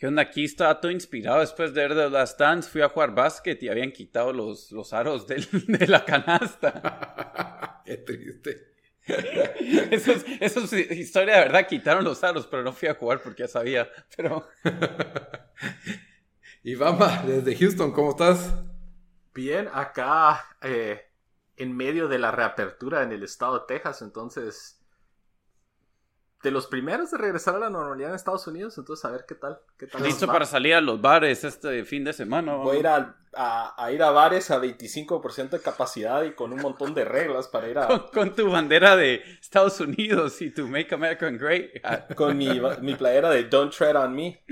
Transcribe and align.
¿Qué 0.00 0.06
onda? 0.06 0.22
Aquí 0.22 0.46
estaba 0.46 0.80
todo 0.80 0.90
inspirado 0.90 1.40
después 1.40 1.74
de 1.74 1.82
ver 1.86 1.94
The 1.94 2.08
Last 2.08 2.40
Dance. 2.40 2.70
Fui 2.70 2.80
a 2.80 2.88
jugar 2.88 3.14
básquet 3.14 3.62
y 3.62 3.68
habían 3.68 3.92
quitado 3.92 4.32
los, 4.32 4.72
los 4.72 4.94
aros 4.94 5.26
del, 5.26 5.46
de 5.68 5.86
la 5.86 6.06
canasta. 6.06 7.82
Qué 7.84 7.98
triste. 7.98 8.72
eso, 9.06 10.12
es, 10.12 10.24
eso 10.40 10.60
es 10.60 10.72
historia 10.72 11.34
de 11.34 11.40
verdad. 11.40 11.66
Quitaron 11.66 12.02
los 12.02 12.24
aros, 12.24 12.46
pero 12.46 12.62
no 12.62 12.72
fui 12.72 12.88
a 12.88 12.94
jugar 12.94 13.20
porque 13.20 13.42
ya 13.42 13.48
sabía. 13.48 13.90
Pero. 14.16 14.48
y 16.62 16.74
Bamba, 16.76 17.22
desde 17.26 17.54
Houston, 17.56 17.92
¿cómo 17.92 18.12
estás? 18.12 18.54
Bien, 19.34 19.68
acá 19.70 20.46
eh, 20.62 21.10
en 21.56 21.76
medio 21.76 22.08
de 22.08 22.18
la 22.18 22.30
reapertura 22.30 23.02
en 23.02 23.12
el 23.12 23.22
estado 23.22 23.58
de 23.58 23.66
Texas, 23.68 24.00
entonces 24.00 24.79
de 26.42 26.50
los 26.50 26.66
primeros 26.66 27.10
de 27.10 27.18
regresar 27.18 27.54
a 27.56 27.58
la 27.58 27.70
normalidad 27.70 28.10
en 28.10 28.16
Estados 28.16 28.46
Unidos, 28.46 28.78
entonces 28.78 29.04
a 29.04 29.10
ver 29.10 29.26
qué 29.28 29.34
tal. 29.34 29.58
Qué 29.78 29.86
tal 29.86 30.02
Listo 30.02 30.26
para 30.26 30.46
salir 30.46 30.74
a 30.74 30.80
los 30.80 31.00
bares 31.00 31.44
este 31.44 31.84
fin 31.84 32.02
de 32.04 32.12
semana. 32.12 32.54
Voy 32.54 32.78
a 32.78 32.80
ir 32.80 32.86
a, 32.86 33.16
a, 33.76 33.92
ir 33.92 34.02
a 34.02 34.10
bares 34.10 34.50
a 34.50 34.58
25% 34.58 35.50
de 35.50 35.60
capacidad 35.60 36.22
y 36.22 36.32
con 36.32 36.52
un 36.52 36.60
montón 36.60 36.94
de 36.94 37.04
reglas 37.04 37.46
para 37.48 37.68
ir 37.68 37.78
a... 37.78 38.06
Con, 38.12 38.34
tu 38.34 38.50
bandera 38.50 38.96
de 38.96 39.22
Estados 39.40 39.80
Unidos 39.80 40.40
y 40.40 40.50
tu 40.50 40.66
Make 40.66 40.94
America 40.94 41.28
Great. 41.30 41.72
con 42.16 42.36
mi, 42.38 42.60
mi 42.80 42.94
playera 42.94 43.28
de 43.30 43.44
Don't 43.44 43.74
Tread 43.74 43.96
on 43.96 44.14
Me. 44.14 44.42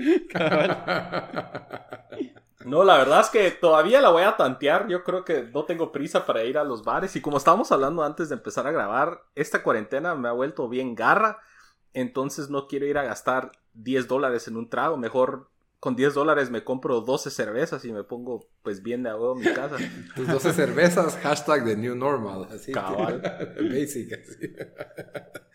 No, 2.65 2.83
la 2.83 2.97
verdad 2.97 3.21
es 3.21 3.29
que 3.29 3.51
todavía 3.51 4.01
la 4.01 4.09
voy 4.09 4.23
a 4.23 4.35
tantear. 4.35 4.87
Yo 4.89 5.03
creo 5.03 5.23
que 5.23 5.43
no 5.43 5.63
tengo 5.63 5.91
prisa 5.91 6.25
para 6.25 6.43
ir 6.43 6.57
a 6.57 6.63
los 6.63 6.83
bares. 6.83 7.15
Y 7.15 7.21
como 7.21 7.37
estábamos 7.37 7.71
hablando 7.71 8.03
antes 8.03 8.29
de 8.29 8.35
empezar 8.35 8.67
a 8.67 8.71
grabar, 8.71 9.23
esta 9.33 9.63
cuarentena 9.63 10.13
me 10.13 10.27
ha 10.27 10.33
vuelto 10.33 10.67
bien 10.67 10.93
garra 10.93 11.39
entonces 11.93 12.49
no 12.49 12.67
quiero 12.67 12.85
ir 12.85 12.97
a 12.97 13.03
gastar 13.03 13.51
10 13.73 14.07
dólares 14.07 14.47
en 14.47 14.57
un 14.57 14.69
trago, 14.69 14.97
mejor 14.97 15.49
con 15.79 15.95
10 15.95 16.13
dólares 16.13 16.51
me 16.51 16.63
compro 16.63 17.01
12 17.01 17.29
cervezas 17.29 17.85
y 17.85 17.93
me 17.93 18.03
pongo 18.03 18.49
pues 18.63 18.83
bien 18.83 19.03
de 19.03 19.09
agua 19.09 19.33
en 19.33 19.47
mi 19.47 19.53
casa. 19.53 19.77
Tus 20.15 20.27
12 20.27 20.53
cervezas, 20.53 21.17
hashtag 21.17 21.63
the 21.65 21.77
new 21.77 21.95
normal, 21.95 22.47
así. 22.51 22.71
Cabal. 22.71 23.21
Basic, 23.71 24.13
así. 24.13 24.53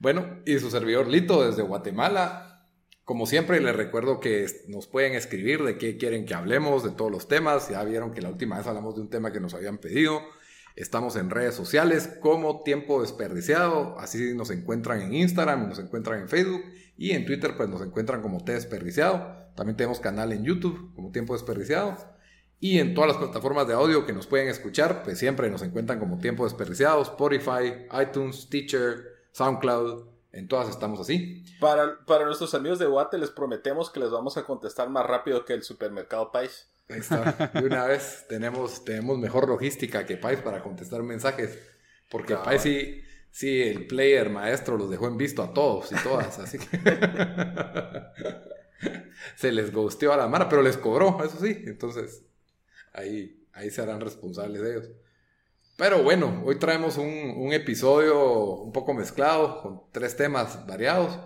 Bueno, 0.00 0.42
y 0.46 0.56
su 0.60 0.70
servidor 0.70 1.08
Lito 1.08 1.44
desde 1.44 1.62
Guatemala. 1.62 2.68
Como 3.02 3.26
siempre, 3.26 3.60
les 3.60 3.74
recuerdo 3.74 4.20
que 4.20 4.46
nos 4.68 4.86
pueden 4.86 5.14
escribir 5.14 5.64
de 5.64 5.76
qué 5.76 5.96
quieren 5.96 6.24
que 6.24 6.34
hablemos, 6.34 6.84
de 6.84 6.90
todos 6.90 7.10
los 7.10 7.26
temas. 7.26 7.68
Ya 7.68 7.82
vieron 7.82 8.12
que 8.12 8.22
la 8.22 8.28
última 8.28 8.58
vez 8.58 8.66
hablamos 8.68 8.94
de 8.94 9.00
un 9.00 9.10
tema 9.10 9.32
que 9.32 9.40
nos 9.40 9.54
habían 9.54 9.78
pedido. 9.78 10.20
Estamos 10.78 11.16
en 11.16 11.28
redes 11.28 11.56
sociales 11.56 12.08
como 12.20 12.62
Tiempo 12.62 13.02
Desperdiciado, 13.02 13.98
así 13.98 14.32
nos 14.34 14.52
encuentran 14.52 15.02
en 15.02 15.12
Instagram, 15.12 15.68
nos 15.68 15.80
encuentran 15.80 16.20
en 16.20 16.28
Facebook 16.28 16.62
y 16.96 17.10
en 17.10 17.26
Twitter 17.26 17.56
pues 17.56 17.68
nos 17.68 17.82
encuentran 17.82 18.22
como 18.22 18.44
T 18.44 18.52
Desperdiciado. 18.52 19.48
También 19.56 19.76
tenemos 19.76 19.98
canal 19.98 20.30
en 20.30 20.44
YouTube 20.44 20.94
como 20.94 21.10
Tiempo 21.10 21.32
Desperdiciado. 21.32 21.96
Y 22.60 22.78
en 22.78 22.94
todas 22.94 23.08
las 23.08 23.16
plataformas 23.16 23.66
de 23.66 23.74
audio 23.74 24.06
que 24.06 24.12
nos 24.12 24.28
pueden 24.28 24.46
escuchar, 24.46 25.02
pues 25.02 25.18
siempre 25.18 25.50
nos 25.50 25.62
encuentran 25.62 25.98
como 25.98 26.18
Tiempo 26.18 26.44
Desperdiciado, 26.44 27.02
Spotify, 27.02 27.88
iTunes, 28.00 28.48
Teacher, 28.48 29.02
SoundCloud, 29.32 30.06
en 30.30 30.46
todas 30.46 30.68
estamos 30.68 31.00
así. 31.00 31.44
Para, 31.58 32.04
para 32.06 32.24
nuestros 32.24 32.54
amigos 32.54 32.78
de 32.78 32.86
Guate 32.86 33.18
les 33.18 33.30
prometemos 33.30 33.90
que 33.90 33.98
les 33.98 34.12
vamos 34.12 34.36
a 34.36 34.44
contestar 34.44 34.88
más 34.90 35.04
rápido 35.04 35.44
que 35.44 35.54
el 35.54 35.64
supermercado 35.64 36.30
Pais. 36.30 36.68
Ahí 36.88 37.00
está. 37.00 37.50
De 37.54 37.66
una 37.66 37.84
vez 37.86 38.24
tenemos, 38.28 38.84
tenemos 38.84 39.18
mejor 39.18 39.48
logística 39.48 40.06
que 40.06 40.16
Pais 40.16 40.40
para 40.40 40.62
contestar 40.62 41.02
mensajes. 41.02 41.58
Porque 42.08 42.34
Pais 42.36 42.62
sí, 42.62 43.02
sí, 43.30 43.62
el 43.62 43.86
player 43.86 44.30
maestro 44.30 44.78
los 44.78 44.90
dejó 44.90 45.08
en 45.08 45.18
visto 45.18 45.42
a 45.42 45.52
todos 45.52 45.92
y 45.92 45.96
todas. 46.02 46.38
Así 46.38 46.58
que 46.58 46.80
se 49.36 49.52
les 49.52 49.72
gusteó 49.72 50.12
a 50.12 50.16
la 50.16 50.28
mano, 50.28 50.48
pero 50.48 50.62
les 50.62 50.76
cobró, 50.76 51.22
eso 51.22 51.38
sí. 51.38 51.62
Entonces, 51.66 52.24
ahí, 52.92 53.46
ahí 53.52 53.70
se 53.70 53.82
harán 53.82 54.00
responsables 54.00 54.62
de 54.62 54.70
ellos. 54.70 54.90
Pero 55.76 56.02
bueno, 56.02 56.42
hoy 56.44 56.58
traemos 56.58 56.96
un, 56.96 57.34
un 57.36 57.52
episodio 57.52 58.54
un 58.56 58.72
poco 58.72 58.94
mezclado, 58.94 59.62
con 59.62 59.82
tres 59.92 60.16
temas 60.16 60.66
variados. 60.66 61.20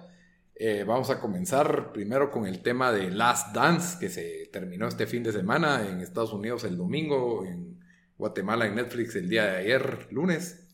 Eh, 0.54 0.84
vamos 0.86 1.10
a 1.10 1.18
comenzar 1.18 1.92
primero 1.92 2.30
con 2.30 2.46
el 2.46 2.62
tema 2.62 2.92
de 2.92 3.10
Last 3.10 3.54
Dance, 3.54 3.98
que 3.98 4.08
se 4.08 4.48
terminó 4.52 4.86
este 4.86 5.06
fin 5.06 5.22
de 5.22 5.32
semana 5.32 5.88
en 5.88 6.00
Estados 6.00 6.32
Unidos 6.32 6.64
el 6.64 6.76
domingo, 6.76 7.44
en 7.44 7.80
Guatemala 8.18 8.66
en 8.66 8.76
Netflix 8.76 9.16
el 9.16 9.28
día 9.28 9.46
de 9.46 9.56
ayer, 9.56 10.08
lunes, 10.10 10.68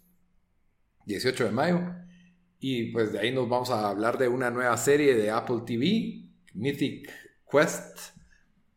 18 1.07 1.45
de 1.45 1.51
mayo. 1.51 1.81
Y 2.61 2.91
pues 2.93 3.13
de 3.13 3.21
ahí 3.21 3.33
nos 3.33 3.49
vamos 3.49 3.71
a 3.71 3.89
hablar 3.89 4.19
de 4.19 4.29
una 4.29 4.51
nueva 4.51 4.77
serie 4.77 5.15
de 5.15 5.31
Apple 5.31 5.63
TV, 5.65 6.29
Mythic 6.55 7.11
Quest. 7.51 8.17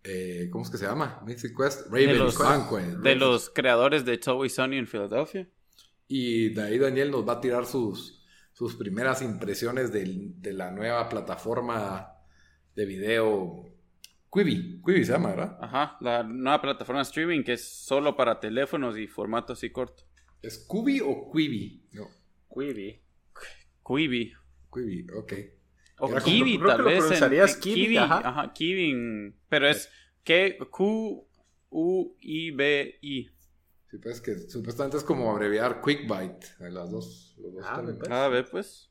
Eh, 0.04 0.50
¿Cómo 0.52 0.64
es 0.64 0.70
que 0.70 0.78
se 0.78 0.86
llama? 0.86 1.22
Mythic 1.26 1.58
Quest. 1.58 1.88
Raven 1.88 2.08
de 2.08 2.16
los, 2.16 3.04
De 3.04 3.16
los 3.16 3.50
creadores 3.50 4.06
de 4.06 4.18
Toby 4.18 4.50
Sony 4.50 4.74
en 4.74 4.88
Filadelfia. 4.88 5.50
Y 6.08 6.50
de 6.50 6.62
ahí 6.62 6.78
Daniel 6.78 7.12
nos 7.12 7.28
va 7.28 7.34
a 7.34 7.42
tirar 7.42 7.66
sus, 7.66 8.21
sus 8.62 8.76
primeras 8.76 9.24
impresiones 9.24 9.92
de, 9.92 10.54
la 10.54 10.70
nueva 10.70 11.10
plataforma 11.10 12.14
de 12.76 12.86
video 12.86 13.66
Quibi. 14.32 14.84
Quibi 14.86 15.04
se 15.04 15.14
llama, 15.14 15.32
¿verdad? 15.32 15.58
Ajá, 15.60 15.98
la 16.00 16.22
nueva 16.22 16.62
plataforma 16.62 17.02
streaming 17.02 17.42
que 17.42 17.54
es 17.54 17.68
solo 17.68 18.16
para 18.16 18.40
teléfonos 18.40 19.00
y 19.00 19.08
formato 19.08 19.54
así 19.54 19.72
corto. 19.72 20.04
¿Es 20.44 20.68
Quibi 20.70 21.02
o 21.02 21.32
Quibi? 21.32 21.88
No. 21.94 22.08
Quibi. 22.54 23.02
Quibi. 23.84 24.32
Quibi, 24.72 25.08
ok. 25.12 25.34
O 25.98 26.16
Kiwi, 26.18 26.60
tal 26.60 26.84
vez. 26.84 27.20
En, 27.20 27.60
Kiwi, 27.62 27.98
ajá. 27.98 28.20
ajá 28.20 28.54
Kiwi, 28.54 29.34
pero 29.50 29.68
es 29.70 29.90
Q-U-I-B-I. 30.70 31.32
Sí, 33.92 33.98
pues 33.98 34.22
que 34.22 34.40
supuestamente 34.40 34.96
es 34.96 35.04
como 35.04 35.30
abreviar 35.30 35.82
Quick 35.82 36.04
Bite, 36.04 36.48
las 36.72 36.90
dos. 36.90 37.36
Los 37.38 37.54
dos 37.56 37.66
ah, 37.68 37.84
pues. 37.84 38.10
A 38.10 38.28
ver, 38.30 38.50
pues. 38.50 38.90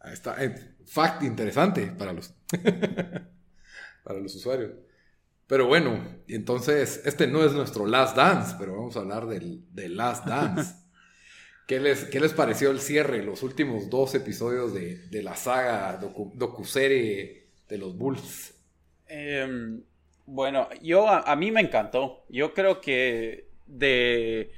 Ahí 0.00 0.14
está. 0.14 0.42
Eh, 0.44 0.74
fact 0.84 1.22
interesante 1.22 1.86
para 1.96 2.12
los, 2.12 2.34
para 4.02 4.18
los 4.18 4.34
usuarios. 4.34 4.72
Pero 5.46 5.68
bueno, 5.68 6.22
entonces, 6.26 7.02
este 7.04 7.28
no 7.28 7.44
es 7.44 7.52
nuestro 7.52 7.86
Last 7.86 8.16
Dance, 8.16 8.56
pero 8.58 8.72
vamos 8.72 8.96
a 8.96 9.00
hablar 9.00 9.28
del, 9.28 9.64
Last 9.96 10.26
Dance. 10.26 10.74
¿Qué 11.68 11.78
les, 11.78 12.04
¿Qué 12.06 12.18
les 12.18 12.32
pareció 12.32 12.72
el 12.72 12.80
cierre, 12.80 13.22
los 13.22 13.44
últimos 13.44 13.90
dos 13.90 14.16
episodios 14.16 14.74
de, 14.74 15.06
de 15.08 15.22
la 15.22 15.36
saga 15.36 15.96
docu, 15.98 16.32
docuserie 16.34 17.50
de 17.68 17.78
los 17.78 17.96
Bulls? 17.96 18.54
Em, 19.06 19.84
bueno, 20.26 20.68
yo 20.80 21.08
a, 21.08 21.36
mí 21.36 21.52
me 21.52 21.60
encantó. 21.60 22.24
Yo 22.28 22.54
creo 22.54 22.80
que 22.80 23.51
de... 23.78 24.52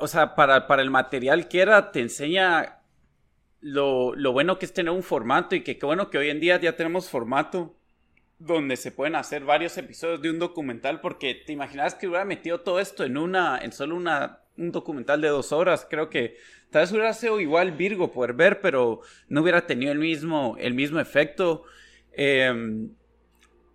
O 0.00 0.06
sea, 0.06 0.34
para, 0.36 0.66
para 0.68 0.82
el 0.82 0.90
material 0.90 1.48
que 1.48 1.60
era, 1.60 1.90
te 1.90 2.00
enseña 2.00 2.78
lo, 3.60 4.14
lo, 4.14 4.32
bueno 4.32 4.58
que 4.58 4.66
es 4.66 4.72
tener 4.72 4.92
un 4.92 5.02
formato 5.02 5.56
y 5.56 5.62
que 5.62 5.76
qué 5.76 5.86
bueno 5.86 6.08
que 6.08 6.18
hoy 6.18 6.30
en 6.30 6.38
día 6.38 6.60
ya 6.60 6.76
tenemos 6.76 7.08
formato 7.08 7.76
donde 8.38 8.76
se 8.76 8.92
pueden 8.92 9.16
hacer 9.16 9.44
varios 9.44 9.76
episodios 9.78 10.22
de 10.22 10.30
un 10.30 10.38
documental 10.38 11.00
porque 11.00 11.34
te 11.34 11.52
imaginas 11.52 11.94
que 11.94 12.08
hubiera 12.08 12.24
metido 12.24 12.60
todo 12.60 12.80
esto 12.80 13.04
en 13.04 13.16
una 13.16 13.58
en 13.58 13.72
solo 13.72 13.96
una 13.96 14.40
un 14.56 14.72
documental 14.72 15.20
de 15.20 15.28
dos 15.28 15.52
horas 15.52 15.86
creo 15.88 16.10
que 16.10 16.36
tal 16.72 16.82
vez 16.82 16.92
hubiera 16.92 17.12
sido 17.12 17.38
igual 17.38 17.72
Virgo 17.72 18.10
poder 18.10 18.32
ver, 18.32 18.60
pero 18.60 19.02
no 19.28 19.42
hubiera 19.42 19.66
tenido 19.66 19.92
el 19.92 19.98
mismo, 19.98 20.56
el 20.58 20.74
mismo 20.74 20.98
efecto. 20.98 21.64
Em, 22.12 22.90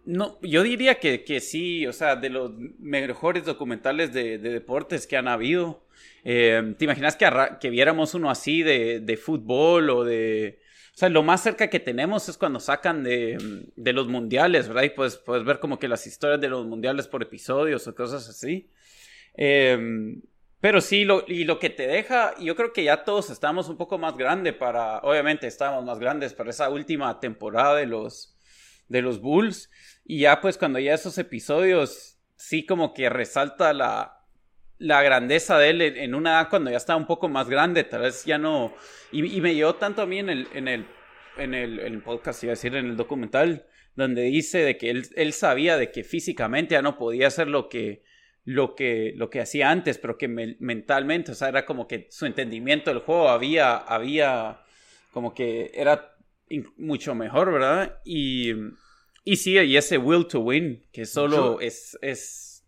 no, 0.08 0.40
yo 0.42 0.64
diría 0.64 0.96
que, 0.96 1.26
que, 1.26 1.42
sí, 1.42 1.86
o 1.86 1.92
sea, 1.92 2.16
de 2.16 2.30
los 2.30 2.54
mejores 2.80 3.44
documentales 3.44 4.14
de, 4.14 4.38
de 4.38 4.52
deportes 4.52 5.06
que 5.06 5.18
han 5.18 5.28
habido. 5.28 5.84
Em, 6.24 6.76
¿Te 6.76 6.86
imaginas 6.86 7.18
que, 7.18 7.30
que, 7.60 7.70
viéramos 7.70 8.14
uno 8.14 8.30
así 8.30 8.64
de, 8.64 9.02
de, 9.02 9.18
fútbol 9.18 9.90
o 9.90 10.06
de... 10.06 10.62
O 10.96 10.98
sea, 10.98 11.10
lo 11.10 11.24
más 11.24 11.44
cerca 11.44 11.70
que 11.70 11.82
tenemos 11.82 12.30
es 12.30 12.38
cuando 12.38 12.62
sacan 12.62 13.04
de, 13.04 13.66
de 13.76 13.94
los 13.94 14.08
mundiales, 14.08 14.70
¿verdad? 14.70 14.84
Y 14.84 14.92
pues 14.92 15.18
puedes 15.18 15.44
ver 15.44 15.60
como 15.60 15.78
que 15.78 15.90
las 15.90 16.08
historias 16.08 16.40
de 16.40 16.48
los 16.48 16.66
mundiales 16.66 17.08
por 17.10 17.22
episodios 17.22 17.86
o 17.86 17.94
cosas 17.94 18.30
así. 18.30 18.72
Eh, 19.36 20.16
pero 20.62 20.80
sí, 20.80 21.04
lo, 21.04 21.26
y 21.28 21.44
lo 21.44 21.60
que 21.60 21.70
te 21.70 21.86
deja, 21.86 22.34
yo 22.40 22.56
creo 22.56 22.72
que 22.72 22.86
ya 22.86 23.04
todos 23.04 23.30
estamos 23.30 23.68
un 23.68 23.76
poco 23.76 23.98
más 23.98 24.16
grandes 24.16 24.54
para, 24.54 25.00
obviamente 25.00 25.48
estamos 25.48 25.84
más 25.84 26.00
grandes 26.00 26.34
para 26.34 26.50
esa 26.50 26.70
última 26.70 27.20
temporada 27.20 27.76
de 27.76 27.86
los, 27.88 28.37
de 28.88 29.02
los 29.02 29.20
Bulls. 29.22 29.70
Y 30.06 30.20
ya 30.22 30.42
pues 30.42 30.58
cuando 30.58 30.80
ya 30.80 30.94
esos 30.94 31.18
episodios, 31.18 32.20
sí 32.36 32.66
como 32.66 32.94
que 32.94 33.10
resalta 33.10 33.74
la, 33.74 34.18
la 34.80 35.02
grandeza 35.02 35.58
de 35.58 35.70
él 35.70 35.82
en, 35.82 36.16
una 36.16 36.32
edad 36.32 36.50
cuando 36.50 36.72
ya 36.72 36.78
está 36.78 36.96
un 36.96 37.08
poco 37.08 37.30
más 37.30 37.50
grande, 37.50 37.84
tal 37.84 38.02
vez 38.02 38.26
ya 38.26 38.38
no... 38.38 38.74
Y, 39.12 39.42
me 39.42 39.56
llevó 39.56 39.76
tanto 39.76 40.02
a 40.02 40.06
mí 40.06 40.20
en 40.20 40.30
el, 40.30 40.48
en 40.54 40.68
el, 40.68 40.86
en 41.38 41.54
el, 41.54 41.80
en 41.80 41.94
el 41.94 42.02
podcast, 42.02 42.44
iba 42.44 42.52
a 42.52 42.56
decir, 42.56 42.76
en 42.76 42.86
el 42.86 42.98
documental, 42.98 43.66
donde 43.96 44.24
dice 44.24 44.60
de 44.60 44.78
que 44.78 44.90
él, 44.90 45.08
él 45.16 45.34
sabía 45.34 45.78
de 45.78 45.92
que 45.92 46.04
físicamente 46.04 46.74
ya 46.74 46.82
no 46.82 46.98
podía 46.98 47.28
hacer 47.28 47.48
lo 47.48 47.70
que, 47.70 48.04
lo 48.44 48.76
que, 48.76 49.14
lo 49.16 49.30
que 49.30 49.42
hacía 49.42 49.72
antes, 49.72 49.98
pero 49.98 50.18
que 50.18 50.28
mentalmente, 50.28 51.32
o 51.32 51.36
sea, 51.36 51.50
era 51.50 51.66
como 51.66 51.88
que 51.88 52.08
su 52.12 52.26
entendimiento 52.26 52.92
del 52.92 53.00
juego 53.00 53.30
había, 53.30 53.76
había, 53.76 54.62
como 55.12 55.34
que 55.34 55.72
era 55.74 56.17
mucho 56.78 57.16
mejor, 57.16 57.52
¿verdad? 57.52 58.00
Y 58.06 58.54
y 59.28 59.36
sí, 59.36 59.60
y 59.60 59.76
ese 59.76 59.98
will 59.98 60.26
to 60.26 60.40
win, 60.40 60.88
que 60.94 61.06
solo 61.06 61.60
es, 61.60 62.00
es... 62.02 62.64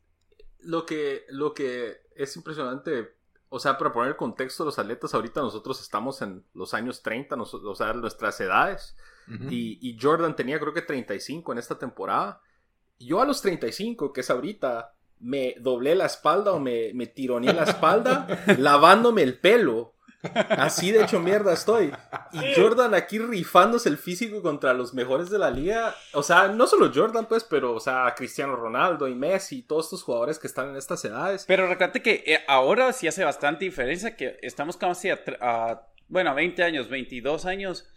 Lo 0.60 0.86
que, 0.86 1.24
lo 1.30 1.54
que 1.54 2.02
es 2.18 2.36
impresionante, 2.36 3.16
o 3.48 3.60
sea, 3.60 3.78
para 3.78 3.94
poner 3.94 4.10
el 4.10 4.18
contexto, 4.18 4.66
los 4.66 4.78
atletas 4.78 5.14
ahorita 5.14 5.40
nosotros 5.40 5.82
estamos 5.82 6.22
en 6.22 6.44
los 6.54 6.74
años 6.74 7.02
30, 7.02 7.38
o 7.38 7.76
sea, 7.76 7.94
nuestras 7.94 8.42
edades, 8.42 8.98
y, 9.50 9.80
y, 9.80 9.98
Jordan 10.02 10.36
tenía 10.36 10.60
creo 10.60 10.74
que 10.74 10.82
35 10.82 11.54
en 11.54 11.60
esta 11.60 11.80
temporada. 11.80 12.42
Yo 13.00 13.22
a 13.22 13.26
los 13.26 13.42
35, 13.42 14.12
que 14.12 14.20
es 14.20 14.30
ahorita, 14.30 14.96
me 15.20 15.56
doblé 15.62 15.96
la 15.96 16.08
espalda 16.08 16.52
o 16.52 16.60
me, 16.60 16.92
me 16.94 17.08
tironeé 17.08 17.54
la 17.54 17.64
espalda 17.64 18.28
lavándome 18.58 19.24
el 19.24 19.40
pelo 19.40 19.94
Así 20.50 20.92
de 20.92 21.04
hecho 21.04 21.20
mierda 21.20 21.54
estoy. 21.54 21.92
Y 22.34 22.40
Jordan 22.56 22.94
aquí 22.94 23.20
rifándose 23.20 23.90
el 23.90 23.98
físico 23.98 24.42
contra 24.42 24.74
los 24.74 24.94
mejores 24.94 25.30
de 25.30 25.40
la 25.40 25.50
liga. 25.50 25.96
O 26.14 26.24
sea, 26.24 26.50
no 26.50 26.68
solo 26.68 26.92
Jordan, 26.94 27.26
pues, 27.26 27.44
pero, 27.44 27.74
o 27.74 27.80
sea, 27.80 28.14
Cristiano 28.16 28.56
Ronaldo 28.56 29.08
y 29.08 29.16
Messi, 29.16 29.62
todos 29.62 29.86
estos 29.86 30.04
jugadores 30.04 30.38
que 30.38 30.48
están 30.48 30.70
en 30.70 30.76
estas 30.76 31.04
edades. 31.06 31.46
Pero 31.48 31.68
recuerda 31.68 32.00
que 32.02 32.24
eh, 32.26 32.40
ahora 32.48 32.92
sí 32.92 33.08
hace 33.08 33.24
bastante 33.24 33.66
diferencia 33.66 34.16
que 34.16 34.38
estamos 34.42 34.78
casi 34.78 35.10
a, 35.10 35.88
bueno, 36.08 36.36
20 36.36 36.64
años, 36.64 36.90
22 36.90 37.46
años. 37.46 37.88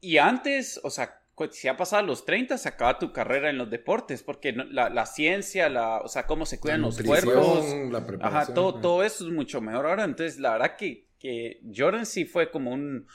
Y 0.00 0.18
antes, 0.18 0.80
o 0.84 0.90
sea, 0.90 1.20
si 1.50 1.68
ha 1.68 1.76
pasado 1.76 2.06
los 2.06 2.24
30, 2.24 2.58
se 2.58 2.68
acaba 2.68 2.98
tu 2.98 3.12
carrera 3.12 3.50
en 3.50 3.58
los 3.58 3.68
deportes, 3.68 4.22
porque 4.22 4.52
la, 4.52 5.06
ciencia, 5.06 5.68
la, 5.68 5.98
o 5.98 6.08
sea, 6.08 6.26
cómo 6.26 6.46
se 6.46 6.60
cuidan 6.60 6.82
los 6.82 7.02
cuerpos, 7.02 7.66
la 7.90 8.06
preparación, 8.06 8.54
todo, 8.54 8.80
todo 8.80 9.02
eso 9.02 9.26
es 9.26 9.32
mucho 9.32 9.60
mejor 9.60 9.86
ahora. 9.86 10.04
Entonces, 10.04 10.38
la 10.38 10.52
verdad 10.52 10.76
que 10.76 11.05
que 11.18 11.60
Jordan 11.74 12.06
sí 12.06 12.24
fue 12.24 12.50
como 12.50 12.72
un... 12.72 13.06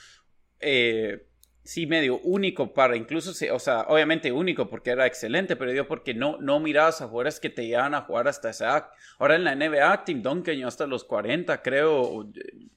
Eh, 0.60 1.28
sí 1.64 1.86
medio 1.86 2.20
único 2.20 2.74
para 2.74 2.96
incluso, 2.96 3.32
o 3.54 3.60
sea, 3.60 3.82
obviamente 3.82 4.32
único 4.32 4.68
porque 4.70 4.90
era 4.90 5.06
excelente, 5.06 5.56
pero 5.56 5.72
yo 5.72 5.88
porque 5.88 6.14
no, 6.14 6.38
no 6.40 6.60
mirabas 6.60 7.02
a 7.02 7.08
jugadores 7.08 7.40
que 7.40 7.50
te 7.50 7.68
llevan 7.68 7.94
a 7.94 8.02
jugar 8.02 8.28
hasta 8.28 8.50
esa. 8.50 8.92
Ahora 9.20 9.36
en 9.36 9.44
la 9.44 9.56
NBA, 9.56 10.04
Tim 10.04 10.22
Duncan 10.22 10.64
hasta 10.64 10.88
los 10.88 11.04
40, 11.04 11.62
creo, 11.62 12.28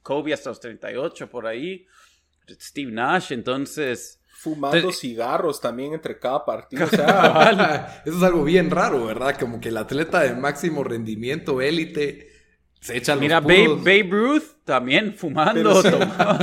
Kobe 0.03 0.35
hasta 0.35 0.51
los 0.51 0.61
38, 0.61 1.31
por 1.31 1.47
ahí, 1.47 1.87
Steve 2.49 2.93
Nash, 2.93 3.33
entonces... 3.33 4.21
Fumando 4.37 4.93
cigarros 4.93 5.61
también 5.61 5.95
entre 5.95 6.19
cada 6.19 6.45
partido. 6.45 6.85
eso 6.85 6.99
es 8.05 8.23
algo 8.23 8.45
bien 8.45 8.71
raro, 8.71 9.07
¿verdad? 9.07 9.39
Como 9.39 9.59
que 9.59 9.71
el 9.71 9.77
atleta 9.79 10.21
de 10.21 10.35
máximo 10.35 10.85
rendimiento, 10.85 11.63
élite 11.63 12.34
se 12.85 12.99
echan 12.99 13.19
Mira, 13.19 13.41
Babe, 13.41 14.07
Ruth 14.11 14.63
también 14.63 15.15
fumando. 15.15 15.81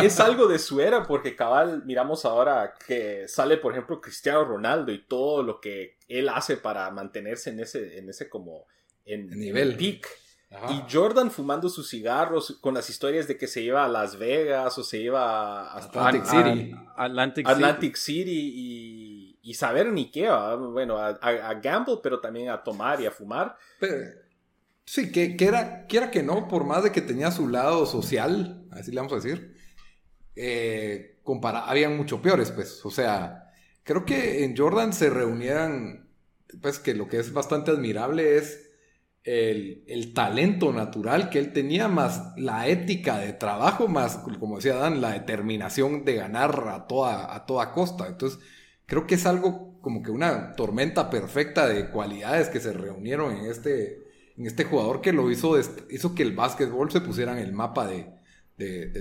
es 0.04 0.20
algo 0.20 0.48
de 0.48 0.58
su 0.58 0.82
era, 0.82 1.06
porque 1.06 1.36
cabal, 1.36 1.84
miramos 1.86 2.26
ahora 2.26 2.74
que 2.88 3.28
sale, 3.28 3.58
por 3.58 3.74
ejemplo, 3.74 4.02
Cristiano 4.02 4.44
Ronaldo 4.44 4.92
y 4.92 5.04
todo 5.06 5.44
lo 5.44 5.62
que 5.62 6.00
él 6.08 6.30
hace 6.30 6.58
para 6.58 6.90
mantenerse 6.90 7.52
en 7.52 7.60
ese, 7.60 8.00
en 8.00 8.10
ese 8.10 8.28
como 8.28 8.66
en, 9.06 9.30
nivel 9.30 9.76
peak. 9.76 10.08
Y 10.70 10.92
Jordan 10.92 11.30
fumando 11.30 11.70
sus 11.70 11.88
cigarros 11.88 12.58
con 12.60 12.74
las 12.74 12.90
historias 12.90 13.28
de 13.28 13.38
que 13.38 13.46
se 13.46 13.62
iba 13.62 13.86
a 13.86 13.88
Las 13.88 14.18
Vegas 14.18 14.76
o 14.80 14.84
se 14.84 14.98
iba 14.98 15.70
a 15.70 15.78
Atlantic 15.78 16.26
City. 16.26 16.76
Atlantic, 16.98 17.96
City. 17.96 18.52
y, 18.56 19.40
y, 19.44 19.54
saber 19.54 19.92
ni 19.92 20.10
qué, 20.10 20.28
bueno, 20.58 20.98
a, 20.98 21.10
a, 21.10 21.54
gamble, 21.54 22.00
pero 22.02 22.20
también 22.20 22.50
a 22.50 22.64
tomar 22.64 23.00
y 23.00 23.06
a 23.06 23.12
fumar. 23.12 23.56
Sí, 24.86 25.12
que, 25.12 25.38
que, 25.38 25.46
era, 25.46 25.86
quiera 25.88 26.12
que 26.12 26.24
no, 26.24 26.48
por 26.48 26.66
más 26.66 26.84
de 26.84 26.92
que 26.92 27.02
tenía 27.02 27.32
su 27.32 27.48
lado 27.48 27.86
social, 27.86 28.66
así 28.72 28.92
le 28.92 28.98
vamos 28.98 29.14
a 29.14 29.16
decir, 29.16 29.56
eh, 30.36 31.20
habían 31.44 31.98
mucho 31.98 32.22
peores, 32.22 32.52
pues. 32.52 32.86
O 32.86 32.92
sea, 32.92 33.52
creo 33.84 34.06
que 34.06 34.44
en 34.44 34.56
Jordan 34.58 34.94
se 34.94 35.10
reunieran, 35.10 36.10
pues 36.62 36.80
que 36.80 36.94
lo 36.94 37.08
que 37.08 37.20
es 37.20 37.34
bastante 37.34 37.72
admirable 37.72 38.38
es 38.38 38.72
el, 39.24 39.84
el, 39.88 40.14
talento 40.14 40.74
natural 40.74 41.30
que 41.30 41.40
él 41.40 41.54
tenía, 41.54 41.88
más 41.88 42.34
la 42.38 42.68
ética 42.68 43.20
de 43.20 43.34
trabajo, 43.34 43.88
más, 43.88 44.18
como 44.40 44.58
decía 44.58 44.76
Dan, 44.76 45.02
la 45.02 45.12
determinación 45.14 46.06
de 46.06 46.16
ganar 46.16 46.68
a 46.70 46.88
toda, 46.88 47.34
a 47.36 47.46
toda 47.46 47.72
costa. 47.72 48.08
Entonces, 48.08 48.40
creo 48.86 49.06
que 49.08 49.16
es 49.16 49.26
algo 49.26 49.80
como 49.82 50.04
que 50.04 50.12
una 50.12 50.56
tormenta 50.56 51.10
perfecta 51.10 51.68
de 51.68 51.90
cualidades 51.90 52.50
que 52.50 52.60
se 52.60 52.74
reunieron 52.74 53.36
en 53.38 53.46
este 53.46 54.11
este 54.38 54.64
jugador 54.64 55.02
que 55.02 55.14
lo 55.14 55.30
hizo, 55.30 55.60
hizo 55.90 56.16
que 56.16 56.24
el 56.24 56.34
básquetbol 56.34 56.92
se 56.92 57.02
pusiera 57.02 57.32
en 57.34 57.40
el 57.40 57.54
mapa 57.54 57.88
de, 57.88 58.20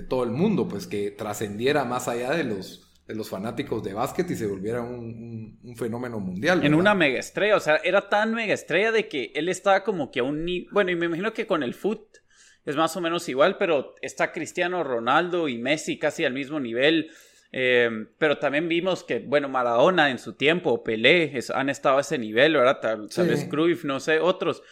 todo 0.09 0.23
el 0.23 0.31
mundo, 0.31 0.67
pues 0.67 0.87
que 0.87 1.11
trascendiera 1.11 1.85
más 1.85 2.07
allá 2.07 2.31
de 2.31 2.43
los, 2.43 2.91
de 3.07 3.13
los 3.13 3.29
fanáticos 3.29 3.83
de 3.83 3.93
básquet 3.93 4.29
y 4.31 4.35
se 4.35 4.47
volviera 4.47 4.81
un, 4.81 5.59
fenómeno 5.77 6.19
mundial. 6.19 6.65
En 6.65 6.73
una 6.73 6.95
mega 6.95 7.19
estrella, 7.19 7.57
o 7.57 7.59
sea, 7.59 7.75
era 7.83 8.09
tan 8.09 8.33
mega 8.33 8.53
estrella 8.53 8.91
de 8.91 9.07
que 9.07 9.31
él 9.35 9.49
estaba 9.49 9.83
como 9.83 10.09
que 10.11 10.19
a 10.19 10.23
un... 10.23 10.45
Bueno, 10.71 10.91
y 10.91 10.95
me 10.95 11.05
imagino 11.05 11.33
que 11.33 11.45
con 11.45 11.61
el 11.61 11.73
foot 11.73 12.17
es 12.65 12.75
más 12.75 12.95
o 12.95 13.01
menos 13.01 13.27
igual, 13.29 13.57
pero 13.57 13.95
está 14.01 14.31
Cristiano 14.31 14.83
Ronaldo 14.83 15.47
y 15.47 15.57
Messi 15.57 15.97
casi 15.97 16.25
al 16.25 16.33
mismo 16.33 16.59
nivel. 16.59 17.11
Eh, 17.53 17.89
pero 18.17 18.37
también 18.37 18.69
vimos 18.69 19.03
que, 19.03 19.19
bueno, 19.19 19.49
Maradona 19.49 20.09
en 20.09 20.19
su 20.19 20.33
tiempo, 20.33 20.83
Pelé, 20.83 21.37
han 21.53 21.69
estado 21.69 21.97
a 21.97 22.01
ese 22.01 22.17
nivel, 22.17 22.53
¿verdad? 22.53 22.79
Tal, 22.81 23.27
vez 23.27 23.45
Cruyff, 23.49 23.83
no 23.83 23.99
sé, 23.99 24.19
otros. 24.19 24.63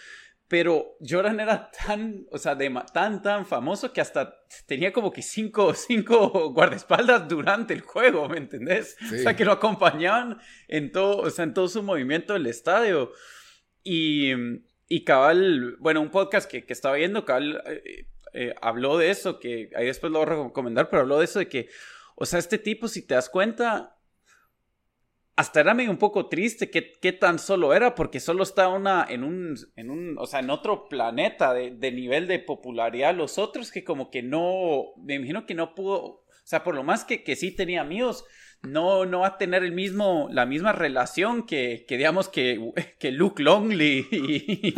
Pero 0.49 0.97
Jordan 1.07 1.39
era 1.39 1.69
tan, 1.69 2.25
o 2.31 2.39
sea, 2.39 2.57
tan, 2.91 3.21
tan 3.21 3.45
famoso 3.45 3.93
que 3.93 4.01
hasta 4.01 4.35
tenía 4.65 4.91
como 4.91 5.13
que 5.13 5.21
cinco, 5.21 5.73
cinco 5.75 6.51
guardaespaldas 6.51 7.29
durante 7.29 7.75
el 7.75 7.81
juego, 7.81 8.27
¿me 8.27 8.37
entendés? 8.37 8.97
O 9.13 9.17
sea, 9.17 9.35
que 9.35 9.45
lo 9.45 9.51
acompañaban 9.51 10.39
en 10.67 10.91
todo, 10.91 11.19
o 11.19 11.29
sea, 11.29 11.43
en 11.43 11.53
todo 11.53 11.67
su 11.67 11.83
movimiento 11.83 12.33
del 12.33 12.47
estadio. 12.47 13.11
Y, 13.83 14.31
y 14.87 15.03
Cabal, 15.03 15.77
bueno, 15.79 16.01
un 16.01 16.09
podcast 16.09 16.49
que, 16.49 16.65
que 16.65 16.73
estaba 16.73 16.95
viendo, 16.95 17.25
Cabal 17.25 17.61
eh, 17.67 18.07
eh, 18.33 18.55
habló 18.59 18.97
de 18.97 19.11
eso, 19.11 19.39
que 19.39 19.69
ahí 19.75 19.85
después 19.85 20.11
lo 20.11 20.19
voy 20.19 20.27
a 20.27 20.45
recomendar, 20.47 20.89
pero 20.89 21.03
habló 21.03 21.19
de 21.19 21.25
eso 21.25 21.37
de 21.37 21.47
que, 21.47 21.69
o 22.15 22.25
sea, 22.25 22.39
este 22.39 22.57
tipo, 22.57 22.87
si 22.87 23.05
te 23.05 23.13
das 23.13 23.29
cuenta, 23.29 23.98
hasta 25.39 25.61
era 25.61 25.73
medio 25.73 25.89
un 25.89 25.97
poco 25.97 26.27
triste 26.27 26.69
qué 26.69 27.13
tan 27.13 27.39
solo 27.39 27.73
era, 27.73 27.95
porque 27.95 28.19
solo 28.19 28.43
está 28.43 28.67
una, 28.67 29.05
en 29.07 29.23
un, 29.23 29.55
en 29.77 29.89
un, 29.89 30.17
o 30.17 30.25
sea, 30.25 30.41
en 30.41 30.49
otro 30.49 30.89
planeta 30.89 31.53
de, 31.53 31.71
de, 31.71 31.91
nivel 31.93 32.27
de 32.27 32.39
popularidad. 32.39 33.15
Los 33.15 33.37
otros 33.37 33.71
que 33.71 33.85
como 33.85 34.11
que 34.11 34.21
no, 34.21 34.87
me 34.97 35.15
imagino 35.15 35.45
que 35.45 35.55
no 35.55 35.75
pudo, 35.75 36.03
o 36.03 36.25
sea, 36.43 36.61
por 36.61 36.75
lo 36.75 36.83
más 36.83 37.05
que, 37.05 37.23
que 37.23 37.37
sí 37.37 37.51
tenía 37.51 37.79
amigos, 37.79 38.25
no, 38.63 39.05
no 39.05 39.21
va 39.21 39.27
a 39.27 39.37
tener 39.37 39.63
el 39.63 39.71
mismo, 39.71 40.27
la 40.29 40.45
misma 40.45 40.73
relación 40.73 41.45
que, 41.45 41.85
que 41.87 41.95
digamos 41.95 42.27
que, 42.27 42.73
que 42.99 43.11
Luke 43.13 43.41
Longley 43.41 44.09
y, 44.11 44.73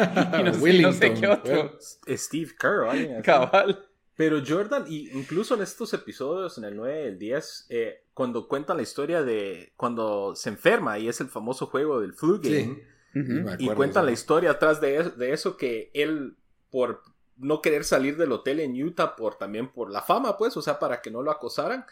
no, 0.83 0.93
sé, 0.93 1.15
qué 1.15 1.27
otro. 1.27 1.79
Steve 2.07 2.51
Kerr, 2.59 3.23
Cabal. 3.23 3.83
Pero 4.15 4.43
Jordan, 4.47 4.85
y 4.87 5.09
incluso 5.17 5.55
en 5.55 5.63
estos 5.63 5.91
episodios, 5.95 6.55
en 6.59 6.65
el 6.65 6.75
9 6.75 7.01
y 7.01 7.07
el 7.07 7.17
10, 7.17 7.65
eh, 7.71 8.00
cuando 8.13 8.47
cuentan 8.47 8.77
la 8.77 8.83
historia 8.83 9.23
de 9.23 9.73
cuando 9.77 10.35
se 10.35 10.49
enferma 10.49 10.99
y 10.99 11.07
es 11.07 11.21
el 11.21 11.27
famoso 11.27 11.67
juego 11.67 12.01
del 12.01 12.13
flu 12.13 12.39
game, 12.41 12.83
y 13.13 13.67
cuentan 13.69 14.05
la 14.05 14.11
historia 14.11 14.51
atrás 14.51 14.79
de, 14.79 15.03
de, 15.03 15.33
eso 15.33 15.57
que 15.57 15.91
él, 15.93 16.37
por 16.69 17.03
no 17.37 17.61
querer 17.61 17.83
salir 17.83 18.17
del 18.17 18.31
hotel 18.31 18.59
en 18.59 18.81
Utah 18.81 19.15
por 19.15 19.35
también 19.35 19.71
por 19.71 19.89
la 19.91 20.01
fama, 20.01 20.37
pues, 20.37 20.55
o 20.55 20.61
sea, 20.61 20.79
para 20.79 21.01
que 21.01 21.11
no 21.11 21.21
lo 21.21 21.31
acosaran. 21.31 21.85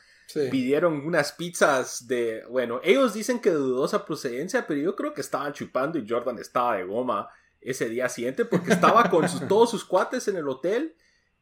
Pidieron 0.52 1.08
unas 1.08 1.32
pizzas 1.32 2.08
de, 2.08 2.44
bueno, 2.48 2.80
ellos 2.84 3.16
dicen 3.16 3.40
que 3.40 3.50
de 3.50 3.56
dudosa 3.56 4.06
procedencia, 4.06 4.68
pero 4.68 4.80
yo 4.80 4.96
creo 4.96 5.12
que 5.12 5.22
estaban 5.22 5.54
chupando 5.54 5.98
y 5.98 6.08
Jordan 6.08 6.38
estaba 6.38 6.78
de 6.78 6.84
goma 6.84 7.30
ese 7.60 7.90
día 7.90 8.08
siguiente 8.10 8.46
porque 8.46 8.72
estaba 8.72 9.10
con 9.10 9.26
todos 9.50 9.72
sus 9.72 9.84
cuates 9.84 10.28
en 10.28 10.38
el 10.38 10.48
hotel 10.48 10.96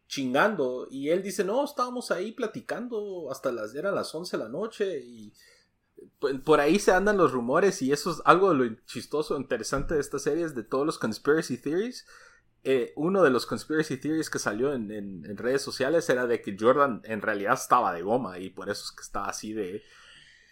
chingando 0.07 0.87
y 0.89 1.09
él 1.09 1.21
dice, 1.21 1.43
no, 1.43 1.65
estábamos 1.65 2.11
ahí 2.11 2.31
platicando 2.31 3.29
hasta 3.29 3.51
las, 3.51 3.75
eran 3.75 3.95
las 3.95 4.13
11 4.13 4.37
de 4.37 4.43
la 4.43 4.49
noche 4.49 4.99
y 4.99 5.33
por 6.43 6.59
ahí 6.59 6.79
se 6.79 6.91
andan 6.91 7.17
los 7.17 7.31
rumores 7.31 7.81
y 7.81 7.91
eso 7.91 8.11
es 8.11 8.21
algo 8.25 8.49
de 8.49 8.55
lo 8.55 8.75
chistoso, 8.85 9.37
interesante 9.37 9.95
de 9.95 10.01
esta 10.01 10.19
serie, 10.19 10.45
es 10.45 10.55
de 10.55 10.63
todos 10.63 10.85
los 10.85 10.99
conspiracy 10.99 11.57
theories. 11.57 12.05
Eh, 12.63 12.93
uno 12.95 13.23
de 13.23 13.29
los 13.29 13.45
conspiracy 13.45 13.97
theories 13.97 14.29
que 14.29 14.39
salió 14.39 14.73
en, 14.73 15.37
redes 15.37 15.61
sociales 15.61 16.09
era 16.09 16.27
de 16.27 16.41
que 16.41 16.55
Jordan 16.59 17.01
en 17.05 17.21
realidad 17.21 17.53
estaba 17.53 17.93
de 17.93 18.01
goma 18.01 18.39
y 18.39 18.49
por 18.49 18.69
eso 18.69 18.83
es 18.83 18.91
que 18.91 19.03
estaba 19.03 19.27
así 19.27 19.53
de 19.53 19.83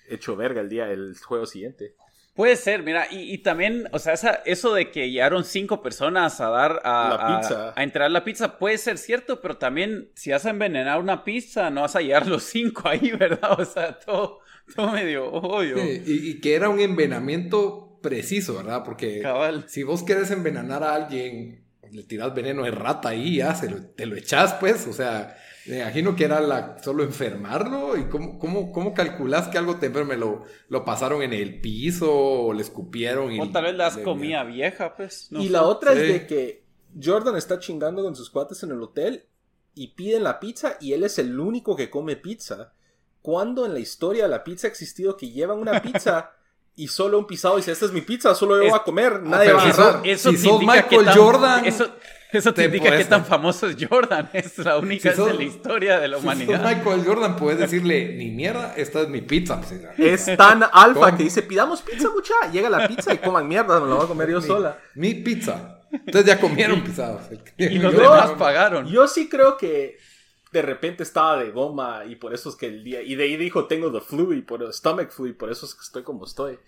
hecho 0.08 0.36
verga 0.36 0.62
el 0.62 0.70
día 0.70 0.86
del 0.86 1.18
juego 1.18 1.46
siguiente. 1.46 1.96
Puede 2.36 2.58
ser, 2.58 2.84
mira, 2.84 3.08
y, 3.10 3.38
también, 3.38 3.88
o 3.94 4.00
sea, 4.00 4.14
eso 4.46 4.74
de 4.74 4.92
que 4.92 5.10
llegaron 5.10 5.46
cinco 5.46 5.82
personas 5.82 6.42
a 6.42 6.50
dar 6.50 6.82
a, 6.84 7.10
la 7.10 7.40
pizza. 7.40 7.74
A, 7.74 7.82
entregar 7.82 8.12
la 8.12 8.26
pizza 8.26 8.58
puede 8.58 8.78
ser 8.78 8.98
cierto, 8.98 9.40
pero 9.40 9.56
también 9.56 10.10
si 10.16 10.32
vas 10.32 10.46
a 10.46 10.50
envenenar 10.50 11.00
una 11.00 11.24
pizza, 11.24 11.70
no 11.70 11.82
vas 11.82 11.96
a 11.96 12.02
llegar 12.02 12.28
los 12.28 12.44
cinco 12.44 12.90
ahí, 12.90 13.12
¿verdad? 13.12 13.58
O 13.58 13.64
sea, 13.64 13.98
todo, 13.98 14.40
todo 14.76 14.92
medio 14.92 15.32
obvio. 15.32 15.78
y, 15.82 16.42
que 16.42 16.56
era 16.56 16.68
un 16.68 16.82
envenenamiento 16.82 18.00
preciso, 18.02 18.58
¿verdad? 18.58 18.84
Porque 18.84 19.24
si 19.68 19.84
vos 19.84 20.04
querés 20.04 20.30
envenenar 20.30 20.84
a 20.84 20.94
alguien, 20.94 21.64
le 21.90 22.04
tiras 22.04 22.36
veneno 22.36 22.64
de 22.64 22.72
rata 22.72 23.10
ahí, 23.10 23.38
ya 23.38 23.56
se 23.56 23.70
te 23.70 24.06
lo 24.06 24.18
echás, 24.18 24.56
pues, 24.56 24.86
o 24.88 24.94
sea 24.94 25.38
me 25.68 25.78
imagino 25.80 26.16
que 26.16 26.26
era 26.26 26.40
la, 26.40 26.78
solo 26.84 27.04
enfermarlo. 27.04 27.98
¿Y 27.98 28.06
cómo, 28.06 28.38
cómo, 28.38 28.72
cómo 28.72 28.94
calculás 28.94 29.48
que 29.48 29.58
algo 29.58 29.78
te 29.78 29.88
enferme? 29.88 30.16
¿Lo, 30.16 30.44
¿Lo 30.70 30.86
pasaron 30.86 31.24
en 31.24 31.34
el 31.34 31.60
piso 31.60 32.12
o 32.12 32.54
le 32.54 32.62
escupieron? 32.62 33.32
Y 33.32 33.40
o 33.40 33.50
tal 33.50 33.64
vez 33.64 33.76
las 33.76 33.98
comía 33.98 34.44
vieja, 34.44 34.96
pues. 34.96 35.30
y 35.32 35.50
la 35.50 35.64
otra 35.64 35.94
es 35.94 36.08
de 36.08 36.28
que 36.28 36.66
Jordan 37.02 37.36
está 37.36 37.60
chingando 37.60 38.04
con 38.04 38.16
sus 38.16 38.30
cuates 38.30 38.62
en 38.64 38.72
el 38.72 38.82
hotel 38.82 39.26
y 39.74 39.88
piden 39.88 40.24
la 40.24 40.40
pizza 40.40 40.78
y 40.80 40.94
él 40.94 41.04
es 41.04 41.20
el 41.20 41.40
único 41.40 41.76
que 41.76 41.90
come 41.90 42.16
pizza. 42.16 42.74
¿Cuándo 43.22 43.66
en 43.66 43.74
la 43.74 43.80
historia 43.80 44.28
la 44.28 44.44
pizza 44.44 44.68
ha 44.68 44.70
existido 44.70 45.18
que 45.18 45.32
llevan 45.32 45.58
una 45.58 45.82
pizza 45.82 46.32
y 46.76 46.88
solo 46.90 47.18
un 47.18 47.26
pisado 47.26 47.58
dice, 47.58 47.72
esta 47.72 47.86
es 47.86 47.92
mi 47.92 48.02
pizza, 48.02 48.36
solo 48.36 48.58
yo 48.58 48.70
voy 48.70 48.80
a 48.80 48.84
comer, 48.84 49.14
ah, 49.16 49.22
nadie 49.24 49.54
va 49.54 49.64
a 49.64 49.70
agarrar? 49.70 50.08
Eso, 50.08 50.30
si 50.30 50.38
sos 50.38 50.62
Michael 50.62 51.10
Jordan... 51.14 51.66
Eso, 51.66 51.90
eso 52.38 52.54
te, 52.54 52.66
indica 52.66 52.96
qué 52.96 53.06
tan 53.06 53.26
famoso 53.26 53.68
es 53.68 53.78
Jordan. 53.88 54.30
Es 54.34 54.58
la 54.58 54.78
única 54.78 55.12
de 55.14 55.34
la 55.34 55.44
historia 55.44 56.00
de 56.00 56.08
la 56.08 56.18
humanidad. 56.18 56.70
Si 56.70 56.76
Michael 56.76 57.04
Jordan, 57.06 57.36
puedes 57.36 57.60
decirle, 57.60 58.16
ni 58.16 58.32
mierda, 58.32 58.74
esta 58.76 59.02
es 59.02 59.10
mi 59.10 59.22
pizza. 59.22 59.62
Es 59.98 60.26
tan 60.38 60.64
alfa 60.72 61.16
que 61.16 61.24
dice, 61.24 61.42
pidamos 61.42 61.82
pizza, 61.82 62.10
mucha. 62.10 62.34
Llega 62.52 62.70
la 62.70 62.88
pizza 62.88 63.14
y 63.14 63.18
coman 63.18 63.48
mierda, 63.48 63.80
me 63.80 63.88
la 63.88 63.96
voy 63.96 64.06
a 64.06 64.08
comer 64.08 64.30
yo 64.30 64.42
sola. 64.42 64.78
Mi 64.96 65.14
pizza. 65.14 65.82
Entonces 65.92 66.26
ya 66.26 66.40
comieron 66.40 66.84
pisados. 66.84 67.22
Y 67.58 67.80
los 67.80 67.96
demás 67.96 68.32
pagaron. 68.32 68.88
Yo 68.88 69.08
sí 69.08 69.30
creo 69.30 69.58
que 69.58 69.98
de 70.52 70.62
repente 70.62 71.04
estaba 71.04 71.38
de 71.38 71.52
goma 71.52 72.04
y 72.08 72.16
por 72.16 72.34
eso 72.34 72.50
es 72.50 72.56
que 72.56 72.68
el 72.68 72.84
día. 72.84 73.02
Y 73.02 73.16
de 73.16 73.26
ahí 73.26 73.38
dijo, 73.38 73.66
tengo 73.66 73.92
the 73.92 74.00
flu 74.00 74.34
y 74.34 74.42
por 74.42 74.74
stomach 74.74 75.12
flu 75.12 75.28
y 75.28 75.34
por 75.34 75.52
eso 75.52 75.66
es 75.66 75.74
que 75.74 75.82
estoy 75.82 76.04
como 76.04 76.26
estoy. 76.26 76.60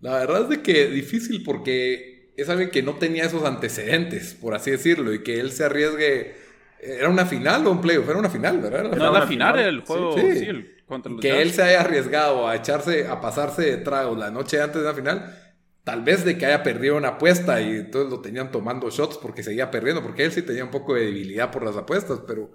La 0.00 0.14
verdad 0.14 0.42
es 0.42 0.48
de 0.48 0.62
que 0.62 0.86
difícil 0.88 1.42
porque 1.42 2.17
es 2.38 2.48
alguien 2.48 2.70
que 2.70 2.82
no 2.82 2.94
tenía 2.94 3.24
esos 3.24 3.44
antecedentes, 3.44 4.34
por 4.34 4.54
así 4.54 4.70
decirlo, 4.70 5.12
y 5.12 5.22
que 5.22 5.40
él 5.40 5.50
se 5.50 5.64
arriesgue. 5.64 6.36
¿Era 6.80 7.08
una 7.08 7.26
final 7.26 7.66
o 7.66 7.72
un 7.72 7.80
playoff? 7.80 8.08
Era 8.08 8.18
una 8.18 8.30
final, 8.30 8.60
¿verdad? 8.60 8.84
no, 8.84 8.94
era 8.94 9.10
una 9.10 9.26
final, 9.26 9.58
el 9.58 9.80
juego, 9.80 10.16
sí, 10.16 10.48
contra 10.86 11.10
los 11.10 11.20
Que 11.20 11.42
él 11.42 11.50
se 11.50 11.62
haya 11.62 11.80
arriesgado 11.80 12.46
a 12.46 12.54
echarse, 12.54 13.08
a 13.08 13.20
pasarse 13.20 13.62
de 13.62 13.76
tragos 13.78 14.16
la 14.16 14.30
noche 14.30 14.60
antes 14.62 14.80
de 14.80 14.86
la 14.86 14.94
final, 14.94 15.36
tal 15.82 16.04
vez 16.04 16.24
de 16.24 16.38
que 16.38 16.46
haya 16.46 16.62
perdido 16.62 16.96
una 16.96 17.08
apuesta 17.08 17.60
y 17.60 17.70
entonces 17.70 18.08
lo 18.08 18.20
tenían 18.20 18.52
tomando 18.52 18.88
shots 18.88 19.18
porque 19.18 19.42
seguía 19.42 19.72
perdiendo, 19.72 20.02
porque 20.04 20.24
él 20.24 20.30
sí 20.30 20.42
tenía 20.42 20.62
un 20.62 20.70
poco 20.70 20.94
de 20.94 21.06
debilidad 21.06 21.50
por 21.50 21.64
las 21.64 21.76
apuestas, 21.76 22.20
pero, 22.24 22.52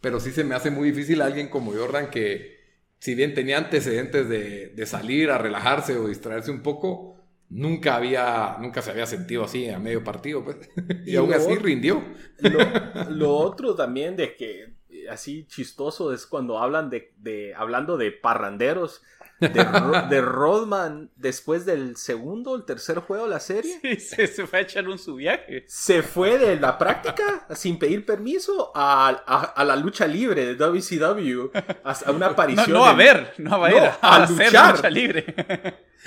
pero 0.00 0.20
sí 0.20 0.30
se 0.30 0.44
me 0.44 0.54
hace 0.54 0.70
muy 0.70 0.92
difícil 0.92 1.20
a 1.20 1.26
alguien 1.26 1.48
como 1.48 1.72
Jordan 1.72 2.08
que, 2.08 2.60
si 3.00 3.16
bien 3.16 3.34
tenía 3.34 3.58
antecedentes 3.58 4.28
de, 4.28 4.68
de 4.68 4.86
salir 4.86 5.32
a 5.32 5.38
relajarse 5.38 5.96
o 5.96 6.06
distraerse 6.06 6.52
un 6.52 6.62
poco, 6.62 7.13
nunca 7.50 7.96
había, 7.96 8.56
nunca 8.60 8.82
se 8.82 8.90
había 8.90 9.06
sentido 9.06 9.44
así 9.44 9.68
a 9.68 9.78
medio 9.78 10.02
partido, 10.04 10.44
pues. 10.44 10.56
y, 11.06 11.16
aún 11.16 11.32
así 11.32 11.54
rindió. 11.56 12.02
Lo, 13.10 13.36
otro 13.36 13.74
también 13.74 14.16
de 14.16 14.36
que 14.36 14.74
así 15.10 15.46
chistoso 15.46 16.12
es 16.12 16.26
cuando 16.26 16.58
hablan 16.58 16.90
de, 16.90 17.12
de 17.18 17.54
hablando 17.54 17.96
de 17.96 18.12
parranderos 18.12 19.02
de, 19.40 20.20
Rodman 20.20 21.10
después 21.16 21.66
del 21.66 21.96
segundo 21.96 22.52
o 22.52 22.56
el 22.56 22.64
tercer 22.64 22.98
juego 22.98 23.24
de 23.24 23.30
la 23.30 23.40
serie. 23.40 23.78
Sí, 23.80 23.96
se, 23.96 24.46
fue 24.46 24.60
a 24.60 24.62
echar 24.62 24.88
un 24.88 24.98
su 24.98 25.16
viaje. 25.16 25.64
Se 25.66 26.02
fue 26.02 26.38
de 26.38 26.58
la 26.58 26.78
práctica 26.78 27.46
sin 27.54 27.78
pedir 27.78 28.06
permiso 28.06 28.70
a, 28.74 29.54
la 29.64 29.76
lucha 29.76 30.06
libre 30.06 30.46
de 30.46 30.54
WCW. 30.54 31.50
A, 31.84 32.10
una 32.10 32.26
aparición. 32.26 32.72
No, 32.72 32.84
a 32.84 32.94
ver, 32.94 33.34
no 33.38 33.54
a 33.54 33.68
ver, 33.68 33.92
a, 34.00 34.26
luchar. 34.26 34.76
lucha 34.76 34.90
libre. 34.90 35.34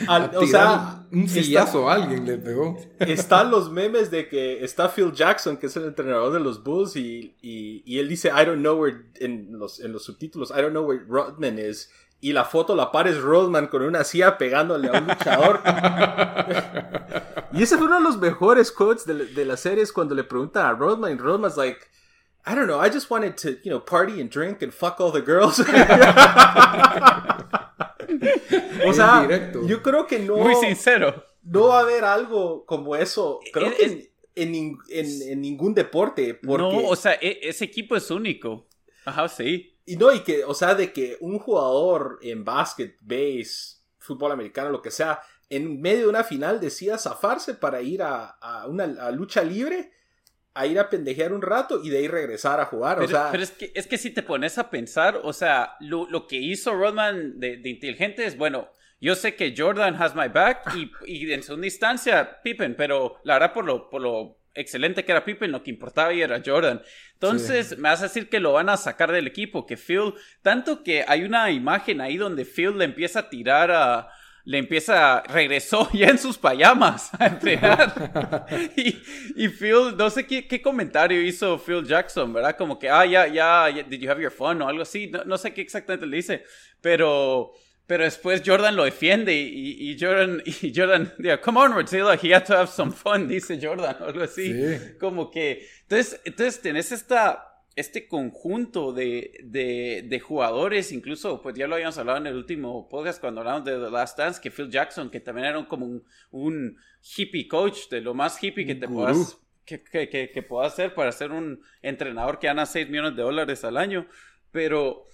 o 0.07 0.45
sea, 0.45 1.05
un 1.11 1.27
sillazo 1.27 1.89
a 1.89 1.95
alguien 1.95 2.25
le 2.25 2.37
pegó. 2.37 2.77
Están 2.99 3.51
los 3.51 3.71
memes 3.71 4.09
de 4.09 4.27
que 4.29 4.63
está 4.63 4.89
Phil 4.89 5.11
Jackson, 5.11 5.57
que 5.57 5.67
es 5.67 5.75
el 5.75 5.85
entrenador 5.85 6.31
de 6.31 6.39
los 6.39 6.63
Bulls, 6.63 6.95
y, 6.95 7.35
y, 7.41 7.99
él 7.99 8.07
dice, 8.07 8.29
I 8.29 8.45
don't 8.45 8.59
know 8.59 8.79
where, 8.79 8.97
en 9.19 9.57
los, 9.57 9.79
en 9.79 9.91
los 9.91 10.05
subtítulos, 10.05 10.51
I 10.51 10.61
don't 10.61 10.71
know 10.71 10.85
where 10.85 11.03
Rodman 11.07 11.59
is 11.59 11.89
y 12.19 12.33
la 12.33 12.45
foto 12.45 12.75
la 12.75 12.91
pares 12.91 13.21
Rodman 13.21 13.67
con 13.67 13.83
una 13.83 14.03
silla 14.03 14.37
pegándole 14.37 14.89
a 14.89 14.99
un 14.99 15.07
luchador. 15.07 15.61
y 17.53 17.63
ese 17.63 17.77
fue 17.77 17.87
uno 17.87 17.97
de 17.97 18.03
los 18.03 18.17
mejores 18.17 18.71
quotes 18.71 19.05
de, 19.05 19.27
de 19.27 19.45
la 19.45 19.57
serie 19.57 19.83
es 19.83 19.91
cuando 19.91 20.15
le 20.15 20.23
preguntan 20.23 20.65
a 20.65 20.73
Rodman 20.73 21.13
y 21.13 21.15
Rodman's 21.15 21.57
like, 21.57 21.79
I 22.47 22.55
don't 22.55 22.67
know, 22.67 22.79
I 22.79 22.89
just 22.89 23.09
wanted 23.09 23.35
to, 23.39 23.57
you 23.63 23.69
know, 23.69 23.79
party 23.79 24.21
and 24.21 24.29
drink 24.29 24.61
and 24.61 24.73
fuck 24.73 25.01
all 25.01 25.11
the 25.11 25.21
girls. 25.21 25.59
o 25.59 25.63
sea, 28.93 29.27
yo 29.65 29.83
creo 29.83 30.07
que 30.07 30.19
no... 30.19 30.37
Muy 30.37 30.55
sincero. 30.55 31.25
No 31.43 31.67
va 31.67 31.79
a 31.79 31.81
haber 31.81 32.05
algo 32.05 32.65
como 32.65 32.95
eso. 32.95 33.41
Creo 33.51 33.75
que 33.75 34.13
en, 34.35 34.77
en, 34.89 35.41
ningún 35.41 35.73
deporte. 35.73 36.35
Porque... 36.35 36.63
No, 36.63 36.87
o 36.87 36.95
sea, 36.95 37.17
e, 37.21 37.39
ese 37.41 37.65
equipo 37.65 37.97
es 37.97 38.09
único. 38.09 38.65
Ajá, 39.03 39.27
sí. 39.27 39.76
Y 39.87 39.95
no, 39.95 40.11
y 40.11 40.19
que, 40.19 40.43
o 40.43 40.53
sea, 40.53 40.75
de 40.75 40.91
que 40.91 41.15
un 41.21 41.39
jugador 41.39 42.19
en 42.21 42.43
básquet, 42.43 42.97
base, 42.99 43.77
fútbol 43.97 44.33
americano, 44.33 44.69
lo 44.69 44.81
que 44.81 44.91
sea, 44.91 45.21
en 45.49 45.79
medio 45.79 45.99
de 45.99 46.09
una 46.09 46.25
final 46.25 46.59
decida 46.59 46.97
zafarse 46.97 47.53
para 47.53 47.81
ir 47.81 48.01
a, 48.03 48.37
una 48.67 48.85
lucha 49.11 49.45
libre, 49.45 49.93
a 50.53 50.67
ir 50.67 50.77
a 50.77 50.89
pendejear 50.89 51.31
un 51.31 51.41
rato 51.41 51.81
y 51.81 51.89
de 51.89 51.99
ahí 51.99 52.09
regresar 52.09 52.59
a 52.59 52.65
jugar. 52.65 52.97
Pero, 52.97 53.07
o 53.07 53.11
sea, 53.11 53.31
pero 53.31 53.41
es, 53.41 53.51
que, 53.51 53.71
es 53.73 53.87
que 53.87 53.97
si 53.97 54.09
te 54.09 54.23
pones 54.23 54.57
a 54.57 54.69
pensar, 54.69 55.21
o 55.23 55.31
sea, 55.31 55.77
lo, 55.79 56.27
que 56.27 56.35
hizo 56.35 56.73
Rodman 56.73 57.39
de, 57.39 57.61
inteligente 57.63 58.25
es, 58.25 58.37
bueno, 58.37 58.67
yo 58.99 59.15
sé 59.15 59.35
que 59.35 59.55
Jordan 59.57 59.95
has 59.95 60.15
my 60.15 60.27
back 60.27 60.75
y, 60.75 60.91
y 61.05 61.31
en 61.31 61.43
segunda 61.43 61.67
instancia 61.67 62.41
Pippen, 62.43 62.75
pero 62.75 63.21
la 63.23 63.35
verdad 63.35 63.53
por 63.53 63.63
lo, 63.63 63.89
por 63.89 64.01
lo 64.01 64.39
excelente 64.57 65.05
que 65.05 65.11
era 65.11 65.23
Pippen, 65.23 65.51
lo 65.51 65.63
que 65.63 65.71
importaba 65.71 66.13
y 66.13 66.21
era 66.21 66.41
Jordan. 66.45 66.81
Entonces, 67.13 67.77
me 67.77 67.89
vas 67.89 68.01
a 68.01 68.03
decir 68.03 68.29
que 68.29 68.39
lo 68.39 68.53
van 68.53 68.69
a 68.69 68.77
sacar 68.77 69.11
del 69.11 69.27
equipo, 69.27 69.65
que 69.65 69.77
Phil, 69.77 70.13
tanto 70.41 70.83
que 70.83 71.05
hay 71.07 71.23
una 71.23 71.49
imagen 71.51 72.01
ahí 72.01 72.17
donde 72.17 72.45
Phil 72.45 72.77
le 72.77 72.85
empieza 72.85 73.19
a 73.19 73.29
tirar 73.29 73.71
a, 73.71 74.09
le 74.47 74.59
empieza, 74.59 75.23
regresó 75.23 75.89
ya 75.93 76.07
en 76.07 76.17
sus 76.17 76.37
payamas 76.37 77.11
a 77.19 77.27
entrenar. 77.27 78.45
y, 78.77 78.95
y, 79.35 79.49
Phil, 79.49 79.95
no 79.97 80.09
sé 80.09 80.25
qué, 80.25 80.47
qué, 80.47 80.61
comentario 80.61 81.21
hizo 81.21 81.59
Phil 81.59 81.85
Jackson, 81.85 82.31
¿verdad? 82.31 82.55
Como 82.55 82.79
que, 82.79 82.89
ah, 82.89 83.05
ya, 83.05 83.27
ya, 83.27 83.67
did 83.83 83.99
you 83.99 84.09
have 84.09 84.21
your 84.21 84.31
fun 84.31 84.61
o 84.61 84.69
algo 84.69 84.83
así. 84.83 85.07
No, 85.07 85.25
no 85.25 85.37
sé 85.37 85.53
qué 85.53 85.59
exactamente 85.59 86.05
le 86.05 86.15
dice, 86.15 86.43
pero 86.79 87.51
pero 87.87 88.03
después 88.03 88.43
Jordan 88.45 88.75
lo 88.75 88.83
defiende 88.83 89.33
y, 89.33 89.89
y 89.91 89.97
Jordan, 89.97 90.43
y 90.45 90.73
Jordan, 90.75 91.13
dice, 91.17 91.39
come 91.39 91.61
on, 91.61 91.73
Godzilla, 91.73 92.19
he 92.21 92.33
had 92.33 92.45
to 92.45 92.53
have 92.53 92.67
some 92.67 92.91
fun, 92.91 93.27
dice 93.29 93.57
Jordan, 93.61 93.95
o 94.01 94.05
algo 94.05 94.23
así. 94.23 94.53
Como 94.99 95.31
que, 95.31 95.65
entonces, 95.83 96.19
entonces 96.25 96.61
tenés 96.61 96.91
esta, 96.91 97.63
este 97.77 98.09
conjunto 98.09 98.91
de, 98.91 99.39
de, 99.41 100.03
de, 100.05 100.19
jugadores, 100.19 100.91
incluso, 100.91 101.41
pues 101.41 101.55
ya 101.55 101.65
lo 101.65 101.75
habíamos 101.75 101.97
hablado 101.97 102.17
en 102.17 102.27
el 102.27 102.35
último 102.35 102.89
podcast 102.89 103.21
cuando 103.21 103.39
hablamos 103.39 103.63
de 103.63 103.79
The 103.79 103.89
Last 103.89 104.17
Dance, 104.17 104.41
que 104.41 104.51
Phil 104.51 104.69
Jackson, 104.69 105.09
que 105.09 105.21
también 105.21 105.47
era 105.47 105.65
como 105.65 105.85
un, 105.85 106.03
un 106.31 106.77
hippie 107.15 107.47
coach, 107.47 107.87
de 107.89 108.01
lo 108.01 108.13
más 108.13 108.43
hippie 108.43 108.65
que 108.65 108.75
te 108.75 108.89
puedas, 108.89 109.37
que, 109.63 109.81
que, 109.81 110.09
que, 110.09 110.29
que 110.29 110.43
puedas 110.43 110.73
hacer 110.73 110.93
para 110.93 111.13
ser 111.13 111.31
un 111.31 111.61
entrenador 111.81 112.37
que 112.37 112.47
gana 112.47 112.65
6 112.65 112.89
millones 112.89 113.15
de 113.15 113.21
dólares 113.21 113.63
al 113.63 113.77
año. 113.77 114.07
Pero, 114.51 115.05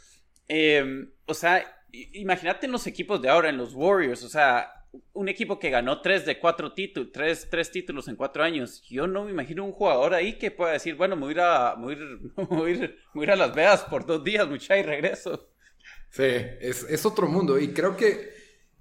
eh, 0.48 1.08
o 1.26 1.34
sea, 1.36 1.64
imagínate 1.94 2.66
en 2.66 2.72
los 2.72 2.88
equipos 2.88 3.22
de 3.22 3.30
ahora, 3.30 3.50
en 3.50 3.58
los 3.58 3.74
Warriors, 3.74 4.24
o 4.24 4.30
sea, 4.30 4.68
un 5.14 5.30
equipo 5.30 5.60
que 5.60 5.70
ganó 5.70 6.02
tres 6.02 6.26
de 6.26 6.40
cuatro 6.40 6.74
títulos, 6.74 7.12
tres, 7.12 7.48
tres 7.50 7.72
títulos 7.72 8.08
en 8.08 8.16
cuatro 8.16 8.44
años. 8.44 8.84
Yo 8.84 9.08
no 9.08 9.26
me 9.26 9.32
imagino 9.32 9.64
un 9.64 9.72
jugador 9.72 10.14
ahí 10.14 10.38
que 10.38 10.52
pueda 10.52 10.74
decir, 10.74 10.96
bueno, 10.96 11.16
me 11.16 11.24
voy 11.24 11.36
a, 11.40 11.76
ir, 12.70 13.32
a, 13.32 13.36
Las 13.36 13.56
Vegas 13.56 13.84
por 13.84 14.06
dos 14.06 14.24
días, 14.24 14.48
mucha, 14.48 14.78
y 14.78 14.84
regreso. 14.84 15.50
Sí, 16.10 16.24
es, 16.24 16.84
es 16.84 17.06
otro 17.06 17.28
mundo. 17.28 17.60
Y 17.60 17.74
creo 17.74 17.96
que 17.96 18.32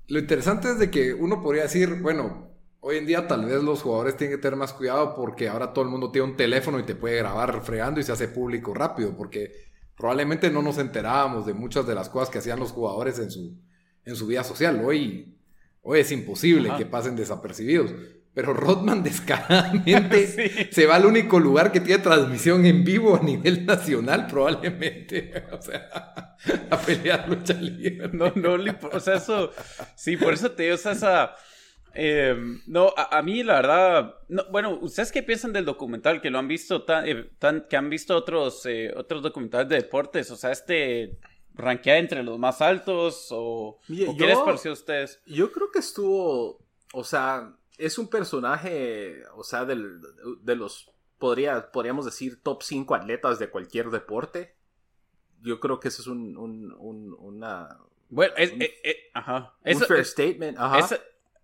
lo 0.09 0.19
interesante 0.19 0.71
es 0.71 0.79
de 0.79 0.91
que 0.91 1.15
uno 1.15 1.43
podría 1.43 1.63
decir, 1.63 2.01
bueno, 2.01 2.51
hoy 2.81 2.99
en 2.99 3.07
día 3.07 3.27
tal 3.27 3.47
vez 3.47 3.63
los 3.63 3.83
jugadores 3.83 4.17
tienen 4.17 4.37
que 4.37 4.43
tener 4.43 4.57
más 4.57 4.73
cuidado 4.73 5.15
porque 5.15 5.49
ahora 5.49 5.73
todo 5.73 5.85
el 5.85 5.91
mundo 5.91 6.11
tiene 6.11 6.29
un 6.29 6.37
teléfono 6.37 6.79
y 6.79 6.83
te 6.83 6.95
puede 6.95 7.17
grabar 7.17 7.63
fregando 7.63 8.01
y 8.01 8.03
se 8.03 8.13
hace 8.13 8.29
público 8.29 8.75
rápido, 8.75 9.17
porque 9.17 9.72
probablemente 9.97 10.51
no 10.51 10.63
nos 10.63 10.79
enterábamos 10.79 11.47
de 11.47 11.55
muchas 11.55 11.87
de 11.87 11.95
las 11.95 12.09
cosas 12.09 12.31
que 12.31 12.39
hacían 12.39 12.59
los 12.59 12.73
jugadores 12.73 13.19
en 13.19 13.31
su, 13.31 13.57
en 14.05 14.17
su 14.17 14.27
vida 14.27 14.45
social. 14.45 14.83
Hoy, 14.85 15.37
hoy 15.83 16.01
es 16.01 16.13
imposible 16.13 16.73
que 16.77 16.87
pasen 16.87 17.17
desapercibidos. 17.17 17.93
Pero 18.35 18.55
Rodman 18.55 19.03
descaradamente 19.05 20.69
se 20.73 20.87
va 20.87 20.97
al 20.97 21.07
único 21.07 21.39
lugar 21.39 21.71
que 21.71 21.81
tiene 21.81 22.03
transmisión 22.03 22.65
en 22.65 22.85
vivo 22.85 23.17
a 23.17 23.21
nivel 23.21 23.67
nacional, 23.67 24.27
probablemente. 24.27 25.45
O 25.53 25.61
sea, 25.61 26.37
a 26.71 26.79
pelear 26.79 27.29
lucha 27.29 27.55
libre. 27.55 28.09
No, 28.13 28.33
no, 28.35 28.57
o 28.93 29.01
sea, 29.01 29.17
eso, 29.17 29.53
sí, 29.95 30.17
por 30.17 30.35
eso 30.35 30.51
te 30.51 30.65
digo, 30.65 30.75
o 30.75 30.79
sea, 30.79 30.93
esa 30.93 31.35
Em, 31.95 32.63
no, 32.67 32.93
a, 32.97 33.23
mí 33.23 33.43
la 33.43 33.55
verdad, 33.57 34.15
bueno, 34.51 34.79
¿ustedes 34.81 35.13
qué 35.13 35.23
piensan 35.23 35.53
del 35.53 35.65
documental? 35.65 36.21
Que 36.21 36.31
lo 36.31 36.39
han 36.39 36.49
visto, 36.49 36.85
tan, 36.85 37.07
eh, 37.07 37.31
que 37.69 37.77
han 37.77 37.91
visto 37.91 38.17
otros, 38.17 38.65
eh, 38.67 38.93
otros 38.97 39.23
documentales 39.23 39.69
de 39.69 39.77
deportes, 39.77 40.31
o 40.31 40.37
sea, 40.37 40.53
este 40.53 41.19
ranquea 41.55 41.99
entre 41.99 42.23
los 42.23 42.39
más 42.39 42.63
altos 42.63 43.29
o, 43.31 43.79
qué 43.87 44.27
les 44.27 44.39
pareció 44.39 44.71
a 44.71 44.75
ustedes? 44.75 45.21
Yo 45.27 45.53
creo 45.53 45.71
que 45.71 45.81
estuvo, 45.81 46.65
o 46.93 47.05
sea, 47.05 47.57
es 47.79 47.99
un 47.99 48.09
personaje, 48.09 49.23
o 49.35 49.45
sea, 49.45 49.65
del, 49.65 50.01
de 50.41 50.57
los, 50.57 50.91
podría, 51.19 51.71
podríamos 51.71 52.05
decir, 52.05 52.43
top 52.43 52.63
5 52.63 52.95
atletas 52.95 53.39
de 53.39 53.51
cualquier 53.51 53.91
deporte. 53.91 54.57
Yo 55.41 55.61
creo 55.61 55.81
que 55.81 55.89
eso 55.89 56.03
es 56.03 56.09
un, 56.09 56.37
un, 56.37 57.15
una... 57.19 57.79
Bueno, 58.09 58.35
es, 58.37 58.53
eh, 58.59 59.11
ajá. 59.15 59.57
Un 59.65 59.81
fair 59.81 60.05
statement, 60.05 60.57
ajá. 60.59 60.99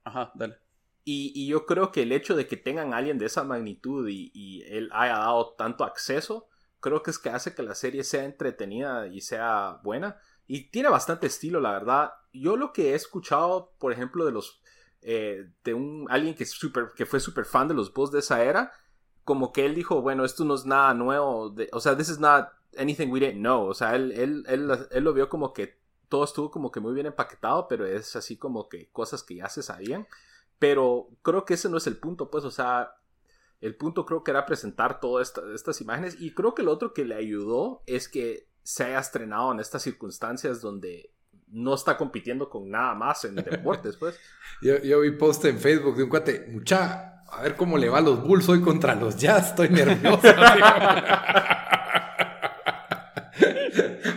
Ajá, 0.08 0.32
dale. 0.34 0.56
Y, 1.04 1.46
yo 1.46 1.64
creo 1.64 1.90
que 1.90 2.02
el 2.02 2.12
hecho 2.12 2.36
de 2.36 2.46
que 2.46 2.58
tengan 2.58 2.92
a 2.92 2.98
alguien 2.98 3.16
de 3.16 3.26
esa 3.26 3.42
magnitud 3.42 4.08
y, 4.08 4.62
él 4.68 4.90
haya 4.92 5.18
dado 5.18 5.54
tanto 5.54 5.84
acceso, 5.84 6.48
creo 6.80 7.02
que 7.02 7.10
es 7.10 7.18
que 7.18 7.30
hace 7.30 7.54
que 7.54 7.62
la 7.62 7.74
serie 7.74 8.04
sea 8.04 8.24
entretenida 8.24 9.06
y 9.06 9.20
sea 9.22 9.80
buena. 9.82 10.18
Y 10.46 10.70
tiene 10.70 10.88
bastante 10.90 11.26
estilo, 11.26 11.60
la 11.60 11.72
verdad. 11.72 12.12
Yo 12.32 12.56
lo 12.56 12.72
que 12.72 12.92
he 12.92 12.94
escuchado, 12.94 13.74
por 13.78 13.92
ejemplo, 13.92 14.24
de 14.26 14.32
los. 14.32 14.60
Eh, 15.00 15.50
de 15.64 15.74
un 15.74 16.06
alguien 16.10 16.34
que, 16.34 16.44
super, 16.44 16.88
que 16.94 17.06
fue 17.06 17.20
súper 17.20 17.44
fan 17.44 17.68
de 17.68 17.74
los 17.74 17.92
Bulls 17.92 18.10
de 18.10 18.18
esa 18.18 18.42
era, 18.42 18.72
como 19.24 19.52
que 19.52 19.64
él 19.64 19.74
dijo, 19.74 20.02
bueno, 20.02 20.24
esto 20.24 20.44
no 20.44 20.54
es 20.54 20.66
nada 20.66 20.92
nuevo. 20.94 21.54
o 21.72 21.80
sea, 21.80 21.96
this 21.96 22.08
is 22.08 22.18
not 22.18 22.48
anything 22.76 23.08
we 23.10 23.20
didn't 23.20 23.40
know. 23.40 23.66
O 23.66 23.74
sea, 23.74 23.94
él, 23.94 24.12
él, 24.12 24.44
él, 24.48 24.70
él 24.90 25.04
lo 25.04 25.14
vio 25.14 25.28
como 25.28 25.52
que 25.52 25.78
todo 26.08 26.24
estuvo 26.24 26.50
como 26.50 26.70
que 26.70 26.80
muy 26.80 26.94
bien 26.94 27.06
empaquetado, 27.06 27.68
pero 27.68 27.86
es 27.86 28.16
así 28.16 28.36
como 28.36 28.68
que 28.68 28.90
cosas 28.90 29.22
que 29.22 29.36
ya 29.36 29.48
se 29.48 29.62
sabían. 29.62 30.06
Pero 30.58 31.08
creo 31.22 31.44
que 31.44 31.54
ese 31.54 31.68
no 31.68 31.76
es 31.76 31.86
el 31.86 31.98
punto, 31.98 32.30
pues, 32.30 32.44
o 32.44 32.50
sea, 32.50 32.92
el 33.60 33.76
punto 33.76 34.06
creo 34.06 34.24
que 34.24 34.30
era 34.30 34.46
presentar 34.46 35.00
todas 35.00 35.32
estas 35.54 35.80
imágenes 35.80 36.16
y 36.20 36.34
creo 36.34 36.54
que 36.54 36.62
lo 36.62 36.72
otro 36.72 36.92
que 36.92 37.04
le 37.04 37.14
ayudó 37.14 37.82
es 37.86 38.08
que 38.08 38.48
se 38.62 38.84
haya 38.84 38.98
estrenado 38.98 39.52
en 39.52 39.60
estas 39.60 39.82
circunstancias 39.82 40.60
donde 40.60 41.12
no 41.48 41.74
está 41.74 41.96
compitiendo 41.96 42.50
con 42.50 42.70
nada 42.70 42.94
más 42.94 43.24
en 43.24 43.36
deportes, 43.36 43.96
pues. 43.96 44.18
yo, 44.62 44.78
yo 44.78 45.00
vi 45.00 45.12
post 45.12 45.44
en 45.46 45.58
Facebook 45.58 45.96
de 45.96 46.04
un 46.04 46.10
cuate, 46.10 46.46
mucha, 46.50 47.22
a 47.26 47.42
ver 47.42 47.56
cómo 47.56 47.78
le 47.78 47.88
va 47.88 47.98
a 47.98 48.02
los 48.02 48.22
Bulls 48.22 48.48
hoy 48.48 48.60
contra 48.60 48.94
los 48.94 49.16
Jazz, 49.16 49.50
estoy 49.50 49.70
nervioso. 49.70 50.20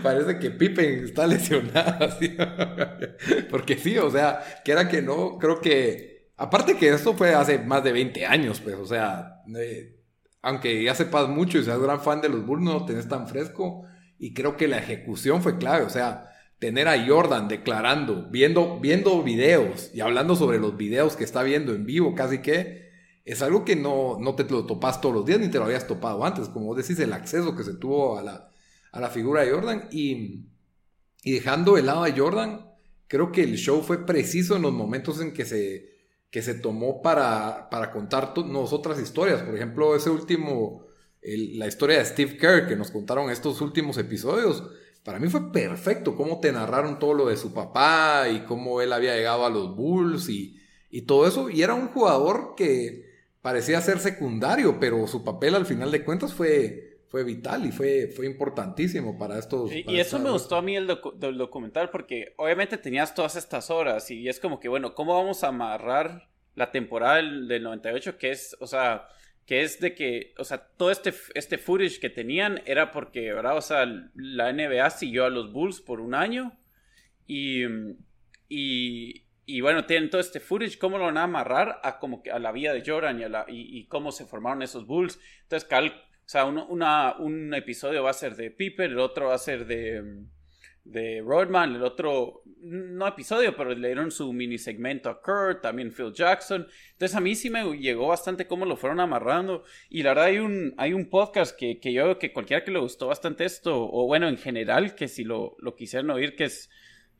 Parece 0.01 0.39
que 0.39 0.51
Pippen 0.51 1.05
está 1.05 1.27
lesionado. 1.27 2.10
Porque 3.50 3.77
sí, 3.77 3.98
o 3.98 4.10
sea, 4.10 4.41
que 4.63 4.72
era 4.72 4.88
que 4.88 5.01
no, 5.01 5.38
creo 5.38 5.60
que. 5.62 6.31
Aparte 6.38 6.75
que 6.75 6.90
esto 6.90 7.14
fue 7.14 7.35
hace 7.35 7.59
más 7.59 7.83
de 7.83 7.92
20 7.92 8.25
años, 8.25 8.61
pues, 8.61 8.75
o 8.75 8.85
sea, 8.85 9.44
eh, 9.55 10.00
aunque 10.42 10.83
ya 10.83 10.96
sepas 10.96 11.29
mucho 11.29 11.59
y 11.59 11.64
seas 11.64 11.79
gran 11.79 12.01
fan 12.01 12.20
de 12.20 12.29
los 12.29 12.46
Bulls, 12.46 12.64
no 12.64 12.85
tenés 12.85 13.07
tan 13.07 13.27
fresco. 13.27 13.83
Y 14.18 14.33
creo 14.33 14.57
que 14.57 14.68
la 14.68 14.79
ejecución 14.79 15.42
fue 15.42 15.57
clave, 15.57 15.85
o 15.85 15.90
sea, 15.90 16.31
tener 16.59 16.87
a 16.87 17.05
Jordan 17.07 17.48
declarando, 17.48 18.27
viendo, 18.29 18.79
viendo 18.79 19.24
videos 19.24 19.92
y 19.94 20.01
hablando 20.01 20.35
sobre 20.35 20.59
los 20.59 20.77
videos 20.77 21.16
que 21.16 21.24
está 21.24 21.42
viendo 21.44 21.74
en 21.74 21.85
vivo, 21.85 22.14
casi 22.14 22.40
que 22.40 22.92
es 23.25 23.42
algo 23.42 23.66
que 23.66 23.75
no, 23.75 24.18
no 24.20 24.35
te 24.35 24.44
lo 24.44 24.66
topas 24.66 25.01
todos 25.01 25.16
los 25.16 25.25
días 25.25 25.40
ni 25.40 25.48
te 25.48 25.57
lo 25.57 25.66
habías 25.66 25.87
topado 25.87 26.24
antes. 26.25 26.50
Como 26.50 26.75
decís, 26.75 27.00
el 27.00 27.14
acceso 27.14 27.55
que 27.55 27.64
se 27.64 27.74
tuvo 27.74 28.18
a 28.18 28.24
la, 28.24 28.50
a 28.92 29.00
la 29.00 29.10
figura 29.10 29.44
de 29.44 29.51
Jordan 29.51 29.88
y, 29.92 30.46
y 31.24 31.32
dejando 31.34 31.77
el 31.77 31.86
lado 31.86 32.04
de 32.04 32.18
Jordan, 32.18 32.72
creo 33.08 33.32
que 33.32 33.44
el 33.44 33.58
show 33.58 33.82
fue 33.82 34.06
preciso 34.06 34.56
en 34.56 34.62
los 34.62 34.74
momentos 34.74 35.22
en 35.22 35.34
que 35.34 35.46
se, 35.46 35.92
que 36.30 36.42
se 36.42 36.54
tomó 36.56 37.01
para, 37.01 37.70
para 37.70 37.92
contar 37.92 38.34
otras 38.36 39.00
historias. 39.00 39.42
Por 39.42 39.56
ejemplo, 39.56 39.96
ese 39.96 40.10
último, 40.10 40.86
la 41.22 41.68
historia 41.68 42.00
de 42.00 42.06
Steve 42.06 42.38
Kerr 42.38 42.68
que 42.68 42.75
nos 42.75 42.90
contaron 42.90 43.30
estos 43.30 43.62
últimos 43.62 43.98
episodios. 43.98 44.64
Para 45.04 45.20
mí 45.20 45.27
fue 45.30 45.51
perfecto 45.51 46.16
cómo 46.16 46.40
te 46.40 46.51
narraron 46.51 47.00
todo 47.00 47.14
lo 47.14 47.27
de 47.27 47.38
su 47.38 47.54
papá 47.54 48.30
y 48.30 48.42
cómo 48.42 48.82
él 48.82 48.94
había 48.94 49.16
llegado 49.16 49.46
a 49.46 49.50
los 49.50 49.75
Bulls 49.75 50.30
y, 50.30 50.58
y 50.90 51.01
todo 51.01 51.27
eso. 51.27 51.50
Y 51.50 51.64
era 51.64 51.74
un 51.74 51.88
jugador 51.88 52.54
que 52.56 53.10
parecía 53.42 53.82
ser 53.82 54.00
secundario, 54.00 54.80
pero 54.80 55.06
su 55.08 55.24
papel 55.24 55.56
al 55.56 55.66
final 55.66 55.92
de 55.92 56.06
cuentas 56.06 56.34
fue, 56.34 56.91
fue 57.12 57.26
vital 57.26 57.66
y 57.66 57.74
fue, 57.74 58.08
fue 58.08 58.26
importantísimo 58.26 59.18
para 59.20 59.38
estos. 59.38 59.70
Y, 59.70 60.00
eso 60.00 60.18
me 60.18 60.32
gustó 60.32 60.56
a 60.56 60.62
mí 60.62 60.78
el 60.78 60.88
del 61.16 61.38
documental 61.38 61.90
porque 61.90 62.34
obviamente 62.38 62.78
tenías 62.78 63.14
todas 63.14 63.36
estas 63.36 63.70
horas 63.70 64.10
y 64.10 64.30
es 64.30 64.40
como 64.40 64.62
que, 64.62 64.70
bueno, 64.70 64.96
¿cómo 64.96 65.14
vamos 65.14 65.44
a 65.44 65.50
amarrar 65.50 66.30
la 66.56 66.72
temporada 66.72 67.18
del, 67.18 67.64
98? 67.64 68.18
Que 68.18 68.32
es, 68.32 68.56
o 68.62 68.66
sea, 68.66 69.10
que 69.46 69.62
es 69.62 69.82
de 69.82 69.94
que, 69.94 70.34
o 70.38 70.46
sea, 70.46 70.70
todo 70.78 70.90
este, 70.90 71.14
este 71.36 71.58
footage 71.58 72.00
que 72.00 72.10
tenían 72.10 72.62
era 72.66 72.92
porque, 72.92 73.34
¿verdad? 73.34 73.58
O 73.58 73.62
sea, 73.62 73.86
la 74.16 74.54
NBA 74.54 74.90
siguió 74.92 75.26
a 75.26 75.30
los 75.30 75.52
Bulls 75.52 75.82
por 75.82 76.00
un 76.00 76.16
año 76.16 76.58
y, 77.28 77.66
y, 78.48 79.26
y 79.46 79.60
bueno, 79.60 79.84
tienen 79.86 80.10
todo 80.10 80.22
este 80.22 80.40
footage, 80.40 80.78
¿cómo 80.78 80.98
lo 80.98 81.04
van 81.04 81.18
a 81.18 81.24
amarrar 81.24 81.82
a 81.84 82.00
como 82.00 82.24
que 82.24 82.32
a 82.32 82.40
la 82.40 82.54
vida 82.54 82.72
de 82.74 82.84
Jordan 82.86 83.20
y, 83.20 83.24
a 83.24 83.30
la, 83.30 83.46
y, 83.50 83.86
cómo 83.88 84.14
se 84.14 84.26
formaron 84.26 84.62
esos 84.62 84.88
Bulls? 84.88 85.20
Entonces, 85.42 85.68
Cal 85.68 86.06
o 86.31 86.75
sea, 86.77 87.15
un 87.20 87.53
episodio 87.53 88.03
va 88.03 88.11
a 88.11 88.13
ser 88.13 88.35
de 88.35 88.51
Piper, 88.51 88.91
el 88.91 89.00
otro 89.00 89.27
va 89.27 89.35
a 89.35 89.37
ser 89.37 89.65
de, 89.65 90.01
de 90.83 91.22
Rodman, 91.22 91.75
el 91.75 91.83
otro, 91.83 92.41
no 92.61 93.07
episodio, 93.07 93.55
pero 93.55 93.75
le 93.75 93.87
dieron 93.87 94.11
su 94.11 94.31
mini 94.33 94.57
segmento 94.57 95.09
a 95.09 95.22
Kurt, 95.22 95.61
también 95.61 95.91
Phil 95.91 96.13
Jackson. 96.13 96.67
Entonces 96.94 97.15
a 97.15 97.20
mí 97.20 97.35
sí 97.35 97.50
me 97.50 97.77
llegó 97.77 98.07
bastante 98.07 98.48
cómo 98.48 98.65
lo 98.65 98.77
fueron 98.77 99.00
amarrando. 99.00 99.63
Y 99.89 100.03
la 100.03 100.11
verdad 100.11 100.25
hay 100.25 100.39
un, 100.39 100.74
hay 100.77 100.94
un 100.94 101.09
podcast 101.09 101.57
que, 101.57 101.79
que 101.79 101.94
yo 101.94 102.17
que 102.17 102.33
cualquiera 102.33 102.63
que 102.63 102.72
le 102.72 102.79
gustó 102.79 103.07
bastante 103.07 103.46
esto, 103.46 103.87
o 103.91 104.07
bueno, 104.07 104.27
en 104.27 104.37
general, 104.37 104.96
que 104.96 105.07
si 105.07 105.24
lo, 105.24 105.55
lo 105.59 105.75
quisieran 105.75 106.09
oír, 106.09 106.35
que 106.35 106.46
es 106.46 106.70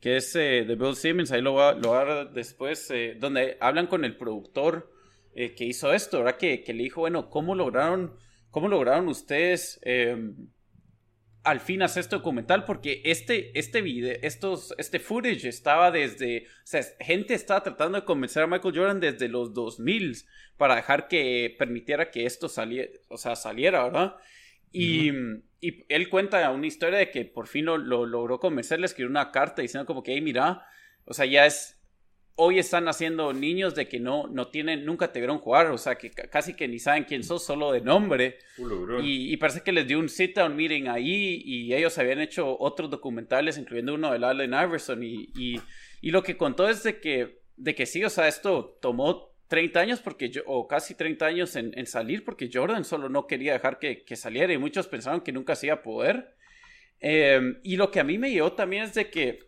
que 0.00 0.16
es 0.16 0.34
eh, 0.34 0.64
de 0.66 0.74
Bill 0.74 0.96
Simmons, 0.96 1.30
ahí 1.30 1.40
lo 1.40 1.54
va, 1.54 1.74
lo 1.74 1.94
a 1.94 2.24
después, 2.24 2.90
eh, 2.90 3.16
donde 3.20 3.56
hablan 3.60 3.86
con 3.86 4.04
el 4.04 4.16
productor 4.16 4.90
eh, 5.36 5.54
que 5.54 5.64
hizo 5.64 5.92
esto, 5.92 6.18
¿verdad? 6.18 6.38
Que, 6.38 6.64
que 6.64 6.74
le 6.74 6.82
dijo, 6.82 7.02
bueno, 7.02 7.30
¿cómo 7.30 7.54
lograron 7.54 8.18
¿Cómo 8.52 8.68
lograron 8.68 9.08
ustedes 9.08 9.80
em, 9.82 10.36
al 11.42 11.58
fin 11.58 11.80
hacer 11.82 12.02
este 12.02 12.16
documental? 12.16 12.66
Porque 12.66 13.00
este, 13.06 13.58
este 13.58 13.80
video, 13.80 14.14
estos, 14.20 14.74
este 14.76 15.00
footage 15.00 15.48
estaba 15.48 15.90
desde, 15.90 16.44
o 16.46 16.66
sea, 16.66 16.82
gente 17.00 17.32
estaba 17.32 17.62
tratando 17.62 17.98
de 17.98 18.04
convencer 18.04 18.42
a 18.42 18.46
Michael 18.46 18.76
Jordan 18.76 19.00
desde 19.00 19.28
los 19.28 19.54
2000 19.54 20.18
para 20.58 20.76
dejar 20.76 21.08
que 21.08 21.56
permitiera 21.58 22.10
que 22.10 22.26
esto 22.26 22.50
saliera, 22.50 22.90
o 23.08 23.16
sea, 23.16 23.36
saliera, 23.36 23.84
¿verdad? 23.84 24.16
Y, 24.70 25.10
y, 25.62 25.86
él 25.88 26.10
cuenta 26.10 26.50
una 26.50 26.66
historia 26.66 26.98
de 26.98 27.10
que 27.10 27.24
por 27.24 27.46
fin 27.46 27.64
lo, 27.64 27.78
lo 27.78 28.04
logró 28.04 28.38
convencer, 28.38 28.80
le 28.80 28.86
escribió 28.86 29.08
una 29.08 29.32
carta 29.32 29.62
diciendo 29.62 29.86
como 29.86 30.02
que, 30.02 30.12
hey, 30.12 30.20
mira, 30.20 30.66
o 31.06 31.14
sea, 31.14 31.24
ya 31.24 31.46
es, 31.46 31.81
hoy 32.36 32.58
están 32.58 32.88
haciendo 32.88 33.32
niños 33.32 33.74
de 33.74 33.88
que 33.88 34.00
no, 34.00 34.26
no 34.26 34.48
tienen, 34.48 34.84
nunca 34.84 35.12
te 35.12 35.20
vieron 35.20 35.38
jugar, 35.38 35.66
o 35.66 35.78
sea, 35.78 35.96
que 35.96 36.10
casi 36.10 36.54
que 36.54 36.66
ni 36.68 36.78
saben 36.78 37.04
quién 37.04 37.24
sos, 37.24 37.44
solo 37.44 37.72
de 37.72 37.80
nombre. 37.80 38.38
Y, 39.02 39.36
parece 39.36 39.62
que 39.62 39.72
les 39.72 39.86
dio 39.86 39.98
un 39.98 40.08
sit-down 40.08 40.56
meeting 40.56 40.88
ahí 40.88 41.42
y 41.44 41.74
ellos 41.74 41.96
habían 41.98 42.20
hecho 42.20 42.56
otros 42.58 42.90
documentales, 42.90 43.58
incluyendo 43.58 43.94
uno 43.94 44.10
de 44.16 44.24
Allen 44.24 44.54
Iverson. 44.54 45.02
Y, 45.02 45.30
y, 46.00 46.10
lo 46.10 46.22
que 46.22 46.36
contó 46.36 46.68
es 46.68 46.82
de 46.82 47.00
que, 47.00 47.42
de 47.56 47.74
que 47.74 47.86
sí, 47.86 48.02
o 48.04 48.10
sea, 48.10 48.28
esto 48.28 48.78
tomó 48.80 49.32
30 49.48 49.80
años 49.80 50.00
porque 50.00 50.30
yo, 50.30 50.42
o 50.46 50.66
casi 50.66 50.94
30 50.94 51.26
años 51.26 51.56
en, 51.56 51.86
salir 51.86 52.24
porque 52.24 52.48
Jordan 52.52 52.84
solo 52.84 53.10
no 53.10 53.26
quería 53.26 53.52
dejar 53.52 53.78
que, 53.78 54.16
saliera 54.16 54.52
y 54.52 54.58
muchos 54.58 54.88
pensaron 54.88 55.20
que 55.20 55.32
nunca 55.32 55.54
se 55.54 55.66
iba 55.66 55.76
a 55.76 55.82
poder. 55.82 56.34
Em, 57.00 57.60
y 57.62 57.76
lo 57.76 57.90
que 57.90 58.00
a 58.00 58.04
mí 58.04 58.16
me 58.16 58.30
llevó 58.30 58.52
también 58.52 58.84
es 58.84 58.94
de 58.94 59.10
que, 59.10 59.40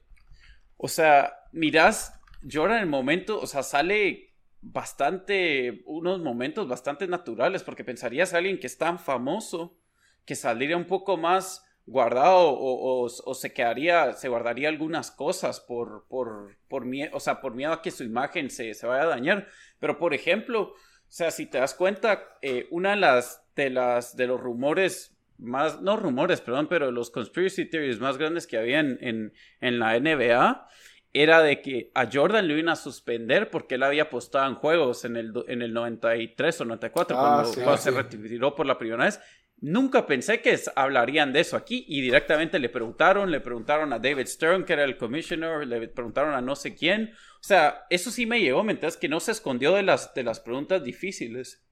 o 0.77 0.89
sea, 0.89 1.33
mirás 1.53 2.21
Jordan 2.51 2.79
en 2.79 2.83
el 2.85 2.89
momento, 2.89 3.41
o 3.41 3.47
sea, 3.47 3.63
sale 3.63 4.35
bastante, 4.61 5.83
unos 5.87 6.21
momentos 6.21 6.69
bastante 6.69 7.07
naturales, 7.07 7.63
porque 7.63 7.85
pensarías 7.85 8.33
a 8.33 8.39
alguien 8.39 8.59
que 8.59 8.67
es 8.67 8.79
tan 8.79 8.99
famoso 8.99 9.77
que 10.25 10.35
saldría 10.35 10.77
un 10.77 10.87
poco 10.87 11.17
más 11.17 11.65
guardado 11.87 12.57
o, 12.59 13.09
se 13.09 13.53
quedaría, 13.53 14.15
se 14.15 14.29
guardaría 14.29 14.69
algunas 14.71 15.11
cosas 15.11 15.61
por, 15.61 16.07
por, 16.09 16.57
por 16.69 16.87
o 17.13 17.21
sea, 17.21 17.41
por 17.41 17.55
miedo 17.55 17.73
a 17.73 17.83
que 17.83 17.91
su 17.91 18.05
imagen 18.05 18.51
se, 18.51 18.73
se, 18.73 18.87
vaya 18.87 19.03
a 19.03 19.09
dañar. 19.09 19.49
Pero, 19.81 19.99
por 19.99 20.15
ejemplo, 20.15 20.73
o 20.73 20.77
sea, 21.09 21.31
si 21.31 21.47
te 21.47 21.59
das 21.59 21.75
cuenta, 21.75 22.39
eh, 22.41 22.67
una 22.71 22.91
de 22.91 22.97
las, 22.97 23.45
de 23.55 23.71
las, 23.71 24.17
de 24.17 24.27
los 24.27 24.41
rumores 24.41 25.15
más, 25.37 25.81
no 25.83 25.97
rumores, 25.97 26.41
perdón, 26.41 26.69
pero 26.69 26.91
los 26.91 27.11
conspiracy 27.11 27.67
theories 27.67 28.01
más 28.01 28.17
grandes 28.17 28.47
que 28.47 28.57
había 28.57 28.81
en, 28.81 29.33
en, 29.61 29.79
la 29.79 29.99
NBA 29.99 30.67
era 31.15 31.43
de 31.43 31.63
que 31.63 31.91
a 31.95 32.11
Jordan 32.13 32.47
le 32.47 32.55
iban 32.55 32.69
a 32.69 32.77
suspender 32.77 33.49
porque 33.51 33.77
él 33.77 33.85
había 33.85 34.05
apostado 34.05 34.47
en 34.49 34.57
juegos 34.57 35.05
en 35.07 35.17
el, 35.17 35.33
en 35.49 35.63
el 35.63 35.73
93 35.73 36.61
o 36.61 36.65
94 36.67 37.17
ah, 37.17 37.45
cuando, 37.55 37.77
se 37.79 37.91
retiró 37.91 38.55
por 38.55 38.67
la 38.67 38.77
primera 38.77 39.05
vez 39.05 39.21
Nunca 39.61 40.07
pensé 40.07 40.43
que 40.43 40.61
hablarían 40.77 41.33
de 41.33 41.41
eso 41.41 41.57
aquí 41.57 41.87
y 41.89 42.03
directamente 42.03 42.59
le 42.59 42.69
preguntaron, 42.69 43.31
le 43.31 43.41
preguntaron 43.41 43.95
a 43.95 43.99
David 43.99 44.27
Stern, 44.27 44.65
que 44.65 44.75
era 44.75 44.85
el 44.85 44.99
commissioner, 44.99 45.67
le 45.67 45.89
preguntaron 45.89 46.35
a 46.35 46.43
no 46.43 46.55
sé 46.55 46.75
quién. 46.75 47.15
O 47.15 47.43
sea, 47.43 47.87
eso 47.89 48.11
sí 48.11 48.27
me 48.27 48.41
llegó, 48.41 48.63
mientras 48.63 48.99
que 48.99 49.09
no 49.09 49.21
se 49.21 49.33
escondió 49.33 49.75
de 49.75 49.83
las, 49.83 50.13
de 50.13 50.23
las 50.23 50.41
preguntas 50.41 50.85
difíciles. 50.85 51.63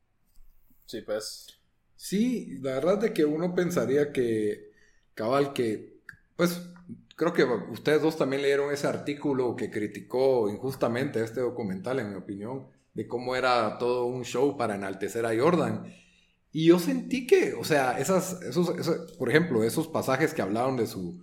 Sí, 0.87 1.03
pues. 1.03 1.61
Sí, 1.97 2.59
la 2.63 2.75
verdad 2.75 3.05
es 3.05 3.11
que 3.11 3.27
uno 3.27 3.55
pensaría 3.55 4.11
que, 4.11 4.71
cabal, 5.13 5.53
que, 5.53 6.01
pues, 6.37 6.63
creo 7.17 7.33
que 7.33 7.45
ustedes 7.45 8.03
dos 8.03 8.17
también 8.17 8.43
leyeron 8.43 8.73
ese 8.73 8.87
artículo 8.87 9.57
que 9.57 9.71
criticó 9.71 10.49
injustamente 10.49 11.23
este 11.23 11.41
documental, 11.41 11.99
en 11.99 12.11
mi 12.11 12.17
opinión, 12.17 12.69
de 12.95 13.07
cómo 13.07 13.37
era 13.37 13.79
todo 13.79 14.07
un 14.07 14.25
show 14.25 14.57
para 14.57 14.75
enaltecer 14.75 15.27
a 15.27 15.37
Jordan. 15.37 15.85
Y 16.53 16.67
yo 16.67 16.79
sentí 16.79 17.27
que, 17.27 17.55
o 17.55 17.65
sea, 17.65 17.99
esas, 17.99 18.43
esos, 18.43 18.71
por 19.19 19.31
ejemplo, 19.31 19.65
esos 19.65 19.89
pasajes 19.89 20.35
que 20.35 20.43
hablaron 20.43 20.77
de 20.77 20.87
su 20.87 21.23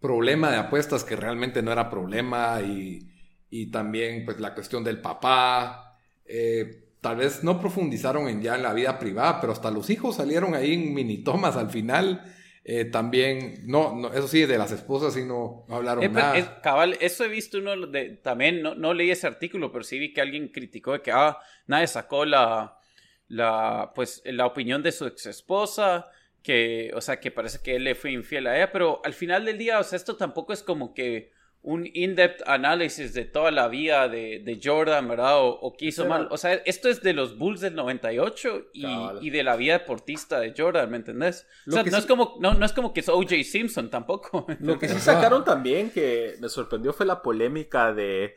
problema 0.00 0.50
de 0.50 0.56
apuestas 0.56 1.04
que 1.04 1.16
realmente 1.16 1.62
no 1.62 1.72
era 1.72 1.90
problema 1.90 2.60
y, 2.62 3.08
y 3.48 3.70
también 3.70 4.24
pues 4.24 4.40
la 4.40 4.54
cuestión 4.54 4.84
del 4.84 5.00
papá, 5.00 5.98
eh, 6.24 6.86
tal 7.00 7.16
vez 7.16 7.44
no 7.44 7.60
profundizaron 7.60 8.28
en 8.28 8.42
ya 8.42 8.56
en 8.56 8.62
la 8.62 8.74
vida 8.74 8.98
privada, 8.98 9.40
pero 9.40 9.52
hasta 9.52 9.70
los 9.70 9.90
hijos 9.90 10.16
salieron 10.16 10.54
ahí 10.54 10.74
en 10.74 10.94
mini 10.94 11.18
tomas 11.18 11.56
al 11.56 11.70
final. 11.70 12.34
Eh, 12.68 12.86
también, 12.86 13.60
no, 13.62 13.94
no, 13.94 14.12
eso 14.12 14.26
sí, 14.26 14.44
de 14.44 14.58
las 14.58 14.72
esposas 14.72 15.14
sí 15.14 15.24
no, 15.24 15.64
hablaron 15.68 16.02
eh, 16.02 16.08
nada. 16.08 16.60
cabal, 16.62 16.98
eso 17.00 17.24
he 17.24 17.28
visto 17.28 17.58
uno 17.58 17.86
de, 17.86 18.16
también, 18.16 18.60
no, 18.60 18.74
no 18.74 18.92
leí 18.92 19.08
ese 19.08 19.28
artículo, 19.28 19.70
pero 19.70 19.84
sí 19.84 20.00
vi 20.00 20.12
que 20.12 20.20
alguien 20.20 20.48
criticó 20.48 20.94
de 20.94 21.00
que, 21.00 21.12
ah, 21.12 21.38
nadie 21.68 21.86
sacó 21.86 22.24
la, 22.24 22.80
la, 23.28 23.92
pues, 23.94 24.20
la 24.24 24.46
opinión 24.46 24.82
de 24.82 24.90
su 24.90 25.06
ex 25.06 25.26
esposa, 25.26 26.10
que, 26.42 26.90
o 26.92 27.00
sea, 27.00 27.20
que 27.20 27.30
parece 27.30 27.60
que 27.62 27.76
él 27.76 27.84
le 27.84 27.94
fue 27.94 28.10
infiel 28.10 28.48
a 28.48 28.56
ella, 28.56 28.72
pero 28.72 29.00
al 29.04 29.14
final 29.14 29.44
del 29.44 29.58
día, 29.58 29.78
o 29.78 29.84
sea, 29.84 29.96
esto 29.96 30.16
tampoco 30.16 30.52
es 30.52 30.64
como 30.64 30.92
que 30.92 31.30
un 31.66 31.84
in-depth 31.92 32.42
análisis 32.46 33.12
de 33.12 33.24
toda 33.24 33.50
la 33.50 33.66
vida 33.66 34.08
de, 34.08 34.40
de 34.44 34.60
Jordan, 34.62 35.08
¿verdad? 35.08 35.40
O, 35.40 35.48
o 35.48 35.76
qué 35.76 35.86
hizo 35.86 36.06
mal. 36.06 36.28
O 36.30 36.36
sea, 36.36 36.54
esto 36.64 36.88
es 36.88 37.02
de 37.02 37.12
los 37.12 37.36
Bulls 37.36 37.60
del 37.60 37.74
98 37.74 38.68
y, 38.72 38.86
y 39.20 39.30
de 39.30 39.42
la 39.42 39.56
vida 39.56 39.72
deportista 39.72 40.38
de 40.38 40.54
Jordan, 40.56 40.88
¿me 40.88 40.98
entendés? 40.98 41.44
o 41.66 41.72
sea, 41.72 41.82
no, 41.82 41.98
es 41.98 42.06
como, 42.06 42.36
no, 42.38 42.54
no 42.54 42.64
es 42.64 42.72
como 42.72 42.94
que 42.94 43.00
es 43.00 43.08
O.J. 43.08 43.42
Simpson 43.42 43.90
tampoco. 43.90 44.46
Lo 44.60 44.78
que 44.78 44.88
sí 44.88 44.98
sacaron 45.00 45.44
también 45.44 45.90
que 45.90 46.36
me 46.40 46.48
sorprendió 46.48 46.92
fue 46.92 47.04
la 47.04 47.20
polémica 47.20 47.92
de 47.92 48.36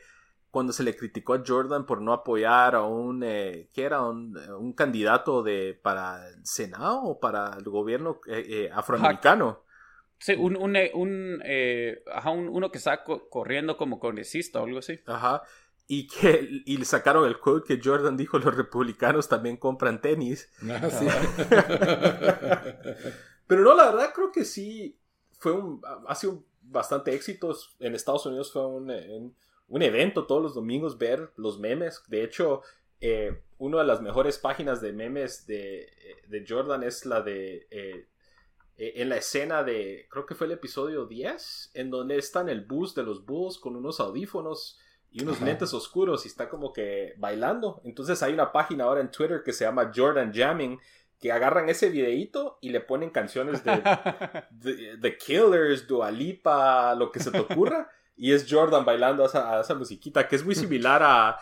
cuando 0.50 0.72
se 0.72 0.82
le 0.82 0.96
criticó 0.96 1.34
a 1.34 1.42
Jordan 1.46 1.86
por 1.86 2.02
no 2.02 2.12
apoyar 2.12 2.74
a 2.74 2.82
un, 2.82 3.22
eh, 3.22 3.70
¿qué 3.72 3.84
era? 3.84 4.02
Un, 4.02 4.36
un, 4.36 4.72
candidato 4.72 5.44
de, 5.44 5.78
para 5.80 6.28
el 6.30 6.44
Senado 6.44 7.00
o 7.04 7.20
para 7.20 7.56
el 7.56 7.62
gobierno 7.62 8.20
eh, 8.26 8.44
eh, 8.48 8.70
afroamericano. 8.74 9.62
Sí, 10.20 10.34
un, 10.34 10.56
un, 10.56 10.76
un, 10.94 11.42
ajá, 12.12 12.30
uno 12.30 12.70
que 12.70 12.78
está 12.78 13.02
corriendo 13.02 13.76
como 13.76 13.98
congresista 13.98 14.60
o 14.60 14.66
algo 14.66 14.78
así. 14.78 15.00
Ajá. 15.06 15.42
Y 15.88 16.06
que 16.06 16.46
y 16.66 16.76
le 16.76 16.84
sacaron 16.84 17.26
el 17.26 17.40
quote 17.40 17.66
que 17.66 17.80
Jordan 17.82 18.16
dijo, 18.16 18.38
los 18.38 18.54
republicanos 18.54 19.28
también 19.28 19.56
compran 19.56 20.00
tenis. 20.00 20.48
Ah, 20.68 20.88
sí. 20.98 21.06
Pero 23.48 23.62
no, 23.62 23.74
la 23.74 23.90
verdad 23.90 24.12
creo 24.14 24.30
que 24.30 24.44
sí 24.44 24.96
fue 25.38 25.50
un, 25.52 25.82
ha 26.06 26.14
sido 26.14 26.44
bastante 26.62 27.12
éxito. 27.12 27.56
En 27.80 27.96
Estados 27.96 28.26
Unidos 28.26 28.52
fue 28.52 28.64
un 28.64 29.34
un 29.70 29.82
evento 29.82 30.26
todos 30.26 30.42
los 30.42 30.54
domingos 30.54 30.98
ver 30.98 31.30
los 31.36 31.58
memes. 31.58 32.02
De 32.08 32.24
hecho, 32.24 32.62
eh, 33.00 33.40
una 33.58 33.78
de 33.78 33.84
las 33.84 34.02
mejores 34.02 34.38
páginas 34.38 34.80
de 34.80 34.92
memes 34.92 35.46
de, 35.46 35.88
de 36.26 36.44
Jordan 36.46 36.82
es 36.82 37.06
la 37.06 37.22
de... 37.22 37.66
Eh, 37.70 38.06
eh, 38.80 39.02
en 39.02 39.10
la 39.10 39.18
escena 39.18 39.62
de, 39.62 40.06
creo 40.08 40.24
que 40.24 40.34
fue 40.34 40.46
el 40.46 40.54
episodio 40.54 41.04
10, 41.04 41.72
en 41.74 41.90
donde 41.90 42.16
está 42.16 42.40
en 42.40 42.48
el 42.48 42.62
bus 42.62 42.94
de 42.94 43.02
los 43.02 43.26
Bulls 43.26 43.58
con 43.58 43.76
unos 43.76 44.00
audífonos 44.00 44.78
y 45.10 45.22
unos 45.22 45.42
lentes 45.42 45.74
oscuros 45.74 46.24
y 46.24 46.28
está 46.28 46.48
como 46.48 46.72
que 46.72 47.12
bailando. 47.18 47.82
Entonces 47.84 48.22
hay 48.22 48.32
una 48.32 48.52
página 48.52 48.84
ahora 48.84 49.02
en 49.02 49.10
Twitter 49.10 49.42
que 49.44 49.52
se 49.52 49.66
llama 49.66 49.92
Jordan 49.94 50.32
Jamming, 50.32 50.80
que 51.18 51.30
agarran 51.30 51.68
ese 51.68 51.90
videíto 51.90 52.56
y 52.62 52.70
le 52.70 52.80
ponen 52.80 53.10
canciones 53.10 53.62
de, 53.62 53.82
The 55.02 55.18
Killers, 55.18 55.86
Dua 55.86 56.10
Lipa, 56.10 56.94
lo 56.94 57.12
que 57.12 57.20
se 57.20 57.30
te 57.30 57.38
ocurra. 57.38 57.86
y 58.16 58.32
es 58.32 58.46
Jordan 58.50 58.86
bailando 58.86 59.24
a 59.24 59.60
esa, 59.60 59.74
musiquita 59.74 60.26
que 60.26 60.36
es 60.36 60.44
muy 60.44 60.54
similar 60.54 61.02
a, 61.02 61.38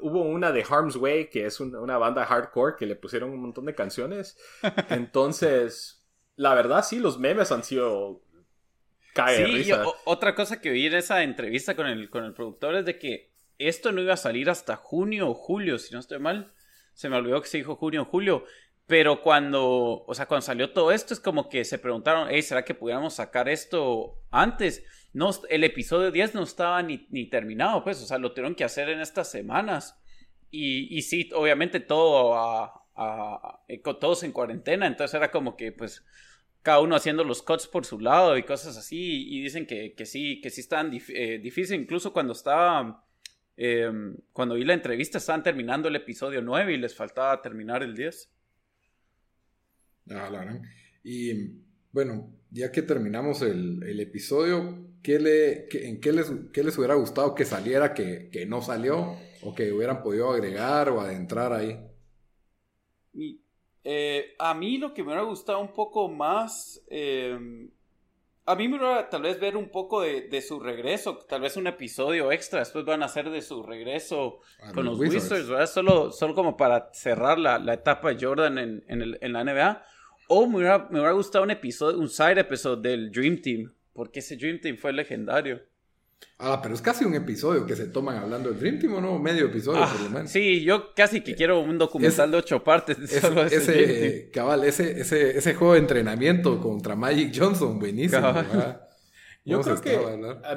Hubo 0.00 0.22
una 0.22 0.50
de 0.50 0.64
Harm's 0.68 0.96
Way, 0.96 1.28
que 1.28 1.44
es 1.44 1.60
una 1.60 1.98
banda 1.98 2.24
hardcore, 2.24 2.74
que 2.76 2.86
le 2.86 2.96
pusieron 2.96 3.30
un 3.30 3.40
montón 3.40 3.66
de 3.66 3.74
canciones. 3.74 4.36
Entonces, 4.88 5.99
la 6.40 6.54
verdad, 6.54 6.82
sí, 6.82 6.98
los 6.98 7.18
memes 7.18 7.52
han 7.52 7.62
sido... 7.62 8.22
Cae 9.12 9.62
sí, 9.62 9.70
otra 10.06 10.34
cosa 10.34 10.58
que 10.60 10.70
vi 10.70 10.86
en 10.86 10.94
esa 10.94 11.22
entrevista 11.22 11.76
con 11.76 11.86
el, 11.86 12.08
con 12.08 12.24
el 12.24 12.32
productor 12.32 12.76
es 12.76 12.86
de 12.86 12.98
que 12.98 13.30
esto 13.58 13.92
no 13.92 14.00
iba 14.00 14.14
a 14.14 14.16
salir 14.16 14.48
hasta 14.48 14.76
junio 14.76 15.28
o 15.28 15.34
julio, 15.34 15.78
si 15.78 15.92
no 15.92 16.00
estoy 16.00 16.18
mal. 16.18 16.54
Se 16.94 17.10
me 17.10 17.16
olvidó 17.16 17.42
que 17.42 17.48
se 17.48 17.58
dijo 17.58 17.76
junio 17.76 18.02
o 18.02 18.04
julio. 18.06 18.44
Pero 18.86 19.20
cuando, 19.20 20.04
o 20.06 20.14
sea, 20.14 20.26
cuando 20.26 20.46
salió 20.46 20.72
todo 20.72 20.92
esto, 20.92 21.12
es 21.12 21.20
como 21.20 21.50
que 21.50 21.62
se 21.66 21.78
preguntaron, 21.78 22.28
hey, 22.30 22.40
¿será 22.40 22.64
que 22.64 22.74
pudiéramos 22.74 23.14
sacar 23.14 23.48
esto 23.50 24.22
antes? 24.30 24.82
no, 25.12 25.30
el 25.50 25.64
episodio 25.64 26.10
10 26.10 26.34
no 26.36 26.42
estaba 26.44 26.82
ni, 26.82 27.06
ni, 27.10 27.28
terminado, 27.28 27.84
pues, 27.84 28.00
o 28.02 28.06
sea, 28.06 28.16
lo 28.16 28.32
tuvieron 28.32 28.54
que 28.54 28.64
hacer 28.64 28.88
en 28.88 29.00
estas 29.00 29.30
semanas. 29.30 30.00
Y, 30.50 30.96
y 30.96 31.02
sí, 31.02 31.28
obviamente 31.34 31.80
todo 31.80 32.34
a, 32.34 32.80
a, 33.00 33.60
todos 33.98 34.22
en 34.22 34.32
cuarentena, 34.32 34.86
entonces 34.86 35.14
era 35.14 35.30
como 35.30 35.56
que, 35.56 35.72
pues, 35.72 36.04
cada 36.62 36.80
uno 36.80 36.96
haciendo 36.96 37.24
los 37.24 37.42
cuts 37.42 37.66
por 37.66 37.84
su 37.86 37.98
lado 37.98 38.36
y 38.36 38.42
cosas 38.42 38.76
así, 38.76 39.28
y 39.28 39.42
dicen 39.42 39.66
que, 39.66 39.94
que 39.94 40.04
sí, 40.04 40.40
que 40.40 40.50
sí 40.50 40.60
estaban 40.60 40.92
eh, 41.08 41.38
difícil, 41.42 41.80
incluso 41.80 42.12
cuando 42.12 42.32
estaba, 42.32 43.04
em, 43.56 44.16
cuando 44.32 44.54
vi 44.54 44.64
la 44.64 44.74
entrevista, 44.74 45.18
estaban 45.18 45.42
terminando 45.42 45.88
el 45.88 45.96
episodio 45.96 46.42
9 46.42 46.74
y 46.74 46.76
les 46.78 46.94
faltaba 46.94 47.40
terminar 47.40 47.82
el 47.82 47.94
10. 47.94 48.30
Ah, 50.10 50.28
la 50.30 50.60
Y 51.02 51.60
bueno, 51.92 52.32
ya 52.50 52.70
que 52.70 52.82
terminamos 52.82 53.42
el, 53.42 53.98
episodio, 54.00 54.92
¿qué 55.02 55.18
le, 55.18 55.68
¿en 55.88 56.00
qué 56.00 56.12
les, 56.12 56.30
les, 56.30 56.78
hubiera 56.78 56.94
gustado 56.94 57.34
que 57.34 57.44
saliera 57.44 57.94
que, 57.94 58.44
no 58.46 58.60
salió? 58.60 59.16
¿O 59.42 59.54
que 59.54 59.72
hubieran 59.72 60.02
podido 60.02 60.30
agregar 60.30 60.90
o 60.90 61.00
adentrar 61.00 61.52
ahí? 61.52 61.78
Eh, 63.84 64.34
a 64.38 64.54
mí 64.54 64.78
lo 64.78 64.92
que 64.92 65.02
me 65.02 65.08
hubiera 65.08 65.22
gustado 65.22 65.60
un 65.60 65.72
poco 65.72 66.08
más, 66.08 66.82
em, 66.88 67.70
a 68.46 68.54
mí 68.54 68.68
me 68.68 68.76
hubiera 68.76 69.08
tal 69.08 69.22
vez 69.22 69.40
ver 69.40 69.56
un 69.56 69.70
poco 69.70 70.02
de, 70.02 70.42
su 70.42 70.60
regreso, 70.60 71.18
tal 71.28 71.40
vez 71.40 71.56
un 71.56 71.66
episodio 71.66 72.30
extra, 72.32 72.60
después 72.60 72.84
van 72.84 73.02
a 73.02 73.06
hacer 73.06 73.30
de 73.30 73.40
su 73.40 73.62
regreso 73.62 74.40
con 74.74 74.84
los, 74.84 74.98
Wizards, 74.98 75.48
¿verdad? 75.48 75.66
Solo, 75.66 76.10
solo 76.10 76.34
como 76.34 76.56
para 76.56 76.90
cerrar 76.92 77.38
la, 77.38 77.56
etapa 77.72 78.12
de 78.12 78.24
Jordan 78.24 78.58
en, 78.58 78.84
en 78.88 79.32
la 79.32 79.44
NBA 79.44 79.82
o 80.32 80.46
me 80.46 80.58
hubiera, 80.58 80.78
me 80.90 81.00
hubiera 81.00 81.10
gustado 81.10 81.42
un 81.42 81.50
episodio, 81.50 81.98
un 81.98 82.08
side 82.08 82.38
episode 82.38 82.88
del 82.88 83.10
Dream 83.10 83.42
Team, 83.42 83.74
porque 83.92 84.20
ese 84.20 84.36
Dream 84.36 84.60
Team 84.60 84.76
fue 84.76 84.92
legendario. 84.92 85.60
Ah, 86.38 86.60
pero 86.62 86.74
es 86.74 86.80
casi 86.80 87.04
un 87.04 87.14
episodio 87.14 87.66
que 87.66 87.76
se 87.76 87.86
toman 87.86 88.16
hablando 88.16 88.48
del 88.48 88.58
Dream 88.58 88.78
Team, 88.78 88.94
¿o 88.94 89.00
no? 89.00 89.18
Medio 89.18 89.46
episodio, 89.46 89.80
por 89.80 90.00
lo 90.00 90.06
ah, 90.06 90.10
menos. 90.10 90.30
Sí, 90.30 90.64
yo 90.64 90.94
casi 90.94 91.20
que 91.22 91.34
quiero 91.34 91.60
un 91.60 91.76
documental 91.76 92.30
de 92.30 92.38
ocho 92.38 92.64
partes. 92.64 92.98
ese, 93.12 93.54
ese 93.54 94.30
cabal, 94.30 94.64
ese, 94.64 95.00
ese, 95.00 95.36
ese, 95.36 95.54
juego 95.54 95.74
de 95.74 95.80
entrenamiento 95.80 96.58
contra 96.60 96.96
Magic 96.96 97.32
Johnson, 97.36 97.78
buenísimo. 97.78 98.32
Yo 99.44 99.60
creo 99.60 99.80
que 99.80 99.98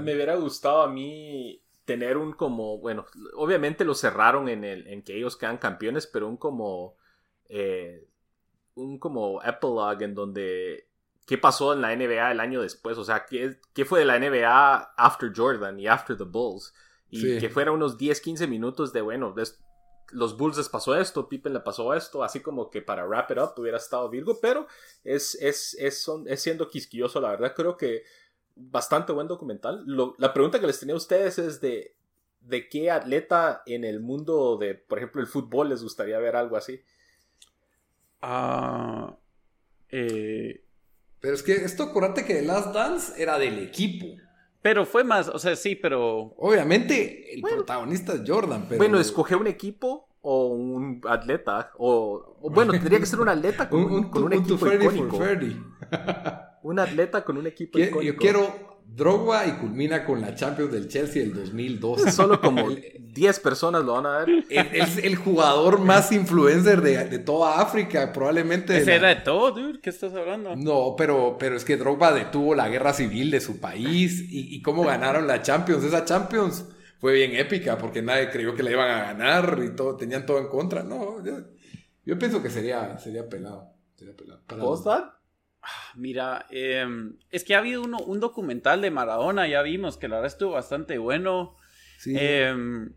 me 0.01 0.13
hubiera 0.13 0.35
gustado 0.35 0.83
a 0.83 0.89
mí 0.89 1.61
tener 1.85 2.17
un 2.17 2.33
como, 2.33 2.77
bueno, 2.77 3.05
obviamente 3.35 3.83
lo 3.85 3.95
cerraron 3.95 4.49
en, 4.49 4.63
el, 4.63 4.87
en 4.87 5.03
que 5.03 5.17
ellos 5.17 5.35
quedan 5.37 5.57
campeones, 5.57 6.07
pero 6.07 6.27
un 6.27 6.37
como 6.37 6.95
eh, 7.49 8.07
un 8.75 8.99
como 8.99 9.41
epilogue 9.43 10.05
en 10.05 10.15
donde 10.15 10.87
qué 11.25 11.37
pasó 11.37 11.73
en 11.73 11.81
la 11.81 11.95
NBA 11.95 12.31
el 12.31 12.39
año 12.39 12.61
después, 12.61 12.97
o 12.97 13.03
sea, 13.03 13.25
qué, 13.25 13.59
qué 13.73 13.85
fue 13.85 13.99
de 13.99 14.05
la 14.05 14.19
NBA 14.19 14.93
after 14.97 15.31
Jordan 15.35 15.79
y 15.79 15.87
after 15.87 16.17
the 16.17 16.23
Bulls. 16.23 16.73
Y 17.09 17.39
que 17.39 17.49
fuera 17.49 17.71
unos 17.71 17.99
10, 17.99 18.21
15 18.21 18.47
minutos 18.47 18.91
de, 18.91 19.01
bueno, 19.01 19.35
los 20.11 20.35
Bulls 20.35 20.57
les 20.57 20.67
pasó 20.67 20.95
esto, 20.95 21.29
Pippen 21.29 21.53
le 21.53 21.59
pasó 21.59 21.93
esto, 21.93 22.23
así 22.23 22.39
como 22.39 22.71
que 22.71 22.81
para 22.81 23.05
wrap 23.05 23.29
it 23.29 23.37
up 23.37 23.53
hubiera 23.57 23.77
estado 23.77 24.09
Virgo, 24.09 24.39
pero 24.41 24.65
es, 25.03 25.35
es, 25.35 25.75
es, 25.79 26.09
es 26.25 26.41
siendo 26.41 26.67
quisquilloso, 26.67 27.21
la 27.21 27.29
verdad, 27.29 27.53
creo 27.55 27.77
que 27.77 28.01
bastante 28.55 29.11
buen 29.11 29.27
documental. 29.27 29.83
la 30.17 30.33
pregunta 30.33 30.59
que 30.59 30.65
les 30.65 30.79
tenía 30.79 30.95
a 30.95 30.97
ustedes 30.97 31.37
es 31.37 31.61
de, 31.61 31.95
de 32.41 32.67
qué 32.67 32.89
atleta 32.89 33.61
en 33.67 33.83
el 33.83 33.99
mundo 33.99 34.57
de, 34.57 34.73
por 34.73 34.97
ejemplo, 34.97 35.21
el 35.21 35.27
fútbol 35.27 35.69
les 35.69 35.83
gustaría 35.83 36.17
ver 36.17 36.35
algo 36.35 36.57
así. 36.57 36.81
Ah... 38.21 39.15
Eh, 39.95 40.63
pero 41.23 41.35
es 41.35 41.41
que 41.43 41.53
esto, 41.53 41.83
acuérdate 41.83 42.25
que 42.25 42.33
The 42.33 42.41
Last 42.41 42.73
Dance 42.73 43.13
era 43.15 43.39
del 43.39 43.57
equipo. 43.59 44.07
Pero 44.61 44.85
fue 44.85 45.05
más, 45.05 45.29
o 45.29 45.39
sea, 45.39 45.55
sí, 45.55 45.73
pero. 45.73 46.35
Obviamente, 46.37 47.33
el 47.33 47.41
protagonista 47.41 48.11
es 48.15 48.23
Jordan, 48.27 48.65
pero. 48.67 48.77
Bueno, 48.77 48.99
escoge 48.99 49.33
un 49.33 49.47
equipo 49.47 50.09
o 50.21 50.47
un 50.47 50.99
atleta. 51.07 51.71
O, 51.77 52.35
bueno, 52.51 52.73
tendría 52.73 52.99
que 52.99 53.05
ser 53.05 53.21
un 53.21 53.29
atleta 53.29 53.69
con 53.69 53.85
un, 53.85 54.09
con 54.09 54.23
un, 54.23 54.33
equipo 54.33 54.67
icónico. 54.67 55.17
un 56.63 56.79
atleta 56.79 57.23
con 57.23 57.37
un 57.37 57.47
equipo 57.47 57.79
icónico. 57.79 58.01
Yo 58.01 58.17
quiero 58.17 58.72
Drogba 58.85 59.47
y 59.47 59.53
culmina 59.53 60.05
con 60.05 60.21
la 60.21 60.35
Champions 60.35 60.71
del 60.71 60.87
Chelsea 60.87 61.23
del 61.23 61.33
2012. 61.33 62.11
Solo 62.11 62.39
como 62.39 62.69
10 62.69 63.39
personas 63.39 63.83
lo 63.83 63.93
van 63.93 64.05
a 64.05 64.17
ver. 64.19 64.45
Es 64.49 64.97
el, 64.97 65.15
jugador 65.15 65.79
más 65.79 66.11
influencer 66.11 66.81
de, 66.81 67.19
toda 67.19 67.59
África, 67.59 68.11
probablemente. 68.13 68.77
¿Ese 68.77 68.95
era 68.95 69.09
de 69.09 69.17
todo, 69.17 69.51
dude? 69.51 69.79
¿Qué 69.81 69.89
estás 69.89 70.13
hablando? 70.13 70.55
No, 70.55 70.95
pero, 70.97 71.37
pero 71.39 71.55
es 71.55 71.65
que 71.65 71.77
Drogba 71.77 72.13
detuvo 72.13 72.53
la 72.53 72.69
guerra 72.69 72.93
civil 72.93 73.31
de 73.31 73.39
su 73.39 73.59
país 73.59 74.25
y, 74.29 74.61
cómo 74.61 74.83
ganaron 74.83 75.27
la 75.27 75.41
Champions. 75.41 75.83
Esa 75.83 76.05
Champions 76.05 76.65
fue 76.99 77.13
bien 77.13 77.35
épica 77.35 77.77
porque 77.77 78.01
nadie 78.01 78.29
creyó 78.29 78.53
que 78.55 78.63
la 78.63 78.71
iban 78.71 78.89
a 78.91 79.03
ganar 79.03 79.59
y 79.63 79.75
todo, 79.75 79.95
tenían 79.97 80.25
todo 80.25 80.39
en 80.39 80.47
contra. 80.47 80.83
No, 80.83 81.23
yo, 81.23 82.19
pienso 82.19 82.41
que 82.43 82.49
sería, 82.49 82.97
sería 82.99 83.27
pelado. 83.27 83.73
Sería 83.95 84.15
pelado. 84.15 84.41
Mira, 85.95 86.45
em, 86.49 87.17
es 87.31 87.43
que 87.43 87.55
ha 87.55 87.59
habido 87.59 87.81
uno, 87.83 87.97
un 87.99 88.19
documental 88.19 88.81
de 88.81 88.91
Maradona, 88.91 89.47
ya 89.47 89.61
vimos 89.61 89.97
que 89.97 90.07
la 90.07 90.17
verdad 90.17 90.31
estuvo 90.31 90.51
bastante 90.51 90.97
bueno. 90.97 91.55
Em, 92.05 92.91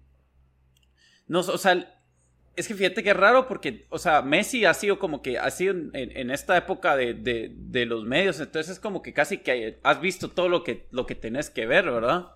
no, 1.28 1.40
o 1.40 1.58
sea, 1.58 1.96
es 2.56 2.66
que 2.66 2.74
fíjate 2.74 3.02
que 3.02 3.10
es 3.10 3.16
raro 3.16 3.46
porque, 3.46 3.86
o 3.90 3.98
sea, 3.98 4.22
Messi 4.22 4.64
ha 4.64 4.74
sido 4.74 4.98
como 4.98 5.22
que, 5.22 5.38
ha 5.38 5.50
sido 5.50 5.74
en, 5.92 6.30
esta 6.30 6.56
época 6.56 6.96
de, 6.96 7.86
los 7.86 8.04
medios, 8.04 8.40
entonces 8.40 8.72
es 8.72 8.80
como 8.80 9.02
que 9.02 9.12
casi 9.12 9.38
que 9.38 9.78
has 9.82 10.00
visto 10.00 10.30
todo 10.30 10.48
lo 10.48 10.64
que, 10.64 10.86
lo 10.90 11.06
que 11.06 11.14
tenés 11.14 11.50
que 11.50 11.66
ver, 11.66 11.84
¿verdad? 11.84 12.28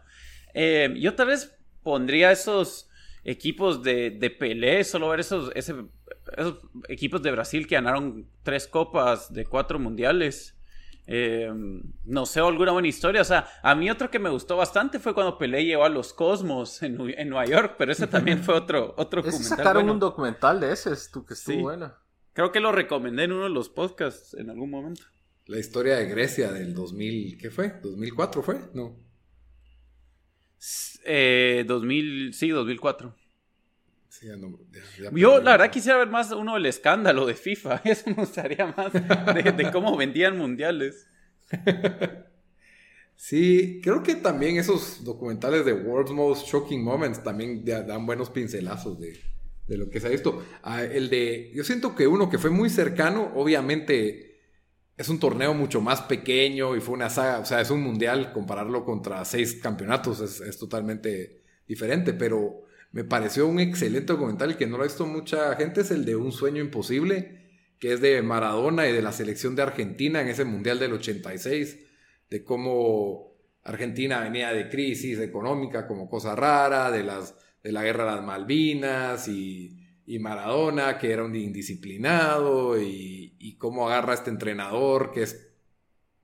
Em, 0.54 0.94
yo 0.94 1.14
tal 1.14 1.28
vez 1.28 1.56
pondría 1.82 2.30
esos 2.30 2.88
equipos 3.24 3.82
de, 3.82 4.10
de 4.10 4.30
Pelé, 4.30 4.84
solo 4.84 5.08
ver 5.08 5.20
esos, 5.20 5.50
ese 5.54 5.74
esos 6.36 6.58
equipos 6.88 7.22
de 7.22 7.30
Brasil 7.30 7.66
que 7.66 7.74
ganaron 7.74 8.28
tres 8.42 8.66
copas 8.66 9.32
de 9.32 9.44
cuatro 9.44 9.78
mundiales. 9.78 10.56
Eh, 11.06 11.50
no 12.04 12.26
sé, 12.26 12.40
alguna 12.40 12.72
buena 12.72 12.88
historia. 12.88 13.22
O 13.22 13.24
sea, 13.24 13.48
a 13.62 13.74
mí 13.74 13.90
otro 13.90 14.10
que 14.10 14.18
me 14.18 14.30
gustó 14.30 14.56
bastante 14.56 14.98
fue 14.98 15.14
cuando 15.14 15.38
Pelé 15.38 15.64
llevó 15.64 15.84
a 15.84 15.88
los 15.88 16.12
Cosmos 16.12 16.82
en, 16.82 16.96
Nueva 16.96 17.46
York, 17.46 17.74
pero 17.78 17.92
ese 17.92 18.06
también 18.06 18.42
fue 18.44 18.54
otro, 18.54 18.94
otro 18.96 19.22
documental. 19.22 19.56
sacaron 19.56 19.90
un 19.90 19.98
documental 19.98 20.60
de 20.60 20.72
ese, 20.72 20.90
tú 21.12 21.24
que 21.24 21.34
estuvo 21.34 21.62
bueno. 21.62 21.92
Creo 22.32 22.52
que 22.52 22.60
lo 22.60 22.70
recomendé 22.70 23.24
en 23.24 23.32
uno 23.32 23.44
de 23.44 23.50
los 23.50 23.68
podcasts 23.68 24.34
en 24.34 24.50
algún 24.50 24.70
momento. 24.70 25.02
La 25.46 25.58
historia 25.58 25.96
de 25.96 26.06
Grecia 26.06 26.52
del 26.52 26.74
2000, 26.74 27.38
¿qué 27.38 27.50
fue? 27.50 27.82
¿2004 27.82 28.42
fue? 28.42 28.60
No. 28.72 28.96
Eh, 31.04 31.64
2000, 31.66 32.34
sí, 32.34 32.50
2004. 32.50 33.16
Yo, 35.12 35.40
la 35.40 35.52
verdad, 35.52 35.70
quisiera 35.70 35.98
ver 35.98 36.08
más 36.08 36.32
uno 36.32 36.54
del 36.54 36.66
escándalo 36.66 37.26
de 37.26 37.34
FIFA. 37.34 37.76
Eso 37.84 38.10
me 38.10 38.14
gustaría 38.14 38.66
más 38.76 38.92
de, 38.92 39.70
cómo 39.72 39.96
vendían 39.96 40.36
mundiales. 40.36 41.06
Sí, 43.14 43.80
creo 43.82 44.02
que 44.02 44.14
también 44.14 44.56
esos 44.56 45.04
documentales 45.04 45.66
de 45.66 45.74
World's 45.74 46.12
Most 46.12 46.46
Shocking 46.46 46.82
Moments 46.82 47.22
también 47.22 47.64
dan 47.64 48.06
buenos 48.06 48.30
pincelazos 48.30 48.98
de, 48.98 49.20
lo 49.76 49.90
que 49.90 50.00
se 50.00 50.06
ha 50.06 50.10
visto. 50.10 50.42
Ah, 50.62 50.82
el 50.82 51.10
de, 51.10 51.52
yo 51.54 51.62
siento 51.62 51.94
que 51.94 52.06
uno 52.06 52.30
que 52.30 52.38
fue 52.38 52.48
muy 52.50 52.70
cercano, 52.70 53.30
obviamente 53.34 54.40
es 54.96 55.08
un 55.10 55.20
torneo 55.20 55.52
mucho 55.52 55.82
más 55.82 56.00
pequeño 56.00 56.74
y 56.76 56.80
fue 56.80 56.94
una 56.94 57.10
saga, 57.10 57.40
o 57.40 57.44
sea, 57.44 57.60
es 57.60 57.70
un 57.70 57.82
mundial, 57.82 58.32
compararlo 58.32 58.84
contra 58.86 59.24
seis 59.26 59.54
campeonatos 59.62 60.20
es, 60.20 60.40
es 60.40 60.58
totalmente 60.58 61.42
diferente, 61.66 62.14
pero 62.14 62.64
me 62.92 63.04
pareció 63.04 63.46
un 63.46 63.60
excelente 63.60 64.12
documental 64.12 64.56
que 64.56 64.66
no 64.66 64.76
lo 64.76 64.82
ha 64.82 64.86
visto 64.86 65.06
mucha 65.06 65.54
gente, 65.56 65.82
es 65.82 65.90
el 65.90 66.04
de 66.04 66.16
Un 66.16 66.32
sueño 66.32 66.60
imposible, 66.60 67.40
que 67.78 67.92
es 67.92 68.00
de 68.00 68.20
Maradona 68.22 68.88
y 68.88 68.92
de 68.92 69.02
la 69.02 69.12
selección 69.12 69.54
de 69.56 69.62
Argentina 69.62 70.20
en 70.20 70.28
ese 70.28 70.44
Mundial 70.44 70.78
del 70.78 70.94
86, 70.94 71.78
de 72.28 72.44
cómo 72.44 73.36
Argentina 73.62 74.20
venía 74.20 74.52
de 74.52 74.68
crisis 74.68 75.18
económica 75.20 75.86
como 75.86 76.08
cosa 76.08 76.34
rara, 76.34 76.90
de, 76.90 77.04
las, 77.04 77.36
de 77.62 77.72
la 77.72 77.82
guerra 77.82 78.04
de 78.06 78.16
las 78.16 78.24
Malvinas 78.24 79.28
y, 79.28 79.76
Maradona, 80.18 80.98
que 80.98 81.12
era 81.12 81.22
un 81.22 81.36
indisciplinado, 81.36 82.80
y, 82.80 83.36
y 83.38 83.54
cómo 83.56 83.88
agarra 83.88 84.12
a 84.12 84.16
este 84.16 84.30
entrenador 84.30 85.12
que 85.12 85.22
es 85.22 85.50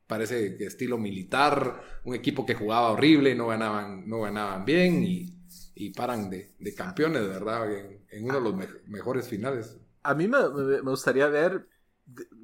parece 0.07 0.57
que 0.57 0.67
estilo 0.67 0.99
militar, 0.99 1.83
un 2.05 2.15
equipo 2.15 2.47
que 2.47 2.55
jugaba 2.55 2.91
horrible, 2.93 3.35
no 3.35 3.49
ganaban, 3.49 4.09
no 4.09 4.21
ganaban 4.21 4.65
bien 4.65 5.03
y 5.03 5.36
y 5.79 5.91
paran 5.91 6.31
de, 6.31 6.55
de 6.59 6.75
campeones, 6.75 7.29
¿verdad? 7.29 7.71
En, 8.11 8.25
uno 8.25 8.35
de 8.35 8.41
los 8.41 8.55
mejores 8.89 9.29
finales. 9.29 9.77
A 10.03 10.15
mí 10.15 10.27
me, 10.27 10.39
me, 10.49 10.81
gustaría 10.81 11.29
ver, 11.29 11.69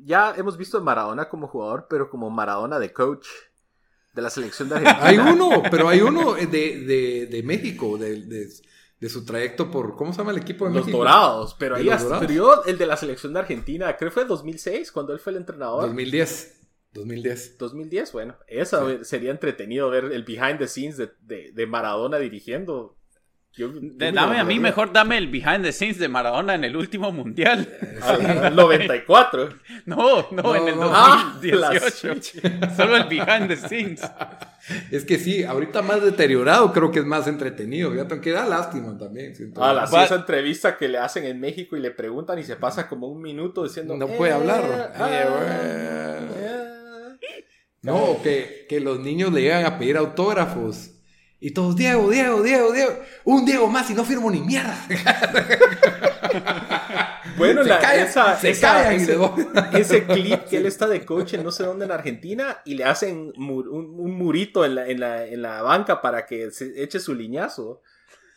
ya 0.05 0.35
hemos 0.37 0.59
visto 0.59 0.79
a 0.79 0.83
Maradona 0.83 1.31
como 1.31 1.49
jugador, 1.49 1.87
pero 1.89 2.11
como 2.11 2.29
Maradona 2.29 2.79
de 2.79 2.93
coach 2.93 3.27
de 4.13 4.23
la 4.23 4.29
selección 4.29 4.69
de 4.69 4.77
Argentina. 4.77 5.07
Hay 5.07 5.17
uno, 5.17 5.63
pero 5.71 5.89
hay 5.89 6.03
uno 6.03 6.35
de, 6.35 6.47
de, 6.47 7.27
de 7.31 7.43
México, 7.43 7.97
de, 7.97 8.21
de, 9.01 9.09
su 9.09 9.25
trayecto 9.25 9.71
por, 9.71 9.97
¿cómo 9.97 10.13
se 10.13 10.19
llama 10.19 10.33
el 10.33 10.39
equipo 10.39 10.67
de 10.67 10.75
los 10.75 10.85
México? 10.85 10.99
Dorados, 10.99 11.57
pero 11.59 11.77
ahí 11.77 11.89
hasta 11.89 12.21
el 12.67 12.79
de 12.79 12.87
la 12.87 12.99
selección 12.99 13.33
de 13.33 13.41
Argentina, 13.41 13.97
creo 13.97 14.11
que 14.11 14.15
fue 14.15 14.25
2006 14.27 14.93
cuando 14.93 15.15
él 15.15 15.19
fue 15.19 15.33
el 15.33 15.39
entrenador. 15.39 15.87
2010. 15.87 16.61
2010. 16.93 17.57
2010, 17.57 18.13
bueno, 18.13 18.37
eso 18.47 19.03
sería 19.05 19.31
entretenido 19.31 19.89
ver 19.89 20.05
el 20.05 20.23
behind 20.25 20.59
the 20.59 20.69
scenes 20.69 20.99
de, 20.99 21.53
de 21.53 21.67
Maradona 21.67 22.19
dirigiendo 22.19 22.99
dame 23.57 24.39
a 24.39 24.45
mí, 24.45 24.59
mejor 24.59 24.93
dame 24.93 25.19
el 25.19 25.29
behind 25.29 25.63
the 25.63 25.73
scenes 25.73 25.99
de 25.99 26.09
Maradona 26.09 26.55
en 26.55 26.65
el 26.65 26.77
último 26.77 27.13
mundial. 27.13 27.69
Ah, 28.01 28.49
el 28.49 28.57
94. 28.57 29.51
No, 29.85 30.29
no, 30.31 30.57
en 30.57 30.69
el 30.69 30.77
2018. 30.77 32.41
Ah, 32.45 32.75
Solo 32.75 32.97
el 32.97 33.05
behind 33.05 33.49
the 33.49 33.57
scenes. 33.57 34.03
Es 34.91 35.05
que 35.05 35.19
sí, 35.19 35.45
ahorita 35.45 35.83
más 35.83 36.03
deteriorado 36.03 36.73
creo 36.73 36.91
que 36.91 37.01
es 37.01 37.05
más 37.05 37.27
entretenido. 37.27 37.95
Ya 37.95 38.07
te 38.07 38.31
da 38.31 38.47
lástima 38.47 38.97
también. 38.97 39.35
Ah, 39.57 39.73
la 39.73 39.85
esa 39.85 40.15
entrevista 40.15 40.77
que 40.77 40.89
le 40.89 40.99
hacen 40.99 41.25
en 41.25 41.41
México 41.41 41.77
y 41.77 41.81
le 41.81 41.91
preguntan 41.91 42.39
y 42.39 42.45
se 42.45 42.57
pasa 42.57 42.89
como 42.89 43.09
un 43.09 43.21
minuto 43.21 43.65
diciendo. 43.65 43.97
No 43.97 44.07
puede 44.07 44.33
hablar. 44.33 44.93
Eh, 44.99 45.25
eh, 46.37 46.63
no, 47.83 48.19
que, 48.23 48.67
que 48.69 48.81
los 48.81 49.01
niños 49.01 49.33
le 49.33 49.43
llegan 49.43 49.67
a 49.67 49.79
pedir 49.79 49.97
autógrafos. 49.97 50.91
Y 51.45 51.51
todos, 51.51 51.75
Diego, 51.75 52.09
Diego, 52.09 52.41
Diego, 52.41 52.73
Diego. 52.73 53.01
Un 53.25 53.45
Diego 53.45 53.67
más 53.67 53.91
y 53.91 53.95
no 53.95 54.05
firmo 54.05 54.31
ni 54.31 54.41
mierda. 54.41 54.79
bueno, 57.37 57.65
la, 57.65 57.97
esa, 57.97 58.39
ese, 59.73 60.05
clip 60.05 60.45
que 60.45 60.59
él 60.59 60.67
está 60.67 60.87
de 60.87 61.05
coach 61.05 61.35
en 61.35 61.43
no 61.43 61.51
sé 61.51 61.65
dónde 61.65 61.87
en 61.87 61.91
Argentina 61.91 62.63
y 62.65 62.77
le 62.77 62.85
hacen 62.85 63.33
un, 63.37 64.17
murito 64.17 64.65
en 64.65 64.77
la, 64.77 64.87
en, 64.87 65.01
la, 65.01 65.27
en 65.27 65.43
la, 65.43 65.63
banca 65.63 66.01
para 66.01 66.27
que 66.27 66.53
se 66.53 66.81
eche 66.81 67.01
su 67.01 67.13
liñazo. 67.13 67.83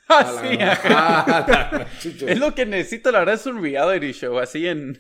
Ah, 0.10 1.86
sí. 2.02 2.10
es 2.26 2.40
lo 2.40 2.56
que 2.56 2.66
necesito, 2.66 3.12
la 3.12 3.20
verdad, 3.20 3.36
es 3.36 3.46
un 3.46 3.62
reality 3.62 4.14
show, 4.14 4.40
así 4.40 4.68
en... 4.68 4.98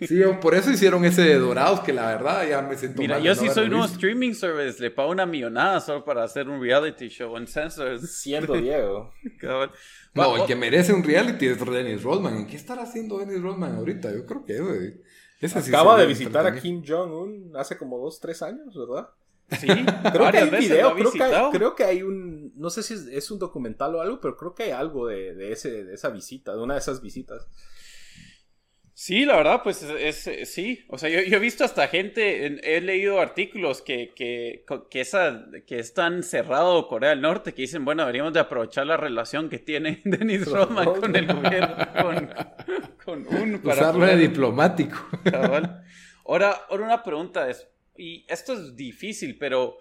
Sí, 0.00 0.22
por 0.40 0.54
eso 0.54 0.70
hicieron 0.70 1.04
ese 1.04 1.22
de 1.22 1.38
Dorados, 1.38 1.80
que 1.80 1.92
la 1.92 2.06
verdad 2.06 2.48
ya 2.48 2.62
me 2.62 2.76
siento 2.76 3.02
Mira, 3.02 3.18
yo 3.18 3.34
sí 3.34 3.48
soy 3.48 3.68
un 3.68 3.82
streaming 3.82 4.32
service, 4.32 4.80
le 4.80 4.90
pago 4.90 5.10
una 5.10 5.26
millonada 5.26 5.80
solo 5.80 6.04
para 6.04 6.22
hacer 6.22 6.48
un 6.48 6.60
reality 6.60 7.08
show 7.08 7.36
en 7.36 7.46
Sensors. 7.46 8.10
Siendo 8.10 8.54
Diego. 8.54 9.12
no, 10.14 10.36
el 10.36 10.46
que 10.46 10.56
merece 10.56 10.92
un 10.92 11.02
reality 11.02 11.46
es 11.46 11.64
Dennis 11.64 12.02
Rodman. 12.02 12.46
qué 12.46 12.56
estará 12.56 12.82
haciendo 12.82 13.18
Dennis 13.18 13.42
Rodman 13.42 13.74
ahorita? 13.76 14.12
Yo 14.12 14.24
creo 14.24 14.44
que 14.44 15.00
ese 15.40 15.58
Acaba 15.58 15.98
de 15.98 16.06
visitar 16.06 16.46
a 16.46 16.58
Kim 16.58 16.82
Jong-un 16.86 17.52
hace 17.56 17.76
como 17.76 17.98
dos, 17.98 18.20
tres 18.20 18.42
años, 18.42 18.74
¿verdad? 18.74 19.10
Sí, 19.60 19.66
creo 20.12 20.30
que 20.30 20.38
hay 20.38 20.48
un 20.48 20.58
video, 20.58 20.94
creo 20.94 21.12
que 21.12 21.22
hay, 21.22 21.50
creo 21.52 21.74
que 21.76 21.84
hay, 21.84 22.02
un, 22.02 22.52
no 22.56 22.70
sé 22.70 22.82
si 22.82 22.94
es, 23.12 23.30
un 23.30 23.38
documental 23.38 23.94
o 23.94 24.00
algo, 24.00 24.20
pero 24.20 24.36
creo 24.36 24.54
que 24.54 24.64
hay 24.64 24.70
algo 24.70 25.06
de, 25.06 25.52
ese, 25.52 25.84
de 25.84 25.94
esa 25.94 26.08
visita, 26.08 26.56
de 26.56 26.62
una 26.62 26.74
de 26.74 26.80
esas 26.80 27.00
visitas. 27.00 27.46
Sí, 28.98 29.26
la 29.26 29.36
verdad, 29.36 29.60
pues 29.62 29.82
es, 29.82 30.48
sí. 30.50 30.86
O 30.88 30.96
sea, 30.96 31.10
yo, 31.10 31.18
he 31.18 31.38
visto 31.38 31.64
hasta 31.64 31.86
gente, 31.86 32.46
he 32.46 32.80
leído 32.80 33.20
artículos 33.20 33.82
que, 33.82 34.14
que, 34.16 34.64
que, 34.88 35.00
esa, 35.02 35.48
que 35.66 35.80
es 35.80 35.92
tan 35.92 36.22
cerrado 36.22 36.88
Corea 36.88 37.10
del 37.10 37.20
Norte 37.20 37.52
que 37.52 37.60
dicen, 37.60 37.84
bueno, 37.84 38.04
deberíamos 38.04 38.32
de 38.32 38.40
aprovechar 38.40 38.86
la 38.86 38.96
relación 38.96 39.50
que 39.50 39.58
tiene 39.58 40.00
Denis 40.06 40.50
Rodman 40.50 40.98
con 40.98 41.14
el 41.14 41.26
gobierno, 41.26 41.76
con, 42.00 42.30
con 43.04 43.26
un... 43.36 43.58
Para 43.60 43.82
Usarlo 43.82 44.06
de 44.06 44.16
diplomático. 44.16 44.96
Ahora, 45.34 45.84
ahora 46.24 46.86
una 46.86 47.02
pregunta 47.02 47.50
es, 47.50 47.68
y 47.98 48.24
esto 48.30 48.54
es 48.54 48.76
difícil, 48.76 49.36
pero 49.36 49.76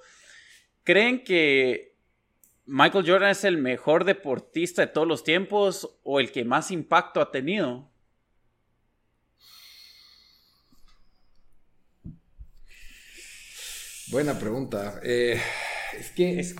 ¿creen 0.83 1.23
que 1.23 1.95
Michael 2.65 3.09
Jordan 3.09 3.29
es 3.29 3.45
el 3.45 3.59
mejor 3.59 4.03
deportista 4.03 4.81
de 4.81 4.91
todos 4.91 5.07
los 5.07 5.23
tiempos 5.23 6.01
o 6.03 6.19
el 6.19 6.33
que 6.33 6.43
más 6.43 6.69
impacto 6.69 7.21
ha 7.21 7.31
tenido? 7.31 7.94
Buena 14.11 14.37
pregunta. 14.37 14.99
Eh, 15.03 15.41
es 15.97 16.11
que, 16.11 16.39
es, 16.39 16.55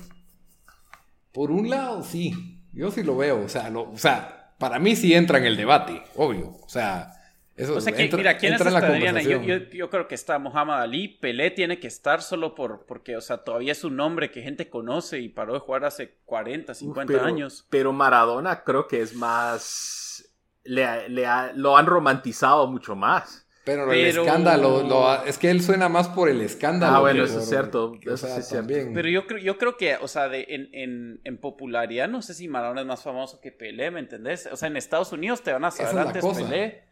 por 1.31 1.51
un 1.51 1.69
lado, 1.69 2.03
sí, 2.03 2.61
yo 2.73 2.91
sí 2.91 3.03
lo 3.03 3.17
veo. 3.17 3.43
O 3.43 3.49
sea, 3.49 3.71
o 3.75 3.97
sea, 3.97 4.55
para 4.57 4.79
mí 4.79 4.95
sí 4.95 5.13
entra 5.13 5.37
en 5.37 5.45
el 5.45 5.57
debate, 5.57 6.01
obvio. 6.15 6.57
O 6.61 6.69
sea, 6.69 7.11
eso 7.55 7.75
o 7.75 7.81
sea 7.81 7.93
que, 7.93 8.09
mira, 8.15 8.37
¿quiénes 8.37 8.59
estarían? 8.59 9.17
Yo, 9.19 9.41
yo, 9.41 9.57
yo, 9.69 9.89
creo 9.89 10.07
que 10.07 10.15
está 10.15 10.39
Muhammad 10.39 10.81
Ali. 10.81 11.07
Pelé 11.07 11.51
tiene 11.51 11.79
que 11.79 11.87
estar 11.87 12.21
solo 12.21 12.53
por, 12.53 12.85
porque, 12.85 13.15
o 13.15 13.21
sea, 13.21 13.37
todavía 13.37 13.71
es 13.71 13.83
un 13.83 13.95
nombre 13.95 14.31
que 14.31 14.41
gente 14.41 14.69
conoce 14.69 15.19
y 15.19 15.29
paró 15.29 15.53
de 15.53 15.59
jugar 15.59 15.85
hace 15.85 16.17
40, 16.25 16.73
50 16.73 17.25
años. 17.25 17.65
Pero 17.69 17.93
Maradona 17.93 18.63
creo 18.63 18.87
que 18.87 19.01
es 19.01 19.15
más. 19.15 20.29
Le, 20.63 21.07
le 21.09 21.25
lo 21.53 21.77
han 21.77 21.85
romantizado 21.85 22.67
mucho 22.67 22.95
más. 22.95 23.44
Pero, 23.65 23.91
el 23.91 24.05
escándalo, 24.05 25.23
es 25.25 25.39
que 25.39 25.49
él 25.49 25.61
suena 25.61 25.89
más 25.89 26.07
por 26.07 26.29
el 26.29 26.39
escándalo. 26.41 26.97
Ah, 26.97 26.99
bueno, 26.99 27.23
eso 27.23 27.39
es 27.39 27.49
cierto. 27.49 27.97
Eso 28.05 28.27
sí 28.27 28.55
También. 28.55 28.93
Pero 28.93 29.09
yo 29.09 29.25
creo, 29.25 29.39
yo 29.39 29.57
creo 29.57 29.75
que, 29.75 29.95
o 29.95 30.07
sea, 30.07 30.29
de, 30.29 30.45
en, 30.49 30.69
en, 30.71 31.19
en, 31.23 31.37
popularidad, 31.39 32.07
no 32.07 32.21
sé 32.21 32.35
si 32.35 32.47
Maradona 32.47 32.81
es 32.81 32.87
más 32.87 33.01
famoso 33.01 33.41
que 33.41 33.51
Pelé, 33.51 33.89
¿me 33.89 33.99
entendés? 33.99 34.47
O 34.51 34.55
sea, 34.55 34.67
en 34.67 34.77
Estados 34.77 35.11
Unidos 35.11 35.41
te 35.41 35.51
van 35.51 35.65
a 35.65 35.71
saber 35.71 35.97
antes 35.97 36.23
Pelé 36.23 36.83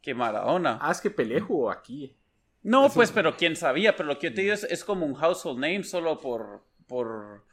que 0.00 0.14
Maradona. 0.14 0.78
Ah, 0.80 0.92
es 0.92 1.00
que 1.00 1.10
Pelé 1.10 1.40
jugó 1.40 1.68
aquí. 1.68 2.16
No, 2.62 2.88
pues, 2.90 3.10
pero 3.10 3.36
quién 3.36 3.56
sabía. 3.56 3.96
Pero 3.96 4.08
lo 4.08 4.18
que 4.18 4.28
yo 4.28 4.34
te 4.34 4.42
digo 4.42 4.54
es, 4.54 4.62
es 4.64 4.84
como 4.84 5.06
un 5.06 5.14
household 5.14 5.58
name 5.58 5.82
solo 5.82 6.20
por, 6.20 6.64
por 6.86 7.44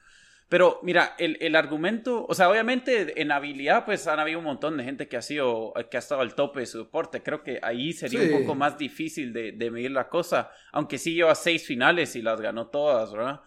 pero 0.50 0.80
mira, 0.82 1.16
el, 1.20 1.38
el, 1.42 1.58
argumento, 1.58 2.26
o 2.28 2.34
sea, 2.34 2.50
obviamente 2.50 3.22
en 3.22 3.34
habilidad, 3.34 3.84
pues 3.84 4.08
han 4.08 4.20
habido 4.20 4.40
un 4.40 4.46
montón 4.46 4.78
de 4.78 4.86
gente 4.86 5.10
que 5.10 5.18
ha 5.18 5.22
sido, 5.22 5.74
que 5.92 5.98
ha 5.98 6.00
estado 6.00 6.22
al 6.22 6.36
tope 6.36 6.62
de 6.62 6.66
su 6.66 6.78
deporte. 6.78 7.22
Creo 7.22 7.44
que 7.44 7.60
ahí 7.62 7.92
sería 7.92 8.22
un 8.22 8.42
poco 8.42 8.56
más 8.56 8.78
difícil 8.78 9.34
de, 9.34 9.52
de, 9.52 9.72
medir 9.72 9.92
la 9.92 10.08
cosa, 10.08 10.50
aunque 10.72 10.98
sí 10.98 11.14
lleva 11.14 11.36
seis 11.36 11.66
finales 11.68 12.16
y 12.16 12.22
las 12.22 12.40
ganó 12.40 12.68
todas, 12.68 13.12
¿verdad? 13.12 13.42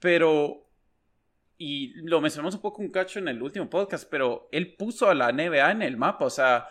Pero, 0.00 0.68
y 1.56 1.92
lo 2.02 2.20
mencionamos 2.20 2.56
un 2.56 2.62
poco 2.62 2.82
un 2.82 2.90
cacho 2.90 3.20
en 3.20 3.28
el 3.28 3.40
último 3.40 3.70
podcast, 3.70 4.10
pero 4.10 4.48
él 4.50 4.74
puso 4.74 5.08
a 5.08 5.14
la 5.14 5.30
NBA 5.30 5.70
en 5.70 5.82
el 5.82 5.96
mapa, 5.96 6.24
o 6.24 6.30
sea, 6.30 6.66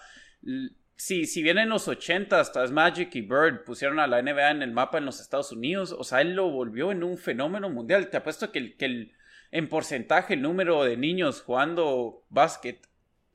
si, 0.97 1.25
si 1.25 1.41
bien 1.41 1.57
en 1.57 1.69
los 1.69 1.87
80 1.87 2.37
hasta 2.37 2.67
Magic 2.67 3.15
y 3.15 3.21
Bird 3.21 3.63
pusieron 3.63 4.01
a 4.01 4.07
la 4.07 4.21
NBA 4.21 4.51
en 4.51 4.61
el 4.61 4.73
mapa 4.73 4.97
en 4.97 5.05
los 5.05 5.21
Estados 5.21 5.53
Unidos, 5.53 5.95
o 5.97 6.03
sea, 6.03 6.19
él 6.19 6.35
lo 6.35 6.49
volvió 6.49 6.91
en 6.91 7.01
un 7.05 7.17
fenómeno 7.17 7.69
mundial. 7.69 8.09
Te 8.09 8.17
apuesto 8.17 8.51
que 8.51 8.75
que 8.75 8.85
el 8.85 9.13
en 9.51 9.69
porcentaje 9.69 10.35
el 10.35 10.41
número 10.41 10.83
de 10.83 10.97
niños 10.97 11.41
jugando 11.41 12.23
básquet 12.29 12.87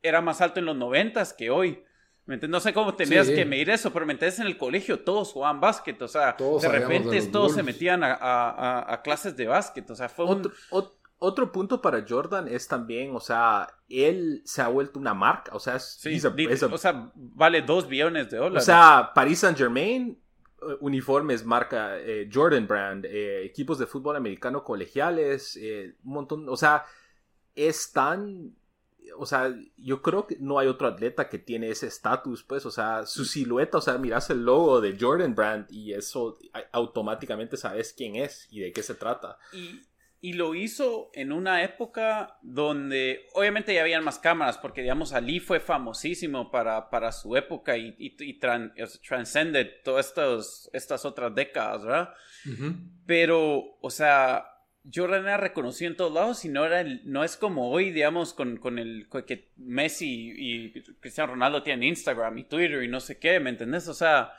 era 0.02 0.20
más 0.20 0.40
alto 0.40 0.60
en 0.60 0.66
los 0.66 0.76
noventas 0.76 1.32
que 1.32 1.50
hoy. 1.50 1.82
¿Me 2.26 2.38
No 2.38 2.58
sé 2.60 2.72
cómo 2.72 2.94
tenías 2.94 3.28
que 3.28 3.44
medir 3.44 3.68
eso, 3.68 3.92
pero 3.92 4.06
me 4.06 4.14
entiendes, 4.14 4.38
en 4.38 4.46
el 4.46 4.56
colegio 4.56 5.00
todos 5.00 5.32
jugaban 5.32 5.60
básquet, 5.60 6.00
o 6.00 6.08
sea, 6.08 6.34
de 6.38 6.68
repente 6.68 7.20
todos 7.26 7.52
se 7.52 7.62
metían 7.62 8.00
a, 8.02 9.00
clases 9.04 9.36
de 9.36 9.46
básquet, 9.46 9.90
o 9.90 9.94
sea, 9.94 10.08
fue 10.08 10.24
otro, 10.24 10.50
otro, 11.18 11.52
punto 11.52 11.82
para 11.82 12.02
Jordan 12.08 12.48
es 12.48 12.66
también, 12.66 13.14
o 13.14 13.20
sea, 13.20 13.68
él 13.90 14.40
se 14.46 14.62
ha 14.62 14.68
vuelto 14.68 14.98
una 14.98 15.12
marca, 15.12 15.54
o 15.54 15.60
sea, 15.60 15.76
o 15.76 16.78
sea, 16.78 17.12
vale 17.14 17.60
dos 17.60 17.88
billones 17.88 18.30
de 18.30 18.38
dólares. 18.38 18.62
O 18.62 18.66
sea, 18.66 19.10
Paris 19.14 19.40
Saint 19.40 19.58
Germain 19.58 20.18
uniformes 20.80 21.44
marca 21.44 21.98
eh, 21.98 22.28
Jordan 22.32 22.66
Brand, 22.66 23.04
eh, 23.06 23.44
equipos 23.44 23.78
de 23.78 23.86
fútbol 23.86 24.16
americano 24.16 24.64
colegiales, 24.64 25.56
eh, 25.56 25.96
un 26.04 26.12
montón, 26.12 26.48
o 26.48 26.56
sea, 26.56 26.84
es 27.54 27.92
tan, 27.92 28.54
o 29.16 29.26
sea, 29.26 29.54
yo 29.76 30.02
creo 30.02 30.26
que 30.26 30.36
no 30.40 30.58
hay 30.58 30.68
otro 30.68 30.88
atleta 30.88 31.28
que 31.28 31.38
tiene 31.38 31.70
ese 31.70 31.86
estatus, 31.86 32.42
pues, 32.42 32.66
o 32.66 32.70
sea, 32.70 33.06
su 33.06 33.24
silueta, 33.24 33.78
o 33.78 33.80
sea, 33.80 33.98
miras 33.98 34.30
el 34.30 34.44
logo 34.44 34.80
de 34.80 34.96
Jordan 34.98 35.34
Brand 35.34 35.66
y 35.70 35.92
eso 35.92 36.38
automáticamente 36.72 37.56
sabes 37.56 37.92
quién 37.92 38.16
es 38.16 38.48
y 38.50 38.60
de 38.60 38.72
qué 38.72 38.82
se 38.82 38.94
trata. 38.94 39.38
Y 39.52 39.80
y 40.24 40.32
lo 40.32 40.54
hizo 40.54 41.10
en 41.12 41.32
una 41.32 41.62
época 41.64 42.38
donde 42.40 43.26
obviamente 43.34 43.74
ya 43.74 43.82
habían 43.82 44.02
más 44.02 44.18
cámaras, 44.18 44.56
porque 44.56 44.80
digamos 44.80 45.12
Ali 45.12 45.38
fue 45.38 45.60
famosísimo 45.60 46.50
para, 46.50 46.88
para 46.88 47.12
su 47.12 47.36
época 47.36 47.76
y, 47.76 47.94
y, 47.98 48.38
transcende 48.38 49.66
todas 49.66 50.06
estas, 50.06 50.70
estas 50.72 51.04
otras 51.04 51.34
décadas, 51.34 51.84
¿verdad? 51.84 52.14
Pero, 53.04 53.76
o 53.82 53.90
sea, 53.90 54.46
Jordan 54.90 55.24
era 55.24 55.36
reconocido 55.36 55.90
en 55.90 55.96
todos 55.98 56.14
lados 56.14 56.42
y 56.46 56.48
no, 56.48 56.64
era 56.64 56.82
no 57.04 57.22
es 57.22 57.36
como 57.36 57.70
hoy, 57.70 57.90
digamos, 57.90 58.32
con, 58.32 58.56
con 58.56 58.78
el 58.78 59.06
que 59.26 59.50
Messi 59.58 60.32
y 60.34 60.72
Cristiano 61.00 61.34
Ronaldo 61.34 61.62
tienen 61.62 61.86
Instagram 61.86 62.38
y 62.38 62.44
Twitter 62.44 62.82
y 62.82 62.88
no 62.88 63.00
sé 63.00 63.18
qué, 63.18 63.40
¿me 63.40 63.50
entendés? 63.50 63.88
O 63.88 63.94
sea, 63.94 64.32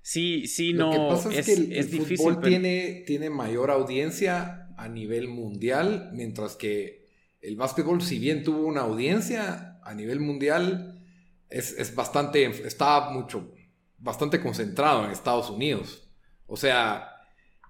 sí, 0.00 0.46
sí, 0.46 0.72
no. 0.72 0.86
Lo 0.86 0.92
que 0.92 1.14
pasa 1.14 1.34
es, 1.38 1.44
que 1.44 1.52
el, 1.52 1.90
difícil, 1.90 2.16
fútbol 2.16 2.40
tiene, 2.40 3.04
tiene 3.06 3.28
mayor 3.28 3.70
audiencia 3.70 4.61
a 4.82 4.88
nivel 4.88 5.28
mundial, 5.28 6.10
mientras 6.12 6.56
que 6.56 7.06
el 7.40 7.56
básquetbol, 7.56 8.02
si 8.02 8.18
bien 8.18 8.42
tuvo 8.42 8.66
una 8.66 8.80
audiencia 8.80 9.78
a 9.84 9.94
nivel 9.94 10.18
mundial, 10.18 11.00
es, 11.48 11.94
bastante, 11.94 12.46
está 12.66 13.10
mucho, 13.10 13.54
bastante 13.98 14.40
concentrado 14.40 15.04
en 15.04 15.12
Estados 15.12 15.50
Unidos. 15.50 16.10
O 16.46 16.56
sea, 16.56 17.10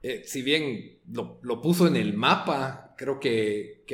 eh, 0.02 0.22
si 0.24 0.40
bien 0.40 1.00
lo, 1.06 1.60
puso 1.60 1.86
en 1.86 1.96
el 1.96 2.14
mapa, 2.14 2.94
creo 2.96 3.20
que, 3.20 3.84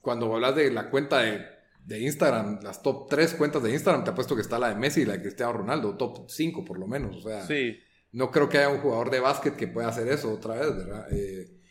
cuando 0.00 0.34
hablas 0.34 0.56
de 0.56 0.70
la 0.70 0.88
cuenta 0.88 1.18
de, 1.18 1.44
de, 1.84 2.00
Instagram, 2.00 2.60
las 2.62 2.82
top 2.82 3.06
3 3.10 3.34
cuentas 3.34 3.62
de 3.62 3.72
Instagram, 3.72 4.04
te 4.04 4.10
apuesto 4.10 4.34
que 4.34 4.42
está 4.42 4.58
la 4.58 4.70
de 4.70 4.76
Messi 4.76 5.02
y 5.02 5.04
la 5.04 5.12
de 5.14 5.20
Cristiano 5.20 5.52
Ronaldo, 5.52 5.94
top 5.98 6.30
5 6.30 6.64
por 6.64 6.78
lo 6.78 6.86
menos. 6.86 7.16
O 7.16 7.28
sea, 7.28 7.46
sí. 7.46 7.78
no 8.12 8.30
creo 8.30 8.48
que 8.48 8.56
haya 8.56 8.70
un 8.70 8.80
jugador 8.80 9.10
de 9.10 9.20
básquet 9.20 9.56
que 9.56 9.68
pueda 9.68 9.88
hacer 9.88 10.08
eso 10.08 10.32
otra 10.32 10.54
vez, 10.54 10.74
¿verdad? 10.74 11.06
Eh, 11.12 11.61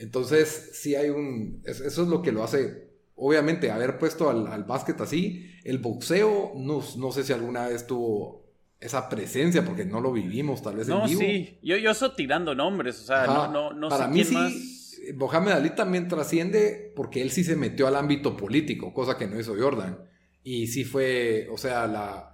entonces, 0.00 0.70
sí 0.72 0.94
hay 0.94 1.10
un... 1.10 1.62
Eso 1.66 1.84
es 1.84 2.08
lo 2.08 2.22
que 2.22 2.32
lo 2.32 2.42
hace, 2.42 2.88
obviamente, 3.16 3.70
haber 3.70 3.98
puesto 3.98 4.30
al, 4.30 4.46
al 4.46 4.64
básquet 4.64 4.98
así. 5.02 5.50
El 5.62 5.78
boxeo, 5.78 6.52
no, 6.56 6.82
no, 6.96 7.12
sé 7.12 7.22
si 7.22 7.34
alguna 7.34 7.68
vez 7.68 7.86
tuvo 7.86 8.46
esa 8.80 9.10
presencia, 9.10 9.62
porque 9.62 9.84
no 9.84 10.00
lo 10.00 10.10
vivimos 10.10 10.62
tal 10.62 10.76
vez 10.76 10.88
no, 10.88 11.02
en 11.02 11.10
vivo. 11.10 11.20
sí, 11.20 11.58
yo, 11.62 11.76
yo 11.76 11.90
estoy 11.90 12.12
tirando 12.16 12.54
nombres, 12.54 12.98
o 12.98 13.04
sea, 13.04 13.26
no, 13.26 13.52
no, 13.52 13.74
no 13.74 13.90
Para 13.90 14.08
mí 14.08 14.24
sí, 14.24 15.12
Mohamed 15.14 15.52
Ali 15.52 15.70
también 15.70 16.08
trasciende 16.08 16.94
porque 16.96 17.20
él 17.20 17.30
sí 17.30 17.44
se 17.44 17.56
metió 17.56 17.86
al 17.86 17.96
ámbito 17.96 18.38
político, 18.38 18.94
cosa 18.94 19.18
que 19.18 19.26
no 19.26 19.38
hizo 19.38 19.54
Jordan. 19.54 19.98
Y 20.42 20.68
sí 20.68 20.84
fue, 20.84 21.46
o 21.52 21.58
sea, 21.58 21.86
la 21.86 22.29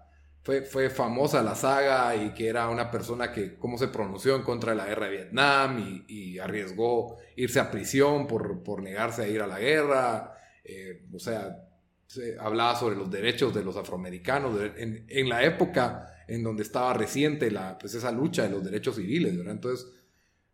fue, 0.46 0.90
famosa 0.90 1.42
la 1.42 1.56
saga 1.56 2.14
y 2.14 2.30
que 2.30 2.46
era 2.46 2.68
una 2.68 2.88
persona 2.88 3.32
que, 3.32 3.56
cómo 3.56 3.76
se 3.78 3.88
pronunció 3.88 4.37
en 4.37 4.42
contra 4.42 4.70
de 4.70 4.76
la 4.76 4.87
guerra 4.87 5.06
de 5.06 5.16
Vietnam 5.16 6.04
y, 6.06 6.38
arriesgó 6.38 7.16
irse 7.35 7.59
a 7.59 7.70
prisión 7.70 8.28
por, 8.28 8.62
por, 8.62 8.80
negarse 8.80 9.22
a 9.22 9.28
ir 9.28 9.42
a 9.42 9.48
la 9.48 9.59
guerra. 9.59 10.38
Eh, 10.62 11.04
o 11.12 11.18
sea, 11.18 11.66
se 12.06 12.37
hablaba 12.38 12.76
sobre 12.76 12.94
los 12.94 13.11
derechos 13.11 13.52
de 13.54 13.64
los 13.64 13.76
afroamericanos 13.76 14.56
en, 14.76 15.28
la 15.28 15.42
época 15.42 16.06
en 16.28 16.44
donde 16.44 16.62
estaba 16.62 16.92
reciente 16.92 17.50
la, 17.50 17.76
pues 17.78 17.94
esa 17.94 18.12
lucha 18.12 18.44
de 18.44 18.50
los 18.50 18.62
derechos 18.62 18.96
civiles, 18.96 19.37
¿verdad? 19.37 19.54
Entonces, 19.54 19.88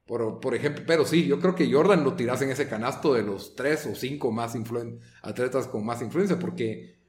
por, 0.07 0.41
por, 0.41 0.55
ejemplo, 0.55 0.85
pero 0.87 1.05
sí, 1.05 1.27
yo 1.27 1.39
creo 1.39 1.55
que 1.55 1.71
Jordan 1.71 2.03
lo 2.03 2.15
tiras 2.15 2.41
en 2.41 2.51
ese 2.51 2.67
canasto 2.67 3.13
de 3.13 3.25
los 3.25 3.57
tres 3.57 3.85
o 3.87 3.95
cinco 3.95 4.33
más 4.33 4.55
atletas 5.23 5.67
con 5.67 5.85
más 5.85 6.01
influencia, 6.01 6.39
porque 6.39 7.02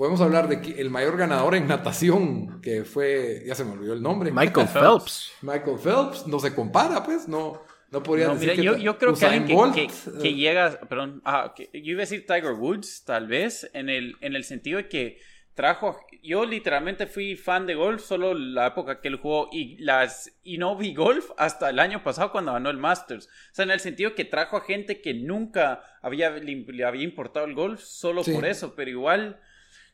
podemos 0.00 0.22
hablar 0.22 0.48
de 0.48 0.80
el 0.80 0.88
mayor 0.88 1.18
ganador 1.18 1.54
en 1.54 1.68
natación, 1.68 2.62
que 2.62 2.84
fue, 2.84 3.42
ya 3.44 3.54
se 3.54 3.66
me 3.66 3.72
olvidó 3.72 3.92
el 3.92 4.00
nombre. 4.00 4.32
Michael 4.32 4.66
Phelps. 4.66 5.30
Michael 5.42 5.76
Phelps, 5.76 6.26
no 6.26 6.40
se 6.40 6.54
compara, 6.54 7.04
pues, 7.04 7.28
no, 7.28 7.60
no 7.90 8.02
podría 8.02 8.28
decir 8.28 8.54
que 8.54 8.62
yo, 8.62 8.96
creo 8.96 9.12
que 9.12 9.26
alguien 9.26 9.74
que, 9.74 9.90
que, 10.22 10.34
llega, 10.34 10.80
perdón, 10.88 11.22
yo 11.54 11.68
iba 11.74 11.98
a 11.98 12.06
decir 12.08 12.24
Tiger 12.24 12.52
Woods, 12.52 13.04
tal 13.04 13.26
vez, 13.26 13.70
en 13.74 13.90
el, 13.90 14.16
en 14.22 14.34
el 14.36 14.44
sentido 14.44 14.78
de 14.78 14.88
que 14.88 15.18
trajo, 15.52 16.00
yo 16.22 16.46
literalmente 16.46 17.06
fui 17.06 17.36
fan 17.36 17.66
de 17.66 17.74
golf 17.74 18.02
solo 18.02 18.32
la 18.32 18.68
época 18.68 19.02
que 19.02 19.08
él 19.08 19.16
jugó 19.16 19.50
y 19.52 19.76
las 19.84 20.32
y 20.42 20.56
no 20.56 20.76
vi 20.76 20.94
golf 20.94 21.28
hasta 21.36 21.68
el 21.68 21.78
año 21.78 22.02
pasado 22.02 22.32
cuando 22.32 22.54
ganó 22.54 22.70
el 22.70 22.78
Masters. 22.78 23.26
O 23.26 23.54
sea, 23.54 23.66
en 23.66 23.70
el 23.72 23.80
sentido 23.80 24.14
que 24.14 24.24
trajo 24.24 24.56
a 24.56 24.62
gente 24.62 25.02
que 25.02 25.12
nunca 25.12 25.82
había, 26.00 26.30
le, 26.30 26.84
había 26.86 27.04
importado 27.04 27.44
el 27.44 27.54
golf 27.54 27.82
solo 27.82 28.22
por 28.22 28.46
eso, 28.46 28.74
pero 28.74 28.90
igual 28.90 29.38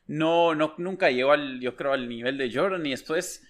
no, 0.07 0.55
no, 0.55 0.73
nunca 0.77 1.11
llegó 1.11 1.31
al, 1.31 1.59
yo 1.59 1.75
creo, 1.75 1.93
al 1.93 2.07
nivel 2.07 2.37
de 2.37 2.51
Jordan 2.53 2.85
y 2.85 2.91
después, 2.91 3.43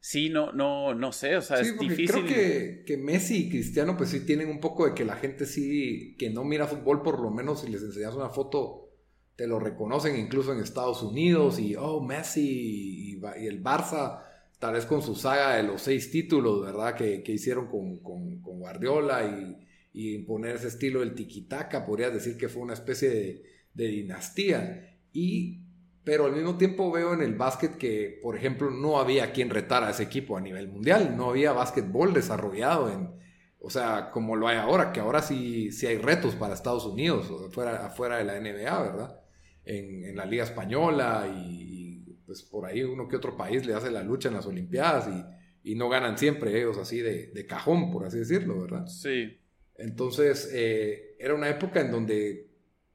sí, 0.00 0.28
no, 0.28 0.52
no, 0.52 0.94
no 0.94 1.12
sé, 1.12 1.36
o 1.36 1.42
sea, 1.42 1.60
es 1.60 1.78
difícil. 1.78 2.08
Creo 2.08 2.26
que, 2.26 2.84
que, 2.84 2.96
Messi 2.96 3.46
y 3.46 3.50
Cristiano, 3.50 3.96
pues 3.96 4.10
sí 4.10 4.26
tienen 4.26 4.48
un 4.48 4.60
poco 4.60 4.86
de 4.86 4.94
que 4.94 5.04
la 5.04 5.16
gente 5.16 5.46
sí, 5.46 6.16
que 6.18 6.30
no 6.30 6.44
mira 6.44 6.66
fútbol, 6.66 7.02
por 7.02 7.20
lo 7.20 7.30
menos 7.30 7.60
si 7.60 7.70
les 7.70 7.82
enseñas 7.82 8.14
una 8.14 8.28
foto, 8.28 8.90
te 9.36 9.46
lo 9.46 9.58
reconocen 9.58 10.18
incluso 10.18 10.52
en 10.52 10.60
Estados 10.60 11.02
Unidos 11.02 11.58
y, 11.58 11.76
oh, 11.76 12.00
Messi 12.00 13.12
y, 13.12 13.46
el 13.46 13.62
Barça, 13.62 14.22
tal 14.58 14.74
vez 14.74 14.86
con 14.86 15.00
su 15.00 15.14
saga 15.14 15.56
de 15.56 15.62
los 15.62 15.82
seis 15.82 16.10
títulos, 16.10 16.64
¿verdad? 16.64 16.96
Que, 16.96 17.22
que 17.22 17.32
hicieron 17.32 17.68
con, 17.68 17.98
con, 17.98 18.40
con 18.42 18.58
Guardiola 18.58 19.24
y, 19.24 19.66
y, 19.92 20.14
imponer 20.14 20.56
ese 20.56 20.68
estilo 20.68 21.00
del 21.00 21.14
tiquitaca, 21.14 21.86
podrías 21.86 22.12
decir 22.12 22.36
que 22.36 22.48
fue 22.48 22.62
una 22.62 22.74
especie 22.74 23.08
de, 23.10 23.42
de 23.74 23.86
dinastía. 23.86 24.90
Y 25.12 25.63
pero 26.04 26.26
al 26.26 26.32
mismo 26.32 26.58
tiempo 26.58 26.92
veo 26.92 27.14
en 27.14 27.22
el 27.22 27.34
básquet 27.34 27.76
que, 27.76 28.20
por 28.22 28.36
ejemplo, 28.36 28.70
no 28.70 28.98
había 28.98 29.32
quien 29.32 29.48
retara 29.48 29.88
a 29.88 29.90
ese 29.90 30.02
equipo 30.02 30.36
a 30.36 30.40
nivel 30.40 30.68
mundial, 30.68 31.16
no 31.16 31.30
había 31.30 31.52
básquetbol 31.52 32.12
desarrollado 32.12 32.92
en, 32.92 33.10
o 33.58 33.70
sea, 33.70 34.10
como 34.10 34.36
lo 34.36 34.46
hay 34.46 34.58
ahora, 34.58 34.92
que 34.92 35.00
ahora 35.00 35.22
sí, 35.22 35.72
sí 35.72 35.86
hay 35.86 35.96
retos 35.96 36.34
para 36.34 36.52
Estados 36.52 36.84
Unidos, 36.84 37.32
afuera, 37.48 37.86
afuera 37.86 38.18
de 38.18 38.24
la 38.24 38.38
NBA, 38.38 38.82
¿verdad? 38.82 39.20
En, 39.64 40.14
la 40.14 40.26
Liga 40.26 40.44
Española 40.44 41.26
y, 41.34 42.20
pues 42.26 42.42
por 42.42 42.66
ahí 42.66 42.82
uno 42.82 43.08
que 43.08 43.16
otro 43.16 43.36
país 43.36 43.66
le 43.66 43.74
hace 43.74 43.90
la 43.90 44.02
lucha 44.02 44.28
en 44.28 44.34
las 44.34 44.46
Olimpiadas 44.46 45.08
y, 45.08 45.72
y 45.72 45.74
no 45.74 45.88
ganan 45.88 46.18
siempre 46.18 46.58
ellos 46.58 46.76
así 46.76 47.00
de, 47.00 47.28
de, 47.28 47.46
cajón, 47.46 47.90
por 47.90 48.04
así 48.04 48.18
decirlo, 48.18 48.60
¿verdad? 48.60 48.86
Sí. 48.86 49.38
Entonces, 49.76 50.50
eh, 50.52 51.16
era 51.18 51.34
una 51.34 51.48
época 51.48 51.80
en 51.80 51.90
donde, 51.90 52.50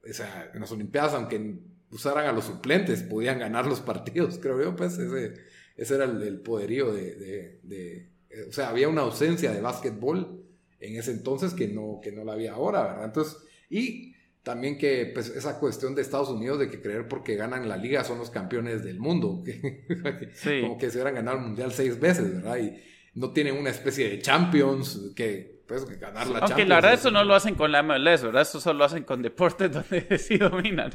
o 0.08 0.12
sea, 0.12 0.50
en 0.54 0.60
las 0.60 0.70
Olimpiadas, 0.70 1.14
aunque 1.14 1.58
usaran 1.90 2.26
a 2.26 2.32
los 2.32 2.44
suplentes, 2.44 3.02
podían 3.02 3.38
ganar 3.38 3.66
los 3.66 3.80
partidos, 3.80 4.38
creo 4.42 4.62
yo, 4.62 4.76
pues 4.76 4.98
ese, 4.98 5.34
ese 5.76 5.94
era 5.94 6.04
el, 6.04 6.40
poderío 6.40 6.92
de, 6.92 7.60
de, 7.62 8.10
eh, 8.30 8.46
o 8.48 8.52
sea, 8.52 8.70
había 8.70 8.88
una 8.88 9.02
ausencia 9.02 9.52
de 9.52 9.60
básquetbol 9.60 10.44
en 10.80 10.96
ese 10.96 11.12
entonces 11.12 11.52
que 11.52 11.68
no, 11.68 12.00
que 12.02 12.12
no 12.12 12.24
la 12.24 12.32
había 12.32 12.54
ahora, 12.54 12.82
¿verdad? 12.84 13.04
Entonces, 13.04 13.36
y 13.68 14.14
también 14.42 14.78
que 14.78 15.10
pues, 15.12 15.28
esa 15.28 15.58
cuestión 15.58 15.94
de 15.94 16.02
Estados 16.02 16.30
Unidos 16.30 16.58
de 16.58 16.70
que 16.70 16.80
creer 16.80 17.08
porque 17.08 17.36
ganan 17.36 17.68
la 17.68 17.76
liga 17.76 18.04
son 18.04 18.18
los 18.18 18.30
campeones 18.30 18.82
del 18.82 18.98
mundo, 18.98 19.42
como 20.62 20.78
que 20.78 20.90
se 20.90 20.96
hubieran 20.96 21.14
ganado 21.14 21.38
el 21.38 21.44
mundial 21.44 21.72
seis 21.72 22.00
veces, 22.00 22.34
¿verdad? 22.34 22.58
Y 22.58 22.82
no 23.14 23.32
tienen 23.32 23.56
una 23.56 23.70
especie 23.70 24.08
de 24.08 24.20
champions 24.20 25.12
que 25.14 25.60
pues 25.66 25.84
que 25.84 25.96
ganar 25.96 26.26
la 26.26 26.40
Aunque 26.40 26.64
la 26.64 26.76
verdad 26.76 26.94
eso 26.94 27.10
no 27.12 27.22
lo 27.22 27.34
hacen 27.34 27.54
con 27.54 27.70
la 27.70 27.82
MLS, 27.82 28.24
¿verdad? 28.24 28.42
Eso 28.42 28.60
solo 28.60 28.80
lo 28.80 28.84
hacen 28.86 29.04
con 29.04 29.22
deportes 29.22 29.70
donde 29.72 30.18
sí 30.18 30.36
dominan. 30.36 30.90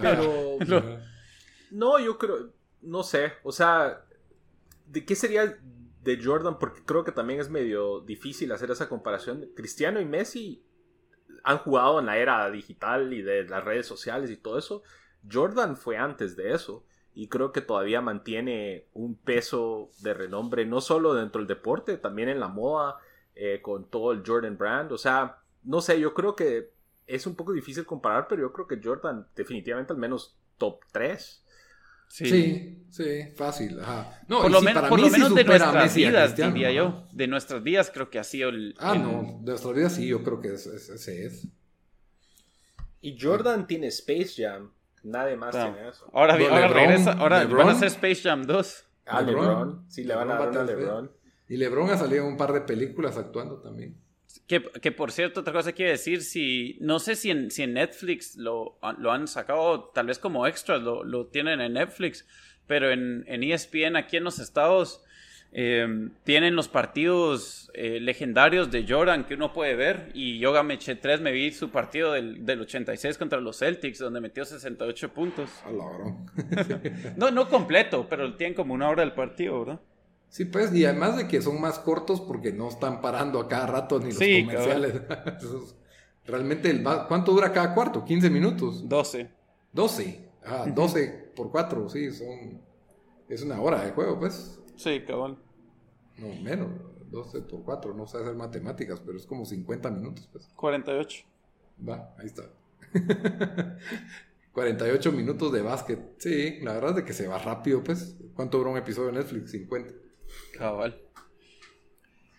Pero. 0.00 0.58
no, 1.70 1.98
yo 1.98 2.18
creo. 2.18 2.52
No 2.80 3.02
sé. 3.02 3.32
O 3.42 3.52
sea, 3.52 4.04
¿de 4.86 5.04
qué 5.04 5.14
sería 5.14 5.58
de 6.02 6.22
Jordan? 6.22 6.58
Porque 6.58 6.82
creo 6.84 7.04
que 7.04 7.12
también 7.12 7.40
es 7.40 7.48
medio 7.48 8.00
difícil 8.00 8.52
hacer 8.52 8.70
esa 8.70 8.88
comparación. 8.88 9.48
Cristiano 9.54 10.00
y 10.00 10.04
Messi 10.04 10.64
han 11.44 11.58
jugado 11.58 12.00
en 12.00 12.06
la 12.06 12.18
era 12.18 12.50
digital 12.50 13.12
y 13.12 13.22
de 13.22 13.44
las 13.44 13.64
redes 13.64 13.86
sociales 13.86 14.30
y 14.30 14.36
todo 14.36 14.58
eso. 14.58 14.82
Jordan 15.30 15.76
fue 15.76 15.96
antes 15.96 16.36
de 16.36 16.52
eso. 16.52 16.84
Y 17.14 17.28
creo 17.28 17.52
que 17.52 17.60
todavía 17.60 18.00
mantiene 18.00 18.88
un 18.94 19.16
peso 19.16 19.90
de 20.00 20.14
renombre, 20.14 20.64
no 20.64 20.80
solo 20.80 21.12
dentro 21.12 21.40
del 21.40 21.48
deporte, 21.48 21.98
también 21.98 22.30
en 22.30 22.40
la 22.40 22.48
moda, 22.48 22.96
eh, 23.34 23.60
con 23.60 23.88
todo 23.90 24.12
el 24.12 24.22
Jordan 24.26 24.56
Brand. 24.56 24.92
O 24.92 24.98
sea, 24.98 25.42
no 25.62 25.82
sé, 25.82 26.00
yo 26.00 26.14
creo 26.14 26.34
que 26.34 26.71
es 27.06 27.26
un 27.26 27.34
poco 27.34 27.52
difícil 27.52 27.84
comparar, 27.84 28.26
pero 28.28 28.42
yo 28.42 28.52
creo 28.52 28.66
que 28.66 28.80
Jordan 28.82 29.26
definitivamente 29.34 29.92
al 29.92 29.98
menos 29.98 30.36
top 30.58 30.80
3. 30.92 31.44
Sí, 32.08 32.84
sí, 32.90 33.32
fácil. 33.36 33.78
No, 34.28 34.42
por 34.42 34.50
lo, 34.50 34.60
menos 34.60 35.34
de 35.34 35.44
nuestras 35.44 35.94
vidas, 35.94 36.36
diría 36.36 36.70
yo. 36.70 37.06
De 37.10 37.26
nuestras 37.26 37.62
vidas 37.62 37.90
creo 37.90 38.10
que 38.10 38.18
ha 38.18 38.24
sido 38.24 38.50
el... 38.50 38.74
Ah, 38.78 38.94
no, 38.94 39.38
de 39.40 39.52
nuestras 39.52 39.74
vidas 39.74 39.94
sí, 39.94 40.06
yo 40.06 40.22
creo 40.22 40.38
que 40.38 40.52
ese 40.52 40.76
es, 41.26 41.48
Y 43.00 43.18
Jordan 43.18 43.66
tiene 43.66 43.86
Space 43.86 44.34
Jam. 44.36 44.70
Nadie 45.02 45.36
más 45.36 45.52
tiene 45.52 45.88
eso. 45.88 46.08
Ahora, 46.12 46.34
ahora 46.34 46.68
regresa, 46.68 47.12
ahora 47.12 47.44
van 47.46 47.70
a 47.70 47.72
hacer 47.72 47.88
Space 47.88 48.22
Jam 48.22 48.42
2. 48.42 48.84
Ah, 49.06 49.22
LeBron. 49.22 49.86
Sí, 49.88 50.04
le 50.04 50.14
van 50.14 50.30
a 50.30 50.34
dar 50.34 50.58
a 50.58 50.64
LeBron. 50.64 51.10
Y 51.48 51.56
LeBron 51.56 51.88
ha 51.90 51.96
salido 51.96 52.24
en 52.24 52.32
un 52.32 52.36
par 52.36 52.52
de 52.52 52.60
películas 52.60 53.16
actuando 53.16 53.60
también. 53.60 54.01
Que, 54.46 54.62
que, 54.62 54.92
por 54.92 55.12
cierto, 55.12 55.40
otra 55.40 55.52
cosa 55.52 55.72
quiero 55.72 55.92
decir, 55.92 56.22
si, 56.22 56.76
no 56.80 56.98
sé 56.98 57.16
si 57.16 57.30
en, 57.30 57.50
si 57.50 57.62
en 57.62 57.74
Netflix 57.74 58.36
lo, 58.36 58.78
lo 58.98 59.12
han 59.12 59.28
sacado, 59.28 59.90
tal 59.94 60.06
vez 60.06 60.18
como 60.18 60.46
extra, 60.46 60.78
lo, 60.78 61.04
lo 61.04 61.26
tienen 61.26 61.60
en 61.60 61.74
Netflix, 61.74 62.26
pero 62.66 62.90
en, 62.90 63.24
en 63.28 63.42
ESPN 63.42 63.96
aquí 63.96 64.16
en 64.16 64.24
los 64.24 64.38
estados 64.38 65.02
eh, 65.54 66.08
tienen 66.24 66.56
los 66.56 66.68
partidos 66.68 67.70
eh, 67.74 68.00
legendarios 68.00 68.70
de 68.70 68.86
Jordan 68.88 69.24
que 69.24 69.34
uno 69.34 69.52
puede 69.52 69.74
ver 69.74 70.10
y 70.14 70.38
Yoga 70.38 70.62
me 70.62 70.74
eché 70.74 70.94
3, 70.94 71.20
me 71.20 71.30
vi 71.30 71.52
su 71.52 71.68
partido 71.68 72.12
del, 72.12 72.46
del 72.46 72.62
86 72.62 73.18
contra 73.18 73.38
los 73.38 73.58
Celtics 73.58 73.98
donde 73.98 74.22
metió 74.22 74.46
68 74.46 75.12
puntos. 75.12 75.50
no, 77.16 77.30
no 77.30 77.48
completo, 77.50 78.06
pero 78.08 78.34
tienen 78.34 78.54
como 78.54 78.72
una 78.72 78.88
hora 78.88 79.02
del 79.02 79.12
partido, 79.12 79.60
¿verdad? 79.60 79.80
Sí, 80.32 80.46
pues, 80.46 80.72
y 80.72 80.86
además 80.86 81.18
de 81.18 81.28
que 81.28 81.42
son 81.42 81.60
más 81.60 81.78
cortos 81.78 82.18
porque 82.22 82.54
no 82.54 82.68
están 82.68 83.02
parando 83.02 83.38
a 83.38 83.46
cada 83.48 83.66
rato 83.66 83.98
ni 83.98 84.06
los 84.06 84.14
comerciales. 84.14 85.02
realmente, 86.24 86.70
el, 86.70 86.82
¿cuánto 86.82 87.32
dura 87.32 87.52
cada 87.52 87.74
cuarto? 87.74 88.02
¿15 88.02 88.30
minutos? 88.30 88.88
12. 88.88 89.30
12. 89.74 90.30
Ah, 90.42 90.64
12 90.74 91.32
por 91.36 91.50
4, 91.50 91.86
sí, 91.90 92.10
son. 92.12 92.62
Es 93.28 93.42
una 93.42 93.60
hora 93.60 93.84
de 93.84 93.90
juego, 93.90 94.18
pues. 94.18 94.58
Sí, 94.74 95.02
cabrón. 95.06 95.38
No, 96.16 96.28
menos. 96.42 96.70
12 97.10 97.42
por 97.42 97.62
4, 97.62 97.92
no 97.92 98.06
sé 98.06 98.16
hacer 98.16 98.34
matemáticas, 98.34 99.00
pero 99.04 99.18
es 99.18 99.26
como 99.26 99.44
50 99.44 99.90
minutos, 99.90 100.30
pues. 100.32 100.48
48. 100.56 101.24
Va, 101.86 102.14
ahí 102.18 102.24
está. 102.24 102.44
48 104.54 105.12
minutos 105.12 105.52
de 105.52 105.60
básquet. 105.60 106.00
Sí, 106.16 106.58
la 106.62 106.72
verdad 106.72 106.90
es 106.90 106.96
de 106.96 107.04
que 107.04 107.12
se 107.12 107.28
va 107.28 107.36
rápido, 107.36 107.84
pues. 107.84 108.16
¿Cuánto 108.34 108.56
dura 108.56 108.70
un 108.70 108.78
episodio 108.78 109.08
de 109.12 109.18
Netflix? 109.18 109.50
50. 109.50 110.01
Cabal. 110.62 110.96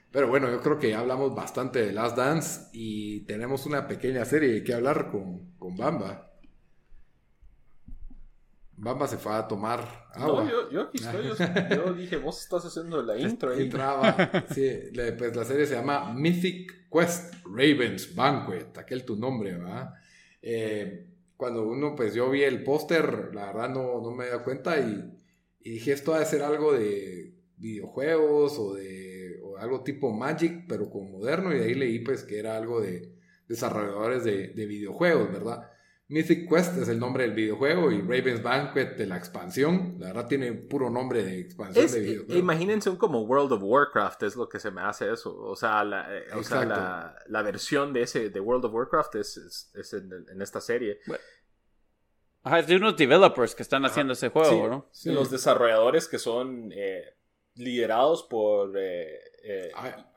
Pero 0.09 0.29
bueno, 0.29 0.49
yo 0.49 0.61
creo 0.61 0.79
que 0.79 0.91
ya 0.91 0.99
hablamos 0.99 1.35
bastante 1.35 1.85
de 1.85 1.91
Last 1.91 2.15
Dance 2.15 2.69
y 2.71 3.25
tenemos 3.25 3.65
una 3.65 3.85
pequeña 3.85 4.23
serie 4.23 4.63
que 4.63 4.73
hablar 4.73 5.11
con, 5.11 5.55
con 5.57 5.75
Bamba. 5.75 6.31
Bamba 8.77 9.07
se 9.07 9.17
fue 9.17 9.33
a 9.33 9.45
tomar 9.45 10.07
agua. 10.13 10.45
No, 10.45 10.49
yo, 10.49 10.71
yo 10.71 10.81
aquí 10.83 10.99
estoy. 11.03 11.25
Yo, 11.75 11.93
dije, 11.93 12.15
vos 12.15 12.41
estás 12.41 12.63
haciendo 12.65 13.01
la 13.01 13.17
intro 13.17 13.51
ahí. 13.51 13.63
Entraba. 13.63 14.45
sí, 14.53 14.69
pues 15.17 15.35
la 15.35 15.43
serie 15.43 15.65
se 15.65 15.75
llama 15.75 16.13
Mythic 16.13 16.89
Quest 16.89 17.33
Ravens 17.43 18.15
Banquet. 18.15 18.77
Aquel 18.77 19.03
tu 19.03 19.17
nombre, 19.17 19.57
¿verdad? 19.57 19.93
Eh, 20.41 21.09
cuando 21.35 21.67
uno, 21.67 21.93
pues 21.93 22.13
yo 22.13 22.29
vi 22.29 22.43
el 22.43 22.63
póster, 22.63 23.31
la 23.33 23.47
verdad 23.47 23.69
no, 23.69 23.99
no 24.01 24.11
me 24.11 24.25
di 24.25 24.37
cuenta 24.45 24.79
y, 24.79 25.11
y 25.59 25.71
dije, 25.71 25.91
esto 25.91 26.13
ha 26.13 26.19
de 26.19 26.25
ser 26.25 26.41
algo 26.41 26.71
de 26.71 27.42
videojuegos 27.63 28.59
o 28.59 28.73
de 28.75 29.39
o 29.41 29.57
algo 29.57 29.83
tipo 29.83 30.11
Magic, 30.11 30.65
pero 30.67 30.89
con 30.89 31.11
moderno, 31.11 31.53
y 31.53 31.59
de 31.59 31.65
ahí 31.65 31.73
leí 31.73 31.99
pues 31.99 32.23
que 32.23 32.37
era 32.37 32.57
algo 32.57 32.81
de 32.81 33.15
desarrolladores 33.47 34.23
de, 34.23 34.49
de, 34.49 34.65
videojuegos, 34.65 35.31
¿verdad? 35.31 35.69
Mythic 36.09 36.49
Quest 36.49 36.77
es 36.77 36.89
el 36.89 36.99
nombre 36.99 37.23
del 37.23 37.33
videojuego 37.33 37.91
y 37.91 38.01
Raven's 38.01 38.43
Banquet 38.43 38.97
de 38.97 39.07
la 39.07 39.17
expansión. 39.17 39.95
La 39.99 40.07
verdad 40.07 40.27
tiene 40.27 40.51
puro 40.51 40.89
nombre 40.89 41.23
de 41.23 41.39
expansión 41.39 41.91
de 41.91 41.99
videojuego. 41.99 42.39
Imagínense 42.39 42.89
un 42.89 42.97
como 42.97 43.21
World 43.21 43.53
of 43.53 43.63
Warcraft 43.63 44.23
es 44.23 44.35
lo 44.35 44.49
que 44.49 44.59
se 44.59 44.69
me 44.69 44.81
hace 44.81 45.11
eso. 45.11 45.35
O 45.35 45.55
sea, 45.55 45.83
la, 45.83 46.15
eh, 46.15 46.25
o 46.35 46.43
sea, 46.43 46.65
la, 46.65 47.15
la, 47.27 47.41
versión 47.41 47.93
de 47.93 48.03
ese 48.03 48.29
de 48.29 48.39
World 48.39 48.65
of 48.65 48.73
Warcraft 48.73 49.15
es, 49.15 49.71
es, 49.73 49.93
en, 49.93 50.41
esta 50.41 50.59
serie. 50.59 50.99
Ajá, 52.43 52.59
es 52.59 52.67
de 52.67 52.75
unos 52.75 52.97
developers 52.97 53.55
que 53.55 53.63
están 53.63 53.85
haciendo 53.85 54.13
ese 54.13 54.29
juego, 54.29 54.67
¿no? 54.67 54.89
Sí. 54.91 55.11
Los 55.11 55.31
desarrolladores 55.31 56.07
que 56.07 56.19
son 56.19 56.71
eh, 56.73 57.15
liderados 57.55 58.23
por 58.23 58.77
eh, 58.77 59.19
eh, 59.43 59.71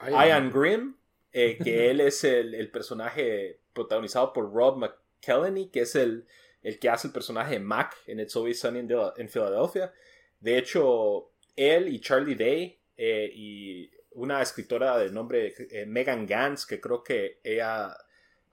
Ian 0.08 0.50
Grimm, 0.50 0.96
eh, 1.32 1.58
que 1.62 1.90
él 1.90 2.00
es 2.00 2.24
el, 2.24 2.70
personaje 2.70 3.60
protagonizado 3.72 4.32
por 4.32 4.52
Rob 4.52 4.78
McKellany, 4.78 5.70
que 5.70 5.80
es 5.80 5.94
el, 5.94 6.26
el 6.62 6.78
que 6.78 6.88
hace 6.88 7.08
el 7.08 7.12
personaje 7.12 7.54
de 7.54 7.60
Mac 7.60 7.96
en 8.06 8.20
It's 8.20 8.36
Always 8.36 8.60
Sunny 8.60 8.80
in, 8.80 8.88
en 9.16 9.28
Philadelphia. 9.28 9.92
De 10.40 10.58
hecho, 10.58 11.32
él 11.54 11.88
y 11.88 12.00
Charlie 12.00 12.34
Day 12.34 12.80
y 12.98 13.90
una 14.12 14.40
escritora 14.40 14.96
de 14.98 15.10
nombre 15.10 15.54
Megan 15.86 16.26
Gantz, 16.26 16.64
que 16.64 16.80
creo 16.80 17.02
que 17.02 17.40
ella 17.44 17.94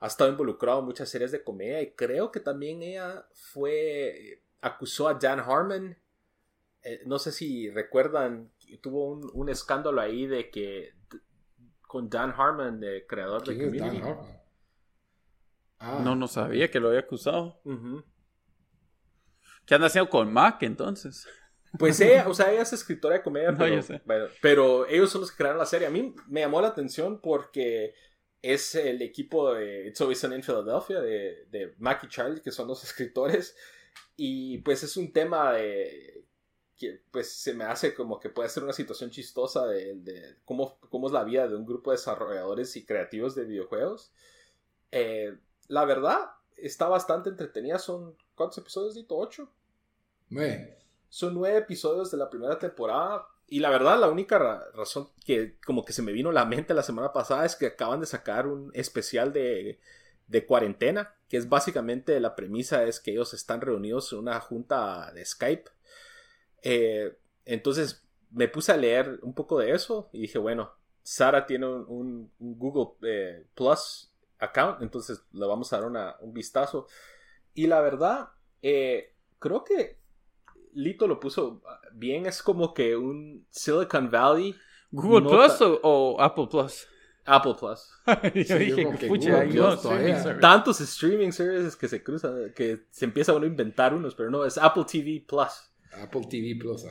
ha 0.00 0.06
estado 0.06 0.30
involucrado 0.30 0.80
en 0.80 0.86
muchas 0.86 1.08
series 1.08 1.32
de 1.32 1.42
comedia 1.42 1.80
y 1.80 1.92
creo 1.92 2.30
que 2.30 2.40
también 2.40 2.82
ella 2.82 3.26
fue 3.32 4.42
acusó 4.60 5.08
a 5.08 5.14
Dan 5.14 5.40
Harmon 5.40 5.96
no 7.06 7.18
sé 7.18 7.32
si 7.32 7.70
recuerdan 7.70 8.50
tuvo 8.82 9.12
un, 9.32 9.48
escándalo 9.48 10.00
ahí 10.00 10.26
de 10.26 10.50
que 10.50 10.94
con 11.82 12.08
Dan 12.08 12.32
Harmon, 12.36 12.82
el 12.82 13.06
creador 13.06 13.44
de 13.44 13.56
Community. 13.56 14.02
Ah. 15.78 16.00
No, 16.02 16.16
no 16.16 16.26
sabía 16.26 16.70
que 16.70 16.80
lo 16.80 16.88
había 16.88 17.00
acusado. 17.00 17.60
¿Qué 19.66 19.74
anda 19.74 19.86
haciendo 19.86 20.10
con 20.10 20.32
Mac 20.32 20.62
entonces? 20.62 21.26
Pues 21.78 22.00
ella, 22.00 22.26
o 22.28 22.34
sea, 22.34 22.52
ella 22.52 22.62
es 22.62 22.72
escritora 22.72 23.16
de 23.16 23.22
comedia, 23.22 23.54
pero, 23.56 24.28
pero, 24.40 24.86
ellos 24.86 25.10
son 25.10 25.22
los 25.22 25.30
que 25.30 25.38
crearon 25.38 25.58
la 25.58 25.66
serie. 25.66 25.86
A 25.86 25.90
mí 25.90 26.14
me 26.28 26.40
llamó 26.40 26.60
la 26.60 26.68
atención 26.68 27.20
porque 27.20 27.94
es 28.42 28.74
el 28.74 29.02
equipo 29.02 29.54
de 29.54 29.88
It's 29.88 30.00
Always 30.00 30.18
Sunny 30.18 30.36
in 30.36 30.42
Philadelphia, 30.42 31.00
de, 31.00 31.46
de 31.50 31.74
Mac 31.78 32.04
y 32.04 32.08
Charlie, 32.08 32.42
que 32.42 32.50
son 32.50 32.68
los 32.68 32.82
escritores. 32.84 33.56
Y 34.16 34.58
pues 34.58 34.82
es 34.82 34.96
un 34.96 35.12
tema 35.12 35.52
de 35.52 36.23
que 36.76 37.02
pues 37.10 37.32
se 37.32 37.54
me 37.54 37.64
hace 37.64 37.94
como 37.94 38.18
que 38.18 38.30
puede 38.30 38.48
ser 38.48 38.64
una 38.64 38.72
situación 38.72 39.10
chistosa 39.10 39.66
de, 39.66 39.94
de 39.96 40.36
cómo, 40.44 40.78
cómo, 40.90 41.06
es 41.06 41.12
la 41.12 41.24
vida 41.24 41.46
de 41.46 41.56
un 41.56 41.64
grupo 41.64 41.90
de 41.90 41.96
desarrolladores 41.96 42.74
y 42.76 42.84
creativos 42.84 43.34
de 43.34 43.44
videojuegos. 43.44 44.12
Eh, 44.90 45.36
la 45.68 45.84
verdad, 45.84 46.30
está 46.56 46.88
bastante 46.88 47.30
entretenida. 47.30 47.78
Son, 47.78 48.16
¿cuántos 48.34 48.58
episodios, 48.58 48.94
Dito? 48.94 49.16
¿Ocho? 49.16 49.50
Nueve. 50.30 50.78
Son 51.08 51.34
nueve 51.34 51.58
episodios 51.58 52.10
de 52.10 52.16
la 52.18 52.30
primera 52.30 52.58
temporada. 52.58 53.26
Y 53.46 53.60
la 53.60 53.70
verdad, 53.70 53.98
la 54.00 54.08
única 54.08 54.38
razón 54.74 55.10
que 55.24 55.58
como 55.64 55.84
que 55.84 55.92
se 55.92 56.02
me 56.02 56.12
vino 56.12 56.30
a 56.30 56.32
la 56.32 56.44
mente 56.44 56.74
la 56.74 56.82
semana 56.82 57.12
pasada 57.12 57.44
es 57.44 57.56
que 57.56 57.66
acaban 57.66 58.00
de 58.00 58.06
sacar 58.06 58.46
un 58.46 58.70
especial 58.74 59.32
de, 59.32 59.78
de 60.26 60.46
cuarentena, 60.46 61.14
que 61.28 61.36
es 61.36 61.48
básicamente 61.48 62.18
la 62.20 62.34
premisa 62.34 62.84
es 62.84 63.00
que 63.00 63.12
ellos 63.12 63.34
están 63.34 63.60
reunidos 63.60 64.12
en 64.12 64.20
una 64.20 64.40
junta 64.40 65.12
de 65.12 65.24
Skype. 65.24 65.70
Eh, 66.64 67.16
entonces 67.44 68.02
me 68.30 68.48
puse 68.48 68.72
a 68.72 68.76
leer 68.76 69.20
un 69.22 69.34
poco 69.34 69.58
de 69.58 69.70
eso 69.72 70.08
y 70.12 70.22
dije, 70.22 70.38
bueno, 70.38 70.72
Sara 71.02 71.46
tiene 71.46 71.66
un, 71.66 72.32
Google 72.38 72.96
eh, 73.02 73.46
Plus 73.54 74.10
account, 74.38 74.82
entonces 74.82 75.22
le 75.32 75.46
vamos 75.46 75.72
a 75.72 75.80
dar 75.80 76.18
un 76.20 76.32
vistazo. 76.32 76.88
Y 77.52 77.66
la 77.66 77.80
verdad, 77.82 78.30
eh, 78.62 79.12
creo 79.38 79.62
que 79.62 79.98
Lito 80.72 81.06
lo 81.06 81.20
puso 81.20 81.62
bien, 81.92 82.26
es 82.26 82.42
como 82.42 82.74
que 82.74 82.96
un 82.96 83.46
Silicon 83.50 84.10
Valley. 84.10 84.56
¿Google 84.90 85.28
Plus 85.28 85.58
o, 85.60 86.16
Apple 86.18 86.48
Plus? 86.50 86.88
Apple 87.26 87.54
Plus. 87.58 87.92
Yo 88.48 88.58
dije, 88.58 88.88
que 88.98 90.38
Tantos 90.40 90.80
streaming 90.80 91.30
services 91.30 91.76
que 91.76 91.88
se 91.88 92.02
cruzan, 92.02 92.52
que 92.54 92.86
se 92.90 93.04
empieza 93.04 93.34
uno 93.34 93.44
a 93.44 93.48
inventar 93.48 93.94
unos, 93.94 94.14
pero 94.14 94.30
no, 94.30 94.44
es 94.44 94.58
Apple 94.58 94.84
TV 94.84 95.24
Plus. 95.26 95.70
Apple 96.02 96.26
TV 96.28 96.56
Plus, 96.58 96.84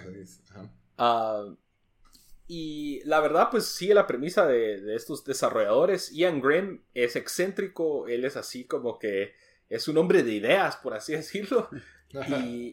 ah, 0.97 1.45
y 2.47 3.01
la 3.05 3.19
verdad, 3.21 3.47
pues 3.49 3.65
sigue 3.65 3.93
la 3.93 4.05
premisa 4.05 4.45
de, 4.45 4.81
de, 4.81 4.95
estos 4.95 5.23
desarrolladores. 5.23 6.11
Ian 6.11 6.41
Grimm 6.41 6.81
es 6.93 7.15
excéntrico, 7.15 8.07
él 8.07 8.25
es 8.25 8.35
así 8.35 8.65
como 8.65 8.99
que 8.99 9.33
es 9.69 9.87
un 9.87 9.97
hombre 9.97 10.23
de 10.23 10.33
ideas, 10.33 10.75
por 10.77 10.93
así 10.93 11.13
decirlo. 11.13 11.69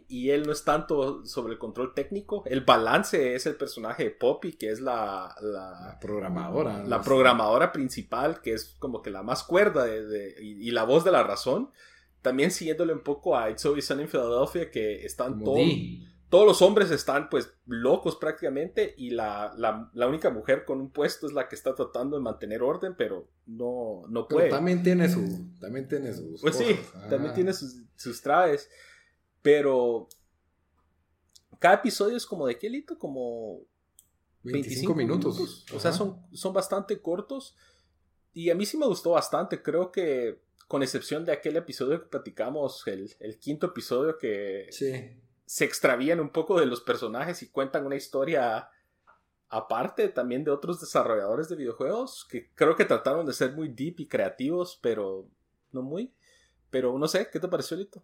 Y, 0.08 0.30
él 0.30 0.42
no 0.42 0.52
es 0.52 0.64
tanto 0.64 1.24
sobre 1.24 1.54
el 1.54 1.58
control 1.58 1.94
técnico. 1.94 2.42
El 2.44 2.60
balance 2.60 3.34
es 3.34 3.46
el 3.46 3.56
personaje 3.56 4.04
de 4.04 4.10
Poppy, 4.10 4.52
que 4.52 4.70
es 4.70 4.80
la, 4.80 5.34
la, 5.40 5.98
programadora. 6.00 6.84
La 6.84 7.00
programadora 7.00 7.72
principal, 7.72 8.42
que 8.42 8.52
es 8.52 8.76
como 8.78 9.00
que 9.00 9.10
la 9.10 9.22
más 9.22 9.42
cuerda 9.42 9.84
de, 9.86 10.34
y, 10.40 10.70
la 10.70 10.84
voz 10.84 11.04
de 11.04 11.12
la 11.12 11.22
razón. 11.22 11.70
También 12.20 12.50
siguiéndole 12.50 12.92
un 12.92 13.02
poco 13.02 13.34
a 13.34 13.50
It's 13.50 13.64
Always 13.64 13.86
Sunny 13.86 14.02
in 14.02 14.08
Philadelphia, 14.08 14.70
que 14.70 15.06
están 15.06 15.42
todos, 15.42 15.66
todos 16.30 16.46
los 16.46 16.62
hombres 16.62 16.90
están 16.92 17.28
pues 17.28 17.52
locos 17.66 18.16
prácticamente 18.16 18.94
y 18.96 19.10
la, 19.10 19.52
la, 19.56 20.06
única 20.06 20.30
mujer 20.30 20.64
con 20.64 20.80
un 20.80 20.90
puesto 20.90 21.26
es 21.26 21.32
la 21.32 21.48
que 21.48 21.56
está 21.56 21.74
tratando 21.74 22.16
de 22.16 22.22
mantener 22.22 22.62
orden, 22.62 22.94
pero 22.96 23.28
no, 23.46 24.04
no 24.08 24.28
puede. 24.28 24.48
también 24.48 24.82
tiene 24.82 25.08
su... 25.08 25.20
También 25.60 25.88
tiene 25.88 26.14
sus... 26.14 26.40
Pues 26.40 26.56
sí, 26.56 26.78
también 27.10 27.34
tiene 27.34 27.52
sus, 27.52 27.82
sus 27.96 28.22
traves. 28.22 28.70
Pero 29.42 30.06
cada 31.58 31.76
episodio 31.76 32.16
es 32.16 32.24
como 32.24 32.46
de 32.46 32.58
qué 32.58 32.70
lito, 32.70 32.96
como 32.96 33.62
25, 34.44 34.94
minutos. 34.94 35.66
O 35.74 35.80
sea, 35.80 35.92
son, 35.92 36.24
son 36.32 36.52
bastante 36.52 37.00
cortos. 37.02 37.56
Y 38.32 38.50
a 38.50 38.54
mí 38.54 38.64
sí 38.66 38.76
me 38.76 38.86
gustó 38.86 39.10
bastante. 39.10 39.62
Creo 39.62 39.90
que, 39.90 40.40
con 40.68 40.82
excepción 40.84 41.24
de 41.24 41.32
aquel 41.32 41.56
episodio 41.56 42.00
que 42.00 42.08
platicamos, 42.08 42.86
el, 42.86 43.38
quinto 43.40 43.66
episodio 43.66 44.16
que 44.16 44.68
se 45.50 45.64
extravían 45.64 46.20
un 46.20 46.28
poco 46.28 46.60
de 46.60 46.66
los 46.66 46.80
personajes 46.80 47.42
y 47.42 47.48
cuentan 47.48 47.84
una 47.84 47.96
historia 47.96 48.68
aparte 49.48 50.08
también 50.08 50.44
de 50.44 50.52
otros 50.52 50.80
desarrolladores 50.80 51.48
de 51.48 51.56
videojuegos 51.56 52.24
que 52.30 52.50
creo 52.54 52.76
que 52.76 52.84
trataron 52.84 53.26
de 53.26 53.32
ser 53.32 53.52
muy 53.52 53.68
deep 53.68 53.98
y 53.98 54.06
creativos, 54.06 54.78
pero 54.80 55.28
no 55.72 55.82
muy. 55.82 56.12
Pero 56.70 56.96
no 56.96 57.08
sé, 57.08 57.26
¿qué 57.32 57.40
te 57.40 57.48
pareció, 57.48 57.76
Lito? 57.76 58.00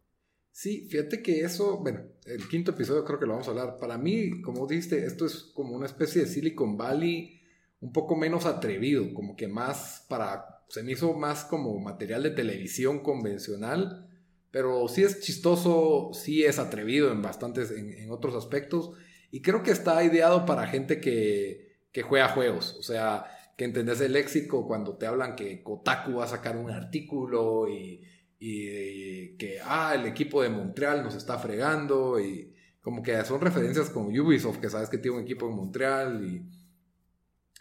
Sí, 0.51 0.89
fíjate 0.91 1.23
que 1.23 1.43
eso, 1.43 1.79
bueno, 1.79 2.01
el 2.25 2.49
quinto 2.49 2.73
episodio 2.73 3.05
creo 3.05 3.21
que 3.21 3.27
lo 3.27 3.35
vamos 3.35 3.47
a 3.47 3.53
hablar. 3.53 3.77
Para 3.79 3.97
mí, 3.97 4.43
como 4.43 4.67
dijiste, 4.67 5.07
esto 5.07 5.25
es 5.25 5.45
como 5.55 5.77
una 5.77 5.87
especie 5.87 6.23
de 6.23 6.27
Silicon 6.27 6.77
Valley 6.77 7.41
un 7.79 7.93
poco 7.93 8.17
menos 8.17 8.45
atrevido, 8.45 9.15
como 9.15 9.37
que 9.37 9.47
más 9.47 10.05
para, 10.09 10.65
se 10.69 10.83
me 10.83 10.91
hizo 10.91 11.13
más 11.13 11.45
como 11.45 11.79
material 11.79 12.25
de 12.25 12.31
televisión 12.31 13.05
convencional, 13.05 14.16
pero 14.51 14.89
sí 14.89 15.03
es 15.03 15.21
chistoso, 15.21 16.11
sí 16.13 16.45
es 16.45 16.59
atrevido 16.59 17.13
en 17.13 17.23
bastantes, 17.23 17.71
en, 17.71 18.11
otros 18.11 18.35
aspectos, 18.35 18.93
y 19.31 19.43
creo 19.43 19.63
que 19.63 19.71
está 19.71 20.03
ideado 20.05 20.47
para 20.47 20.67
gente 20.67 21.01
que, 21.01 21.79
que 21.93 22.03
juega 22.03 22.29
juegos, 22.29 22.77
o 22.79 22.83
sea, 22.83 23.27
que 23.57 23.65
entendés 23.65 24.01
el 24.01 24.13
léxico 24.13 24.67
cuando 24.67 24.97
te 24.97 25.07
hablan 25.07 25.35
que 25.35 25.63
Kotaku 25.63 26.15
va 26.17 26.25
a 26.25 26.29
sacar 26.29 26.57
un 26.57 26.71
artículo 26.71 27.69
y 27.69 28.03
y, 28.39 29.37
que, 29.37 29.61
ah, 29.63 29.95
el 29.95 30.07
equipo 30.07 30.43
de 30.43 30.51
Montreal 30.51 31.03
nos 31.03 31.15
está 31.15 31.39
fregando. 31.39 32.21
Y 32.21 32.55
como 32.81 33.03
que 33.03 33.23
son 33.25 33.41
referencias 33.41 33.91
como 33.91 34.09
Ubisoft, 34.09 34.59
que 34.59 34.71
sabes 34.71 34.89
que 34.89 34.99
tiene 34.99 35.19
un 35.19 35.25
equipo 35.25 35.49
en 35.49 35.57
Montreal 35.57 36.25
y 36.25 36.43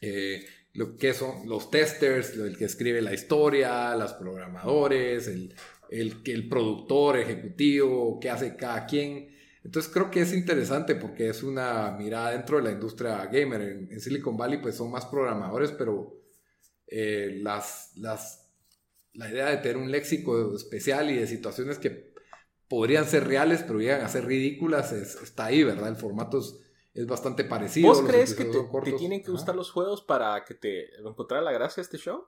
eh, 0.02 0.46
lo 0.74 0.98
que 0.98 1.14
son 1.14 1.48
los 1.48 1.72
testers, 1.72 2.36
el 2.36 2.58
que 2.58 2.66
escribe 2.66 3.02
la 3.02 3.14
historia, 3.14 3.96
los 3.96 4.14
programadores, 4.14 5.28
el, 5.28 5.56
el, 5.90 6.22
el 6.26 6.50
productor 6.50 7.18
ejecutivo, 7.18 8.20
qué 8.20 8.30
hace 8.30 8.56
cada 8.56 8.86
quien. 8.86 9.36
Entonces 9.64 9.92
creo 9.92 10.12
que 10.12 10.22
es 10.22 10.34
interesante 10.34 10.96
porque 10.96 11.30
es 11.30 11.42
una 11.42 11.92
mirada 11.92 12.32
dentro 12.32 12.58
de 12.58 12.64
la 12.64 12.72
industria 12.72 13.26
gamer. 13.26 13.62
En, 13.62 14.00
Silicon 14.00 14.38
Valley 14.38 14.62
pues 14.62 14.76
son 14.76 14.92
más 14.92 15.06
programadores, 15.08 15.72
pero 15.72 16.22
eh, 16.88 17.40
las, 17.42 17.92
las 17.96 18.46
la 19.16 19.30
idea 19.30 19.50
de 19.50 19.58
tener 19.58 19.78
un 19.78 19.92
léxico 19.92 20.56
especial 20.56 21.10
y 21.10 21.16
de 21.16 21.28
situaciones 21.28 21.80
que 21.80 22.14
podrían 22.68 23.06
ser 23.06 23.28
reales, 23.28 23.64
pero 23.64 23.80
llegan 23.80 24.02
a 24.02 24.10
ser 24.10 24.26
ridículas, 24.26 24.92
está 24.92 25.46
ahí, 25.46 25.64
¿verdad? 25.64 25.90
El 25.90 25.96
formato 25.96 26.40
es, 26.40 27.08
bastante 27.08 27.44
parecido. 27.44 27.90
¿Vos 27.90 28.02
crees 28.02 28.34
que 28.34 28.46
te, 28.46 28.92
tienen 28.94 29.22
que 29.22 29.32
gustar 29.32 29.56
los 29.56 29.70
juegos 29.72 30.02
para 30.02 30.46
que 30.46 30.54
te 30.54 30.96
encontrar 30.98 31.44
la 31.44 31.52
gracia 31.52 31.82
este 31.82 31.98
show? 31.98 32.26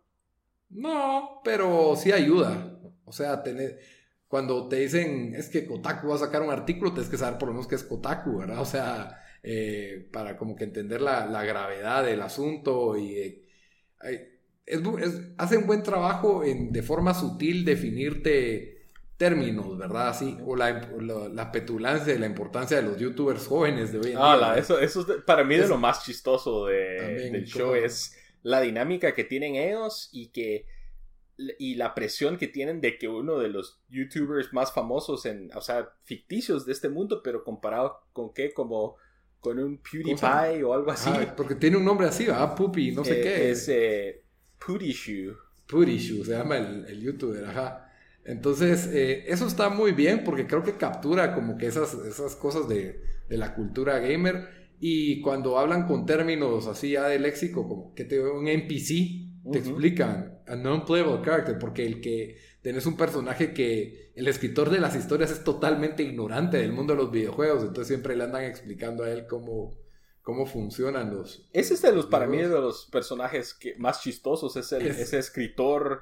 No, 0.69 1.41
pero 1.43 1.95
sí 1.95 2.11
ayuda. 2.11 2.79
O 3.05 3.11
sea, 3.11 3.41
tener, 3.43 3.79
cuando 4.27 4.67
te 4.67 4.77
dicen 4.77 5.33
es 5.35 5.49
que 5.49 5.65
Kotaku 5.65 6.09
va 6.09 6.15
a 6.15 6.19
sacar 6.19 6.41
un 6.41 6.51
artículo, 6.51 6.91
tienes 6.93 7.09
que 7.09 7.17
saber 7.17 7.37
por 7.37 7.47
lo 7.47 7.53
menos 7.53 7.67
qué 7.67 7.75
es 7.75 7.83
Kotaku, 7.83 8.39
¿verdad? 8.39 8.59
O 8.59 8.65
sea, 8.65 9.21
eh, 9.43 10.09
para 10.11 10.35
como 10.37 10.55
que 10.55 10.65
entender 10.65 11.01
la, 11.01 11.43
gravedad 11.45 12.03
del 12.03 12.21
asunto 12.21 12.97
y 12.97 13.43
es, 14.65 15.21
hace 15.37 15.57
un 15.57 15.65
buen 15.65 15.83
trabajo 15.83 16.43
en 16.43 16.71
de 16.71 16.83
forma 16.83 17.13
sutil 17.13 17.63
definirte 17.63 18.77
términos, 19.15 19.77
¿verdad? 19.77 20.09
Así, 20.09 20.37
o 20.45 20.55
la, 20.55 20.89
la, 21.33 21.51
petulancia 21.51 22.13
y 22.13 22.19
la 22.19 22.27
importancia 22.27 22.77
de 22.77 22.83
los 22.83 22.97
youtubers 22.97 23.47
jóvenes 23.47 23.91
de 23.91 23.99
hoy 23.99 24.11
en 24.11 24.17
ah, 24.19 24.55
eso, 24.57 24.79
eso 24.79 25.01
es 25.01 25.23
para 25.23 25.43
mí 25.43 25.55
de 25.55 25.67
lo 25.67 25.77
más 25.77 26.03
chistoso 26.03 26.67
de, 26.67 27.29
del 27.31 27.45
show 27.45 27.73
es 27.73 28.15
la 28.47 28.61
dinámica 28.61 29.13
que 29.13 29.25
tienen 29.25 29.55
ellos 29.55 30.09
y 30.13 30.27
que 30.27 30.65
y 31.59 31.75
la 31.75 31.93
presión 31.93 32.37
que 32.37 32.47
tienen 32.47 32.79
de 32.81 32.97
que 32.97 33.09
uno 33.09 33.37
de 33.37 33.49
los 33.49 33.79
youtubers 33.89 34.53
más 34.53 34.73
famosos 34.73 35.25
en, 35.25 35.51
o 35.53 35.61
sea, 35.61 35.89
ficticios 36.03 36.65
de 36.65 36.71
este 36.71 36.89
mundo, 36.89 37.21
pero 37.21 37.43
comparado 37.43 37.99
con 38.13 38.33
qué, 38.33 38.53
como 38.53 38.95
con 39.41 39.59
un 39.59 39.77
PewDiePie 39.77 40.63
o 40.63 40.73
algo 40.73 40.89
así. 40.89 41.11
Ah, 41.13 41.33
porque 41.35 41.55
tiene 41.55 41.77
un 41.77 41.85
nombre 41.85 42.07
así, 42.07 42.25
¿verdad? 42.25 42.55
Puppy, 42.55 42.91
no 42.91 43.03
sé 43.03 43.19
eh, 43.19 43.21
qué. 43.21 43.51
Es 43.51 43.67
eh. 43.67 44.23
Shoe, 44.65 46.25
se 46.25 46.31
llama 46.31 46.57
el, 46.57 47.01
youtuber, 47.01 47.45
ajá. 47.45 47.91
Entonces, 48.23 48.87
eh, 48.93 49.25
eso 49.27 49.45
está 49.45 49.69
muy 49.69 49.91
bien 49.91 50.23
porque 50.23 50.47
creo 50.47 50.63
que 50.63 50.77
captura 50.77 51.35
como 51.35 51.57
que 51.57 51.67
esas, 51.67 51.93
esas 51.93 52.35
cosas 52.35 52.67
de, 52.67 53.03
la 53.27 53.53
cultura 53.53 53.99
gamer. 53.99 54.66
Y 54.79 55.21
cuando 55.21 55.57
hablan 55.57 55.87
con 55.87 56.05
términos 56.05 56.67
así 56.67 56.91
ya 56.91 57.07
de 57.07 57.19
léxico, 57.19 57.67
como 57.67 57.93
que 57.93 58.05
te 58.05 58.21
un 58.21 58.47
NPC, 58.47 59.51
te 59.51 59.59
explican 59.59 60.41
a 60.45 60.55
non-playable 60.55 61.21
character, 61.23 61.57
porque 61.57 61.85
el 61.85 62.01
que 62.01 62.37
tenés 62.61 62.85
un 62.85 62.97
personaje 62.97 63.53
que 63.53 64.11
el 64.15 64.27
escritor 64.27 64.69
de 64.69 64.79
las 64.79 64.95
historias 64.95 65.31
es 65.31 65.43
totalmente 65.43 66.03
ignorante 66.03 66.57
del 66.57 66.73
mundo 66.73 66.93
de 66.93 66.97
los 67.01 67.11
videojuegos, 67.11 67.61
entonces 67.61 67.87
siempre 67.87 68.15
le 68.15 68.25
andan 68.25 68.43
explicando 68.43 69.03
a 69.03 69.09
él 69.09 69.25
cómo, 69.27 69.77
cómo 70.21 70.45
funcionan 70.45 71.15
los... 71.15 71.47
Ese 71.53 71.73
es 71.73 71.81
de 71.81 71.93
los, 71.93 72.05
para 72.05 72.27
mí, 72.27 72.37
de 72.37 72.47
los 72.49 72.87
personajes 72.91 73.53
que, 73.53 73.75
más 73.77 74.01
chistosos, 74.01 74.55
es 74.57 74.71
el, 74.73 74.87
ese 74.87 75.17
escritor 75.17 76.01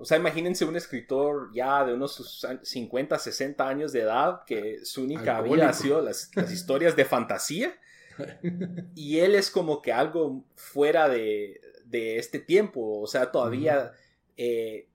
o 0.00 0.06
sea, 0.06 0.16
imagínense 0.16 0.64
un 0.64 0.76
escritor 0.76 1.50
ya 1.52 1.84
de 1.84 1.92
unos 1.92 2.42
50, 2.62 3.18
60 3.18 3.68
años 3.68 3.92
de 3.92 4.00
edad 4.00 4.44
que 4.46 4.82
su 4.82 5.04
única 5.04 5.42
vida 5.42 5.68
ha 5.68 5.72
sido 5.74 6.00
las, 6.00 6.30
historias 6.50 6.96
de 6.96 7.04
fantasía. 7.04 7.78
Y 8.94 9.18
él 9.18 9.34
es 9.34 9.50
como 9.50 9.82
que 9.82 9.92
algo 9.92 10.44
fuera 10.54 11.08
de, 11.08 11.60
este 11.90 12.38
tiempo. 12.38 13.00
O 13.00 13.06
sea, 13.06 13.32
todavía 13.32 13.92
eh, 14.36 14.86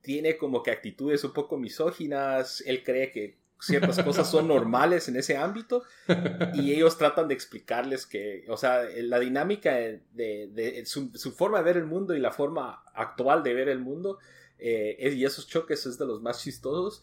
tiene 0.00 0.36
como 0.36 0.62
que 0.62 0.70
actitudes 0.70 1.24
un 1.24 1.32
poco 1.32 1.56
misóginas. 1.56 2.62
Él 2.66 2.82
cree 2.82 3.10
que 3.10 3.38
ciertas 3.60 4.02
cosas 4.02 4.30
son 4.30 4.48
normales 4.48 5.08
en 5.08 5.16
ese 5.16 5.36
ámbito 5.36 5.84
y 6.54 6.72
ellos 6.74 6.98
tratan 6.98 7.28
de 7.28 7.34
explicarles 7.34 8.06
que, 8.06 8.44
o 8.48 8.56
sea, 8.56 8.82
la 8.96 9.20
dinámica 9.20 9.74
de, 9.74 10.82
su, 10.84 11.10
su, 11.14 11.32
forma 11.32 11.58
de 11.58 11.64
ver 11.64 11.76
el 11.76 11.86
mundo 11.86 12.14
y 12.14 12.18
la 12.18 12.32
forma 12.32 12.82
actual 12.94 13.42
de 13.42 13.54
ver 13.54 13.68
el 13.68 13.78
mundo 13.78 14.18
eh, 14.64 15.12
y 15.16 15.24
esos 15.24 15.48
choques 15.48 15.86
es 15.86 15.98
de 15.98 16.06
los 16.06 16.22
más 16.22 16.40
chistosos. 16.40 17.02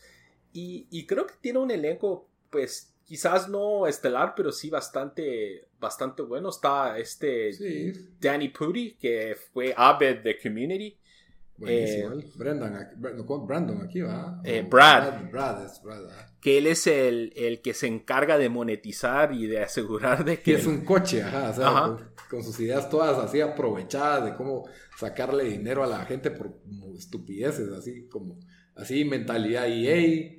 Y, 0.52 1.06
creo 1.06 1.28
que 1.28 1.36
tiene 1.42 1.60
un 1.60 1.70
elenco, 1.70 2.28
pues, 2.50 2.89
quizás 3.10 3.50
no 3.50 3.88
estelar, 3.88 4.36
pero 4.36 4.52
sí 4.52 4.70
bastante, 4.70 5.68
bastante 5.80 6.22
bueno. 6.22 6.50
Está 6.50 7.00
este 7.00 7.52
Danny 8.22 8.50
Pudi, 8.50 8.94
que 9.02 9.36
fue 9.52 9.74
Abed 9.76 10.20
de 10.20 10.40
Community. 10.40 10.96
Buenísimo. 11.58 12.14
Eh, 12.14 12.24
Brandon, 12.36 13.82
aquí 13.82 14.02
va. 14.02 14.40
Eh, 14.46 14.62
Brad. 14.62 15.32
Brad, 15.32 15.66
es 15.66 15.82
Brad. 15.82 16.04
Que 16.40 16.60
él 16.60 16.68
es 16.68 16.86
el, 16.86 17.34
el, 17.36 17.62
que 17.62 17.74
se 17.74 17.88
encarga 17.88 18.38
de 18.38 18.48
monetizar 18.48 19.34
y 19.34 19.48
de 19.48 19.64
asegurar 19.64 20.24
de 20.24 20.40
que... 20.40 20.54
es 20.54 20.68
un 20.68 20.86
coche, 20.86 21.24
ajá. 21.24 21.98
Con, 22.30 22.44
sus 22.44 22.60
ideas 22.60 22.92
todas 22.92 23.18
así 23.18 23.42
aprovechadas 23.42 24.24
de 24.24 24.36
cómo 24.36 24.70
sacarle 25.00 25.46
dinero 25.46 25.84
a 25.84 25.88
la 25.88 26.06
gente 26.06 26.30
por 26.30 26.62
estupideces, 26.96 27.70
así 27.70 28.08
como... 28.08 28.38
Así, 28.76 29.04
mentalidad 29.04 29.68
EA. 29.68 30.32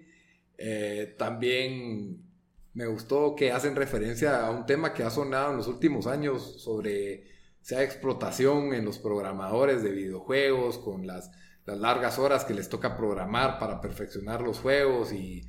Eh, 0.57 1.15
también 1.19 2.30
me 2.73 2.87
gustó 2.87 3.35
que 3.35 3.53
hacen 3.53 3.75
referencia 3.77 4.47
a 4.47 4.51
un 4.51 4.67
tema 4.67 4.95
que 4.95 5.03
ha 5.03 5.11
sonado 5.11 5.51
en 5.51 5.57
los 5.57 5.67
últimos 5.67 6.07
años 6.07 6.63
sobre 6.63 7.25
sea 7.61 7.83
explotación 7.83 8.73
en 8.75 8.85
los 8.85 8.99
programadores 8.99 9.83
de 9.83 9.91
videojuegos, 9.91 10.79
con 10.79 11.07
las, 11.07 11.31
largas 11.67 12.19
horas 12.19 12.45
que 12.45 12.53
les 12.53 12.69
toca 12.69 12.97
programar 12.97 13.61
para 13.61 13.81
perfeccionar 13.81 14.43
los 14.43 14.59
juegos 14.59 15.13
y, 15.13 15.47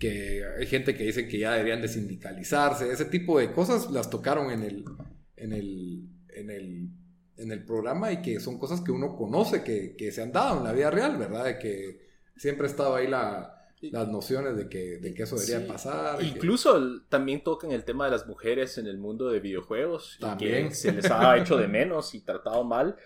que 0.00 0.42
hay 0.58 0.66
gente 0.66 0.96
que 0.96 1.04
dice 1.04 1.28
que 1.28 1.38
ya 1.38 1.52
deberían 1.52 1.82
de 1.82 1.88
sindicalizarse, 1.88 2.90
ese 2.90 3.04
tipo 3.04 3.38
de 3.38 3.52
cosas 3.52 3.90
las 3.90 4.10
tocaron 4.10 4.50
en 4.50 4.62
el, 4.62 4.84
en 5.36 5.52
el, 5.52 6.08
en 6.30 6.50
el, 6.50 6.88
en 7.36 7.52
el 7.52 7.64
programa 7.64 8.10
y 8.10 8.22
que 8.22 8.40
son 8.40 8.58
cosas 8.58 8.80
que 8.80 8.90
uno 8.90 9.14
conoce, 9.14 9.62
que, 9.62 9.94
que 9.94 10.10
se 10.10 10.22
han 10.22 10.32
dado 10.32 10.58
en 10.58 10.64
la 10.64 10.72
vida 10.72 10.90
real, 10.90 11.18
¿verdad? 11.18 11.44
De 11.44 11.58
que 11.58 12.00
siempre 12.36 12.66
ha 12.66 12.70
estado 12.70 12.96
ahí 12.96 13.06
la, 13.06 13.63
las 13.90 14.08
nociones 14.08 14.56
de 14.56 14.68
que, 14.68 14.98
de 14.98 15.14
que 15.14 15.22
eso 15.24 15.36
debería 15.36 15.66
pasar. 15.66 16.22
Incluso 16.22 17.00
también 17.08 17.42
tocan 17.42 17.72
el 17.72 17.84
tema 17.84 18.06
de 18.06 18.10
las 18.10 18.26
mujeres 18.26 18.78
en 18.78 18.86
el 18.86 18.98
mundo 18.98 19.28
de 19.28 19.40
videojuegos. 19.40 20.18
También. 20.20 20.68
que 20.68 20.74
se 20.74 20.92
les 20.92 21.10
ha 21.10 21.36
hecho 21.38 21.56
de 21.56 21.68
menos 21.68 22.14
y 22.14 22.20
tratado 22.20 22.64
mal. 22.64 22.96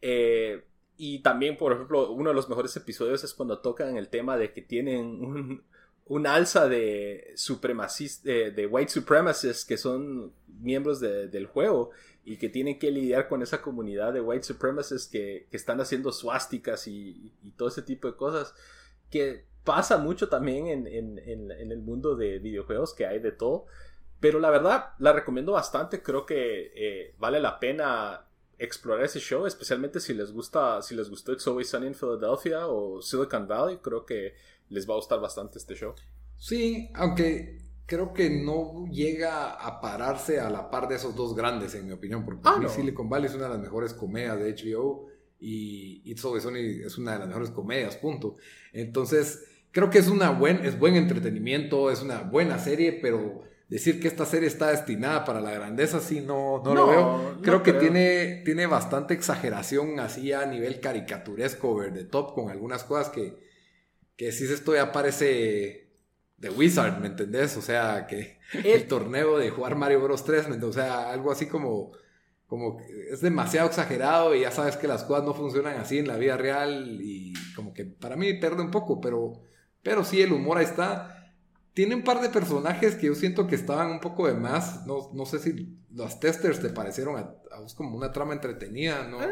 Eh, 0.00 0.64
y 0.96 1.20
también, 1.20 1.56
por 1.56 1.72
ejemplo, 1.72 2.10
uno 2.10 2.30
de 2.30 2.34
los 2.34 2.48
mejores 2.48 2.76
episodios 2.76 3.22
es 3.22 3.32
cuando 3.32 3.60
tocan 3.60 3.96
el 3.96 4.08
tema 4.08 4.36
de 4.36 4.52
que 4.52 4.62
tienen 4.62 5.62
un, 6.06 6.26
alza 6.26 6.68
de 6.68 7.32
supremacistas, 7.36 8.24
de, 8.24 8.66
white 8.68 8.90
supremacists 8.90 9.64
que 9.64 9.78
son 9.78 10.32
miembros 10.60 10.98
del 10.98 11.46
juego 11.46 11.90
y 12.24 12.36
que 12.36 12.48
tienen 12.48 12.80
que 12.80 12.90
lidiar 12.90 13.28
con 13.28 13.42
esa 13.42 13.62
comunidad 13.62 14.12
de 14.12 14.20
white 14.20 14.42
supremacists 14.42 15.08
que, 15.08 15.46
que 15.50 15.56
están 15.56 15.80
haciendo 15.80 16.10
suásticas 16.10 16.88
y, 16.88 17.32
y, 17.44 17.52
todo 17.52 17.68
ese 17.68 17.82
tipo 17.82 18.08
de 18.08 18.16
cosas. 18.16 18.52
Que 19.08 19.46
pasa 19.68 19.98
mucho 19.98 20.30
también 20.30 20.66
en, 20.66 21.18
el 21.70 21.82
mundo 21.82 22.16
de 22.16 22.38
videojuegos 22.38 22.94
que 22.94 23.04
hay 23.04 23.18
de 23.18 23.32
todo. 23.32 23.66
Pero 24.18 24.40
la 24.40 24.48
verdad, 24.48 24.94
la 24.98 25.12
recomiendo 25.12 25.52
bastante. 25.52 26.02
Creo 26.02 26.24
que 26.24 26.72
eh, 26.74 27.14
vale 27.18 27.38
la 27.38 27.60
pena 27.60 28.24
explorar 28.58 29.04
ese 29.04 29.20
show, 29.20 29.44
especialmente 29.44 30.00
si 30.00 30.14
les 30.14 30.32
gusta, 30.32 30.80
si 30.80 30.94
les 30.94 31.10
gustó 31.10 31.34
It's 31.34 31.46
Always 31.46 31.68
Sunny 31.68 31.88
in 31.88 31.94
Philadelphia 31.94 32.66
o 32.66 33.02
Silicon 33.02 33.46
Valley. 33.46 33.76
Creo 33.82 34.06
que 34.06 34.32
les 34.70 34.88
va 34.88 34.94
a 34.94 34.96
gustar 34.96 35.20
bastante 35.20 35.58
este 35.58 35.74
show. 35.74 35.94
Sí, 36.38 36.88
aunque 36.94 37.58
creo 37.84 38.14
que 38.14 38.30
no 38.30 38.86
llega 38.90 39.52
a 39.52 39.82
pararse 39.82 40.40
a 40.40 40.48
la 40.48 40.70
par 40.70 40.88
de 40.88 40.94
esos 40.94 41.14
dos 41.14 41.36
grandes, 41.36 41.74
en 41.74 41.84
mi 41.84 41.92
opinión, 41.92 42.24
porque 42.24 42.40
ah, 42.44 42.58
Silicon 42.70 43.10
Valley 43.10 43.26
es 43.26 43.34
una 43.34 43.44
de 43.44 43.50
las 43.50 43.60
mejores 43.60 43.92
comedias 43.92 44.38
de 44.38 44.50
HBO 44.54 45.08
y 45.38 46.10
It's 46.10 46.24
Always 46.24 46.44
Sunny 46.44 46.82
es 46.82 46.96
una 46.96 47.12
de 47.12 47.18
las 47.18 47.28
mejores 47.28 47.50
comedias, 47.50 47.96
punto. 47.96 48.36
Entonces, 48.72 49.44
creo 49.72 49.90
que 49.90 49.98
es 49.98 50.08
una 50.08 50.30
buen, 50.30 50.64
es 50.64 50.78
buen 50.78 50.96
entretenimiento, 50.96 51.90
es 51.90 52.02
una 52.02 52.20
buena 52.20 52.58
serie, 52.58 52.92
pero 52.92 53.42
decir 53.68 54.00
que 54.00 54.08
esta 54.08 54.24
serie 54.24 54.48
está 54.48 54.70
destinada 54.70 55.24
para 55.24 55.40
la 55.40 55.52
grandeza, 55.52 56.00
sí, 56.00 56.20
no, 56.20 56.62
no, 56.64 56.74
lo 56.74 56.86
veo. 56.86 57.38
Creo 57.42 57.62
que 57.62 57.74
Tiene, 57.74 58.42
tiene 58.44 58.66
bastante 58.66 59.14
exageración 59.14 60.00
así 60.00 60.32
a 60.32 60.46
nivel 60.46 60.80
caricaturesco, 60.80 61.70
over 61.70 61.92
the 61.92 62.04
top, 62.04 62.34
con 62.34 62.50
algunas 62.50 62.84
cosas 62.84 63.10
que, 63.10 63.36
que 64.16 64.32
si 64.32 64.44
esto 64.44 64.74
ya 64.74 64.90
parece 64.92 65.88
de 66.38 66.50
Wizard, 66.50 67.00
¿me 67.00 67.08
entendés? 67.08 67.56
O 67.56 67.62
sea, 67.62 68.06
que 68.06 68.38
el, 68.64 68.86
torneo 68.86 69.38
de 69.38 69.50
jugar 69.50 69.76
Mario 69.76 70.00
Bros 70.00 70.24
3, 70.24 70.46
o 70.62 70.72
sea, 70.72 71.10
algo 71.10 71.30
así 71.30 71.46
como 71.46 71.92
como 72.46 72.80
es 73.10 73.20
demasiado 73.20 73.68
exagerado 73.68 74.34
y 74.34 74.40
ya 74.40 74.50
sabes 74.50 74.78
que 74.78 74.88
las 74.88 75.04
cosas 75.04 75.22
no 75.24 75.34
funcionan 75.34 75.78
así 75.78 75.98
en 75.98 76.08
la 76.08 76.16
vida 76.16 76.38
real 76.38 76.98
y 77.02 77.34
como 77.54 77.74
que 77.74 77.84
para 77.84 78.16
mí 78.16 78.32
pierde 78.34 78.62
un 78.62 78.70
poco, 78.70 79.02
pero 79.02 79.42
pero 79.88 80.04
sí, 80.04 80.20
el 80.20 80.34
humor 80.34 80.58
ahí 80.58 80.66
está. 80.66 81.32
Tiene 81.72 81.94
un 81.94 82.04
par 82.04 82.20
de 82.20 82.28
personajes 82.28 82.94
que 82.96 83.06
yo 83.06 83.14
siento 83.14 83.46
que 83.46 83.54
estaban 83.54 83.90
un 83.90 84.00
poco 84.00 84.26
de 84.26 84.34
más. 84.34 84.86
No, 84.86 85.10
no 85.14 85.24
sé 85.24 85.38
si 85.38 85.78
los 85.90 86.20
testers 86.20 86.60
te 86.60 86.68
parecieron 86.68 87.16
a, 87.16 87.34
vos 87.58 87.74
como 87.74 87.96
una 87.96 88.12
trama 88.12 88.34
entretenida, 88.34 89.08
¿no? 89.08 89.22
Eh, 89.22 89.28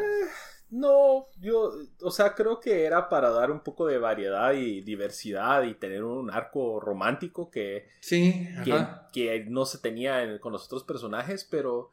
no, 0.71 1.27
yo, 1.39 1.73
o 2.01 2.09
sea, 2.09 2.33
creo 2.33 2.59
que 2.59 2.85
era 2.85 3.07
para 3.07 3.29
dar 3.29 3.51
un 3.51 3.59
poco 3.59 3.85
de 3.85 3.99
variedad 3.99 4.53
y 4.53 4.81
diversidad 4.81 5.61
y 5.61 5.75
tener 5.75 6.03
un 6.03 6.31
arco 6.31 6.79
romántico 6.79 7.51
que, 7.51 7.89
sí, 8.01 8.49
que, 9.13 9.45
no 9.47 9.65
se 9.65 9.77
tenía 9.77 10.39
con 10.39 10.53
los 10.53 10.65
otros 10.65 10.83
personajes, 10.83 11.47
pero 11.49 11.91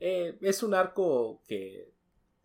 eh, 0.00 0.38
es 0.40 0.62
un 0.62 0.72
arco 0.72 1.42
que 1.46 1.92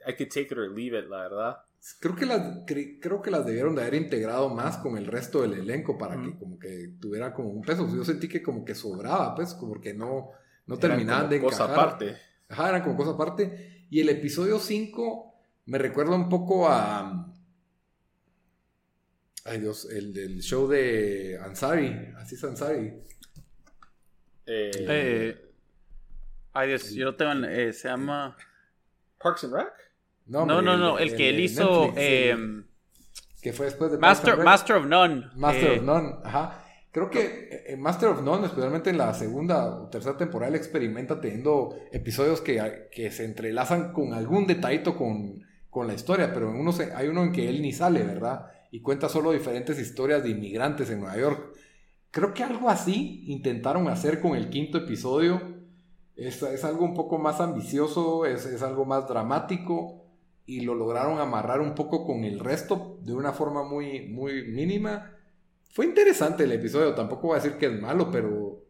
I 0.05 0.17
could 0.17 0.27
take 0.27 0.49
it 0.51 0.57
or 0.57 0.69
leave 0.69 0.99
it, 0.99 1.07
la 1.07 1.21
verdad. 1.21 1.57
Creo 1.99 2.15
que, 2.15 2.27
las, 2.27 2.59
creo 2.65 3.23
que 3.23 3.31
las 3.31 3.43
debieron 3.43 3.73
de 3.73 3.81
haber 3.81 3.95
integrado 3.95 4.49
más 4.49 4.77
con 4.77 4.97
el 4.97 5.07
resto 5.07 5.41
del 5.41 5.53
elenco 5.53 5.97
para 5.97 6.21
que 6.21 6.37
como 6.37 6.59
que 6.59 6.93
tuviera 6.99 7.33
como 7.33 7.49
un 7.49 7.63
peso. 7.63 7.89
Yo 7.91 8.05
sentí 8.05 8.27
que 8.27 8.43
como 8.43 8.63
que 8.63 8.75
sobraba, 8.75 9.33
pues, 9.33 9.55
como 9.55 9.81
que 9.81 9.95
no, 9.95 10.29
no 10.67 10.77
terminaban 10.77 11.27
de 11.27 11.37
encajar. 11.37 11.67
cosa 11.67 11.73
aparte. 11.73 12.17
Ajá, 12.49 12.69
eran 12.69 12.83
como 12.83 12.97
cosa 12.97 13.11
aparte. 13.11 13.87
Y 13.89 13.99
el 13.99 14.09
episodio 14.09 14.59
5 14.59 15.31
me 15.65 15.79
recuerda 15.79 16.15
un 16.15 16.29
poco 16.29 16.69
a... 16.69 17.33
Ay 19.45 19.59
Dios, 19.59 19.89
el 19.89 20.13
del 20.13 20.41
show 20.41 20.67
de 20.67 21.39
Ansari. 21.43 22.13
Así 22.17 22.35
es 22.35 22.43
Ansari. 22.43 22.93
Eh, 24.45 24.71
eh, 24.73 25.51
ay 26.53 26.67
Dios, 26.67 26.91
yo 26.91 27.05
lo 27.05 27.15
tengo 27.15 27.47
eh, 27.47 27.73
se 27.73 27.87
llama... 27.87 28.37
Parks 29.17 29.45
and 29.45 29.53
Rec. 29.53 29.90
No, 30.27 30.45
no, 30.45 30.61
no, 30.61 30.99
el, 30.99 31.15
que 31.15 31.29
él 31.29 31.39
hizo. 31.39 31.93
Eh, 31.95 32.35
que 33.41 33.53
fue 33.53 33.65
después 33.65 33.91
de 33.91 33.97
Master, 33.97 34.37
Master 34.37 34.75
of 34.77 34.85
None. 34.85 35.25
Master 35.35 35.71
of 35.71 35.77
eh, 35.77 35.81
None, 35.81 36.15
ajá. 36.23 36.63
Creo 36.91 37.09
que 37.09 37.63
en 37.67 37.81
Master 37.81 38.09
of 38.09 38.21
None, 38.21 38.45
especialmente 38.45 38.89
en 38.89 38.97
la 38.97 39.13
segunda 39.13 39.65
o 39.65 39.89
tercera 39.89 40.17
temporada, 40.17 40.49
él 40.49 40.55
experimenta 40.55 41.19
teniendo 41.19 41.75
episodios 41.91 42.41
que, 42.41 42.89
que 42.91 43.11
se 43.11 43.25
entrelazan 43.25 43.93
con 43.93 44.13
algún 44.13 44.45
detallito 44.45 44.95
con, 44.95 45.41
con 45.69 45.87
la 45.87 45.93
historia, 45.93 46.33
pero 46.33 46.49
en 46.49 46.57
uno 46.57 46.71
hay 46.95 47.07
uno 47.07 47.23
en 47.23 47.31
que 47.31 47.49
él 47.49 47.61
ni 47.61 47.71
sale, 47.71 48.03
¿verdad? 48.03 48.47
Y 48.71 48.81
cuenta 48.81 49.09
solo 49.09 49.31
diferentes 49.31 49.79
historias 49.79 50.21
de 50.21 50.29
inmigrantes 50.29 50.89
en 50.89 50.99
Nueva 50.99 51.17
York. 51.17 51.55
Creo 52.11 52.33
que 52.33 52.43
algo 52.43 52.69
así 52.69 53.23
intentaron 53.27 53.87
hacer 53.87 54.19
con 54.19 54.35
el 54.35 54.49
quinto 54.49 54.77
episodio. 54.77 55.41
Es, 56.15 56.43
es 56.43 56.63
algo 56.65 56.83
un 56.83 56.93
poco 56.93 57.17
más 57.17 57.39
ambicioso, 57.39 58.25
es, 58.25 58.45
es 58.45 58.61
algo 58.61 58.85
más 58.85 59.07
dramático 59.07 60.00
y 60.45 60.61
lo 60.61 60.75
lograron 60.75 61.19
amarrar 61.19 61.61
un 61.61 61.75
poco 61.75 62.05
con 62.05 62.23
el 62.23 62.39
resto 62.39 62.97
de 63.01 63.13
una 63.13 63.31
forma 63.31 63.63
muy, 63.63 64.01
muy 64.01 64.43
mínima. 64.43 65.15
Fue 65.71 65.85
interesante 65.85 66.43
el 66.43 66.51
episodio, 66.51 66.93
tampoco 66.93 67.27
voy 67.27 67.37
a 67.37 67.41
decir 67.41 67.57
que 67.57 67.67
es 67.67 67.79
malo, 67.79 68.11
pero 68.11 68.63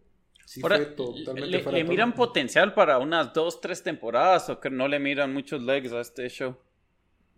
sí 0.45 0.61
fue 0.61 0.85
totalmente 0.85 1.71
¿Le, 1.71 1.83
miran 1.83 2.13
potencial 2.13 2.73
para 2.73 2.99
unas 2.99 3.33
dos, 3.33 3.61
tres 3.61 3.81
temporadas 3.81 4.49
o 4.49 4.59
que 4.59 4.69
no 4.69 4.87
le 4.87 4.99
miran 4.99 5.33
muchos 5.33 5.61
legs 5.61 5.91
a 5.93 6.01
este 6.01 6.29
show? 6.29 6.55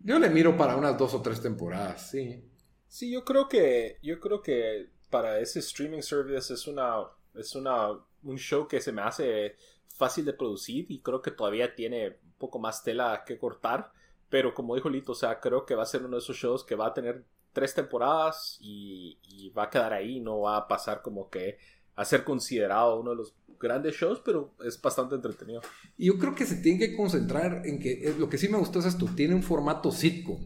Yo 0.00 0.18
le 0.18 0.28
miro 0.28 0.56
para 0.56 0.76
unas 0.76 0.98
dos 0.98 1.14
o 1.14 1.22
tres 1.22 1.40
temporadas, 1.40 2.10
sí. 2.10 2.44
Sí, 2.88 3.10
yo 3.10 3.24
creo 3.24 3.48
que, 3.48 3.98
yo 4.02 4.20
creo 4.20 4.42
que 4.42 4.90
para 5.08 5.38
ese 5.40 5.60
streaming 5.60 6.02
service 6.02 6.52
es 6.52 6.66
una, 6.66 6.96
es 7.34 7.54
una, 7.54 7.88
un 8.24 8.36
show 8.36 8.68
que 8.68 8.80
se 8.80 8.92
me 8.92 9.00
hace 9.00 9.56
fácil 9.96 10.24
de 10.24 10.34
producir 10.34 10.86
y 10.90 11.00
creo 11.00 11.22
que 11.22 11.30
todavía 11.30 11.74
tiene 11.74 12.08
un 12.08 12.34
poco 12.36 12.58
más 12.58 12.82
tela 12.82 13.22
que 13.24 13.38
cortar 13.38 13.92
Pero 14.34 14.52
como 14.52 14.74
dijo 14.74 14.90
Lito, 14.90 15.12
o 15.12 15.14
sea, 15.14 15.38
creo 15.38 15.64
que 15.64 15.76
va 15.76 15.84
a 15.84 15.86
ser 15.86 16.02
uno 16.02 16.16
de 16.16 16.18
esos 16.18 16.36
shows 16.36 16.64
que 16.64 16.74
va 16.74 16.88
a 16.88 16.92
tener 16.92 17.22
tres 17.52 17.72
temporadas 17.72 18.58
y, 18.60 19.16
va 19.56 19.62
a 19.62 19.70
quedar 19.70 19.92
ahí, 19.92 20.18
no 20.18 20.40
va 20.40 20.56
a 20.56 20.66
pasar 20.66 21.02
como 21.02 21.30
que 21.30 21.56
a 21.94 22.04
ser 22.04 22.24
considerado 22.24 22.98
uno 22.98 23.10
de 23.10 23.16
los 23.18 23.32
grandes 23.60 23.94
shows, 23.94 24.20
pero 24.24 24.52
es 24.64 24.82
bastante 24.82 25.14
entretenido. 25.14 25.60
Y 25.96 26.06
yo 26.06 26.18
creo 26.18 26.34
que 26.34 26.46
se 26.46 26.56
tiene 26.56 26.80
que 26.80 26.96
concentrar 26.96 27.62
en 27.64 27.78
que 27.78 28.12
lo 28.18 28.28
que 28.28 28.36
sí 28.36 28.48
me 28.48 28.58
gustó 28.58 28.80
es 28.80 28.86
esto, 28.86 29.06
tiene 29.14 29.36
un 29.36 29.44
formato 29.44 29.92
sitcom. 29.92 30.40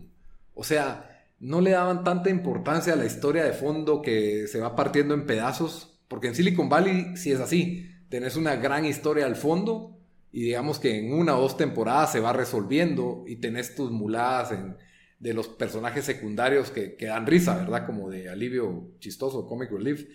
O 0.52 0.64
sea, 0.64 1.24
no 1.40 1.62
le 1.62 1.70
daban 1.70 2.04
tanta 2.04 2.28
importancia 2.28 2.92
a 2.92 2.96
la 2.96 3.06
historia 3.06 3.42
de 3.42 3.54
fondo 3.54 4.02
que 4.02 4.48
se 4.48 4.60
va 4.60 4.76
partiendo 4.76 5.14
en 5.14 5.24
pedazos, 5.24 5.98
porque 6.08 6.26
en 6.26 6.34
Silicon 6.34 6.68
Valley 6.68 7.16
sí 7.16 7.32
es 7.32 7.40
así, 7.40 7.90
tenés 8.10 8.36
una 8.36 8.56
gran 8.56 8.84
historia 8.84 9.24
al 9.24 9.36
fondo 9.36 9.97
y 10.30 10.42
digamos 10.42 10.78
que 10.78 10.98
en 10.98 11.12
una 11.12 11.36
o 11.36 11.40
dos 11.40 11.56
temporadas 11.56 12.12
se 12.12 12.20
va 12.20 12.32
resolviendo 12.32 13.24
y 13.26 13.36
tenés 13.36 13.74
tus 13.74 13.90
muladas 13.90 14.54
de 15.18 15.34
los 15.34 15.48
personajes 15.48 16.04
secundarios 16.04 16.70
que, 16.70 16.96
dan 17.00 17.26
risa, 17.26 17.56
¿verdad? 17.56 17.86
Como 17.86 18.10
de 18.10 18.28
alivio 18.28 18.92
chistoso, 19.00 19.46
comic 19.46 19.70
relief. 19.70 20.06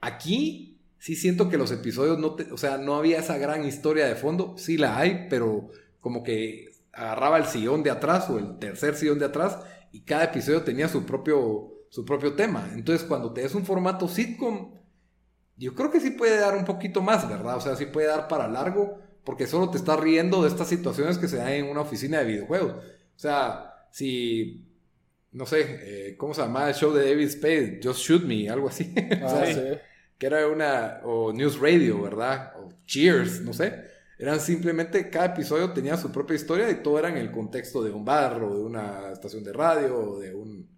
Aquí 0.00 0.80
sí 0.98 1.16
siento 1.16 1.48
que 1.48 1.58
los 1.58 1.72
episodios 1.72 2.18
no, 2.18 2.36
o 2.52 2.56
sea, 2.56 2.78
no 2.78 2.96
había 2.96 3.18
esa 3.18 3.36
gran 3.38 3.64
historia 3.64 4.06
de 4.06 4.14
fondo, 4.14 4.56
sí 4.56 4.76
la 4.76 4.98
hay, 4.98 5.26
pero 5.28 5.70
como 6.00 6.22
que 6.22 6.70
agarraba 6.92 7.38
el 7.38 7.46
sillón 7.46 7.82
de 7.82 7.90
atrás 7.90 8.30
o 8.30 8.38
el 8.38 8.58
tercer 8.58 8.94
sillón 8.94 9.18
de 9.18 9.26
atrás 9.26 9.58
y 9.92 10.00
cada 10.00 10.24
episodio 10.24 10.62
tenía 10.62 10.88
su 10.88 11.04
propio, 11.04 11.72
su 11.90 12.04
propio 12.04 12.34
tema. 12.34 12.70
Entonces, 12.74 13.06
cuando 13.06 13.32
te 13.32 13.42
des 13.42 13.54
un 13.54 13.64
formato 13.64 14.08
sitcom, 14.08 14.74
yo 15.56 15.74
creo 15.74 15.90
que 15.90 16.00
sí 16.00 16.10
puede 16.10 16.38
dar 16.38 16.56
un 16.56 16.64
poquito 16.64 17.02
más, 17.02 17.28
¿verdad? 17.28 17.56
O 17.56 17.60
sea, 17.60 17.76
sí 17.76 17.86
puede 17.86 18.06
dar 18.06 18.28
para 18.28 18.48
largo, 18.48 19.00
porque 19.28 19.46
solo 19.46 19.68
te 19.68 19.76
estás 19.76 20.00
riendo 20.00 20.40
de 20.40 20.48
estas 20.48 20.68
situaciones 20.68 21.18
que 21.18 21.28
se 21.28 21.36
dan 21.36 21.52
en 21.52 21.66
una 21.66 21.82
oficina 21.82 22.20
de 22.20 22.24
videojuegos. 22.24 22.72
O 22.72 23.18
sea, 23.18 23.74
si 23.90 24.64
no 25.32 25.44
sé, 25.44 25.80
eh, 25.82 26.16
¿cómo 26.16 26.32
se 26.32 26.40
llama 26.40 26.66
el 26.66 26.74
show 26.74 26.94
de 26.94 27.10
David 27.10 27.28
Spade? 27.28 27.80
Just 27.84 28.00
Shoot 28.00 28.22
Me, 28.22 28.48
algo 28.48 28.68
así. 28.68 28.90
Ah, 29.22 29.44
que 30.16 30.26
era 30.26 30.48
una, 30.48 31.00
o 31.04 31.30
News 31.34 31.60
Radio, 31.60 32.00
¿verdad? 32.00 32.54
O 32.58 32.70
Cheers, 32.86 33.42
no 33.42 33.52
sé. 33.52 33.84
Eran 34.18 34.40
simplemente, 34.40 35.10
cada 35.10 35.26
episodio 35.26 35.74
tenía 35.74 35.98
su 35.98 36.10
propia 36.10 36.34
historia 36.34 36.70
y 36.70 36.82
todo 36.82 36.98
era 36.98 37.10
en 37.10 37.18
el 37.18 37.30
contexto 37.30 37.84
de 37.84 37.90
un 37.90 38.06
bar 38.06 38.42
o 38.42 38.56
de 38.56 38.62
una 38.62 39.12
estación 39.12 39.44
de 39.44 39.52
radio 39.52 39.94
o 39.94 40.18
de 40.18 40.34
un... 40.34 40.70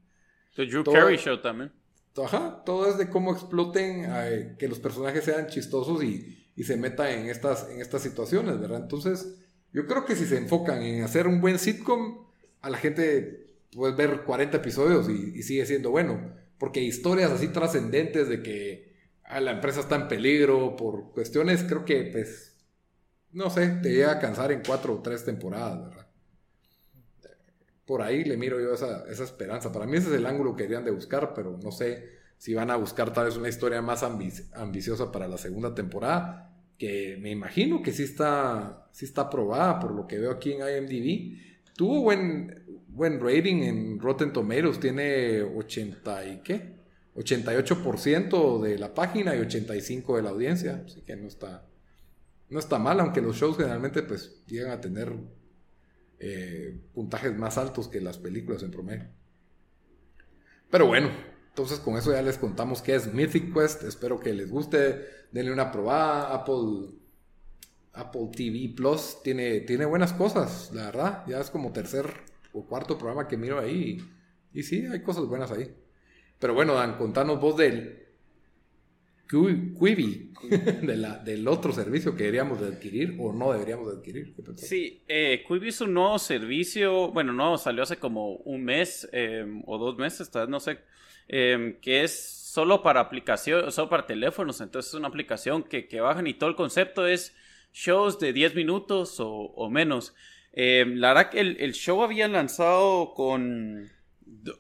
The 0.56 0.66
Drew 0.66 0.82
Carey 0.82 1.18
Show 1.18 1.40
también. 1.40 1.70
Ajá, 2.16 2.64
todo 2.66 2.90
es 2.90 2.98
de 2.98 3.08
cómo 3.08 3.30
exploten, 3.30 4.06
eh, 4.08 4.56
que 4.58 4.66
los 4.66 4.80
personajes 4.80 5.22
sean 5.22 5.46
chistosos 5.46 6.02
y, 6.02 6.39
y, 6.60 6.64
se 6.64 6.76
metan 6.76 7.08
en 7.08 7.26
estas, 7.28 7.68
en 7.70 7.80
estas 7.80 8.02
situaciones, 8.02 8.60
¿verdad? 8.60 8.80
Entonces, 8.82 9.36
yo 9.72 9.86
creo 9.86 10.04
que 10.04 10.16
si 10.16 10.26
se 10.26 10.36
enfocan 10.36 10.82
en 10.82 11.02
hacer 11.02 11.26
un 11.26 11.40
buen 11.40 11.58
sitcom, 11.58 12.26
a 12.60 12.70
la 12.70 12.78
gente 12.78 13.56
puede 13.72 13.94
ver 13.94 14.22
40 14.24 14.56
episodios 14.58 15.08
y, 15.08 15.42
sigue 15.42 15.66
siendo 15.66 15.90
bueno. 15.90 16.34
Porque 16.58 16.80
historias 16.80 17.30
así 17.30 17.48
trascendentes 17.48 18.28
de 18.28 18.42
que 18.42 18.96
ah, 19.24 19.40
la 19.40 19.52
empresa 19.52 19.80
está 19.80 19.96
en 19.96 20.08
peligro 20.08 20.76
por 20.76 21.12
cuestiones, 21.12 21.64
creo 21.64 21.84
que 21.84 22.10
pues 22.12 22.50
no 23.32 23.48
sé, 23.48 23.68
te 23.82 23.90
llega 23.90 24.12
a 24.12 24.18
cansar 24.18 24.52
en 24.52 24.62
cuatro 24.66 24.94
o 24.94 25.02
tres 25.02 25.24
temporadas, 25.24 25.82
¿verdad? 25.88 26.06
Por 27.86 28.02
ahí 28.02 28.24
le 28.24 28.36
miro 28.36 28.60
yo 28.60 28.74
esa, 28.74 29.04
esa 29.10 29.24
esperanza. 29.24 29.72
Para 29.72 29.86
mí 29.86 29.96
ese 29.96 30.08
es 30.08 30.14
el 30.14 30.26
ángulo 30.26 30.54
que 30.54 30.64
querían 30.64 30.84
de 30.84 30.90
buscar, 30.90 31.32
pero 31.34 31.58
no 31.62 31.72
sé 31.72 32.20
si 32.40 32.54
van 32.54 32.70
a 32.70 32.76
buscar 32.76 33.12
tal 33.12 33.26
vez 33.26 33.36
una 33.36 33.48
historia 33.48 33.82
más 33.82 34.02
ambiciosa 34.02 35.12
para 35.12 35.28
la 35.28 35.36
segunda 35.36 35.74
temporada, 35.74 36.49
que 36.80 37.18
me 37.20 37.30
imagino 37.30 37.82
que 37.82 37.92
sí 37.92 38.04
está, 38.04 38.88
sí 38.90 39.04
está 39.04 39.20
aprobada 39.22 39.78
por 39.78 39.92
lo 39.92 40.06
que 40.06 40.18
veo 40.18 40.30
aquí 40.30 40.52
en 40.52 40.60
IMDb. 40.60 41.36
Tuvo 41.76 42.00
buen, 42.00 42.64
buen 42.88 43.20
rating 43.20 43.56
en 43.64 44.00
Rotten 44.00 44.32
Tomatoes, 44.32 44.80
tiene 44.80 45.42
80 45.42 46.26
y 46.26 46.38
qué? 46.38 46.80
88% 47.14 48.62
de 48.62 48.78
la 48.78 48.94
página 48.94 49.36
y 49.36 49.40
85% 49.40 50.16
de 50.16 50.22
la 50.22 50.30
audiencia, 50.30 50.82
así 50.86 51.02
que 51.02 51.16
no 51.16 51.28
está, 51.28 51.66
no 52.48 52.58
está 52.58 52.78
mal, 52.78 52.98
aunque 53.00 53.20
los 53.20 53.36
shows 53.36 53.58
generalmente 53.58 54.02
pues 54.02 54.42
llegan 54.46 54.70
a 54.70 54.80
tener 54.80 55.12
eh, 56.18 56.80
puntajes 56.94 57.36
más 57.36 57.58
altos 57.58 57.88
que 57.88 58.00
las 58.00 58.16
películas 58.16 58.62
en 58.62 58.70
promedio. 58.70 59.06
Pero 60.70 60.86
bueno, 60.86 61.10
entonces 61.50 61.80
con 61.80 61.96
eso 61.96 62.12
ya 62.12 62.22
les 62.22 62.38
contamos 62.38 62.80
qué 62.80 62.94
es 62.94 63.12
Mythic 63.12 63.52
Quest. 63.52 63.82
Espero 63.82 64.18
que 64.18 64.32
les 64.32 64.50
guste. 64.50 65.04
Denle 65.30 65.52
una 65.52 65.70
probada. 65.70 66.34
Apple, 66.34 66.94
Apple 67.92 68.30
TV 68.34 68.72
Plus 68.74 69.18
tiene, 69.22 69.60
tiene 69.60 69.84
buenas 69.84 70.12
cosas, 70.12 70.70
la 70.72 70.86
verdad. 70.86 71.24
Ya 71.26 71.40
es 71.40 71.50
como 71.50 71.72
tercer 71.72 72.06
o 72.52 72.64
cuarto 72.64 72.96
programa 72.96 73.28
que 73.28 73.36
miro 73.36 73.58
ahí. 73.58 74.00
Y, 74.52 74.60
y 74.60 74.62
sí, 74.62 74.86
hay 74.86 75.02
cosas 75.02 75.26
buenas 75.26 75.50
ahí. 75.50 75.74
Pero 76.38 76.54
bueno, 76.54 76.74
Dan, 76.74 76.96
contanos 76.96 77.40
vos 77.40 77.56
del 77.56 78.00
Quibi 79.30 80.32
de 80.82 80.96
la, 80.96 81.18
del 81.18 81.46
otro 81.46 81.72
servicio 81.72 82.16
que 82.16 82.24
deberíamos 82.24 82.60
de 82.60 82.68
adquirir 82.68 83.16
o 83.20 83.32
no 83.32 83.52
deberíamos 83.52 83.86
de 83.88 83.98
adquirir. 83.98 84.34
Sí, 84.56 85.02
eh, 85.06 85.44
Quibi 85.46 85.68
es 85.68 85.80
un 85.80 85.94
nuevo 85.94 86.18
servicio, 86.18 87.12
bueno, 87.12 87.32
no, 87.32 87.56
salió 87.56 87.84
hace 87.84 87.96
como 87.96 88.36
un 88.36 88.64
mes 88.64 89.08
em, 89.12 89.62
o 89.66 89.78
dos 89.78 89.96
meses, 89.96 90.30
no 90.48 90.58
sé, 90.58 90.78
em, 91.32 91.80
que 91.80 92.02
es 92.02 92.12
solo 92.52 92.82
para 92.82 93.00
aplicación, 93.00 93.70
solo 93.70 93.88
para 93.88 94.06
teléfonos, 94.06 94.60
entonces 94.60 94.90
es 94.92 94.98
una 94.98 95.08
aplicación 95.08 95.62
que, 95.62 95.86
que 95.86 96.00
bajan 96.00 96.26
y 96.26 96.34
todo 96.34 96.50
el 96.50 96.56
concepto 96.56 97.06
es 97.06 97.36
shows 97.72 98.18
de 98.18 98.32
10 98.32 98.56
minutos 98.56 99.16
o, 99.20 99.70
menos. 99.70 100.14
Em, 100.52 100.96
la 100.96 101.14
verdad 101.14 101.30
que 101.30 101.40
el, 101.40 101.72
show 101.74 102.02
había 102.02 102.26
lanzado 102.26 103.14
con 103.14 103.90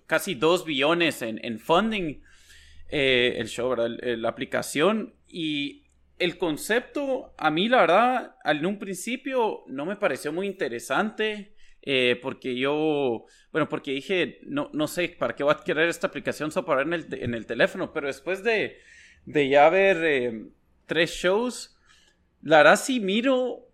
casi 0.06 0.36
2 0.36 0.64
billones 0.64 1.22
en, 1.22 1.44
en 1.44 1.58
funding 1.58 2.22
eh, 2.88 3.34
el 3.38 3.48
show, 3.48 3.74
la 3.76 4.28
aplicación. 4.28 5.14
Y 5.26 5.86
el 6.18 6.38
concepto 6.38 7.34
a 7.38 7.50
mí 7.50 7.68
la 7.68 7.80
verdad 7.80 8.36
en 8.44 8.66
un 8.66 8.78
principio 8.78 9.64
no 9.66 9.86
me 9.86 9.96
pareció 9.96 10.32
muy 10.32 10.46
interesante 10.46 11.54
eh, 11.82 12.18
porque 12.20 12.56
yo, 12.56 13.24
bueno, 13.52 13.68
porque 13.68 13.92
dije, 13.92 14.40
no, 14.42 14.70
no 14.72 14.86
sé, 14.86 15.14
¿para 15.18 15.34
qué 15.34 15.44
voy 15.44 15.54
a 15.54 15.64
querer 15.64 15.88
esta 15.88 16.06
aplicación 16.08 16.50
solo 16.50 16.66
para 16.66 16.82
en 16.82 16.92
en 16.92 17.34
el 17.34 17.46
teléfono? 17.46 17.92
Pero 17.92 18.06
después 18.06 18.42
de, 18.42 18.78
de 19.26 19.48
ya 19.48 19.68
ver 19.70 20.04
eh, 20.04 20.46
tres 20.86 21.10
shows, 21.12 21.76
la 22.42 22.58
verdad 22.58 22.76
sí 22.76 23.00
miro 23.00 23.70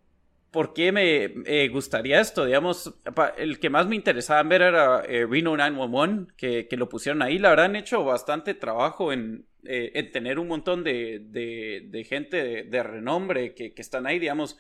por 0.57 0.73
qué 0.73 0.91
me 0.91 1.69
gustaría 1.69 2.19
esto. 2.19 2.47
Digamos, 2.47 2.95
el 3.37 3.59
que 3.59 3.69
más 3.69 3.87
me 3.87 3.95
interesaba 3.95 4.43
ver 4.43 4.63
era 4.63 5.03
eh, 5.07 5.27
Reno 5.27 5.55
911, 5.55 6.33
que, 6.35 6.67
que, 6.67 6.77
lo 6.79 6.89
pusieron 6.89 7.21
ahí. 7.21 7.39
La 7.39 7.51
verdad 7.51 7.77
hecho 7.77 8.03
bastante 8.05 8.55
trabajo 8.55 9.13
en, 9.13 9.45
eh, 9.65 9.93
en 9.95 10.11
tener 10.13 10.39
un 10.39 10.49
montón 10.49 10.83
de, 10.83 11.21
de, 11.29 12.05
gente 12.05 12.65
de, 12.65 12.83
renombre 12.83 13.55
que, 13.55 13.75
que, 13.75 13.83
están 13.83 14.07
ahí, 14.07 14.19
digamos. 14.19 14.57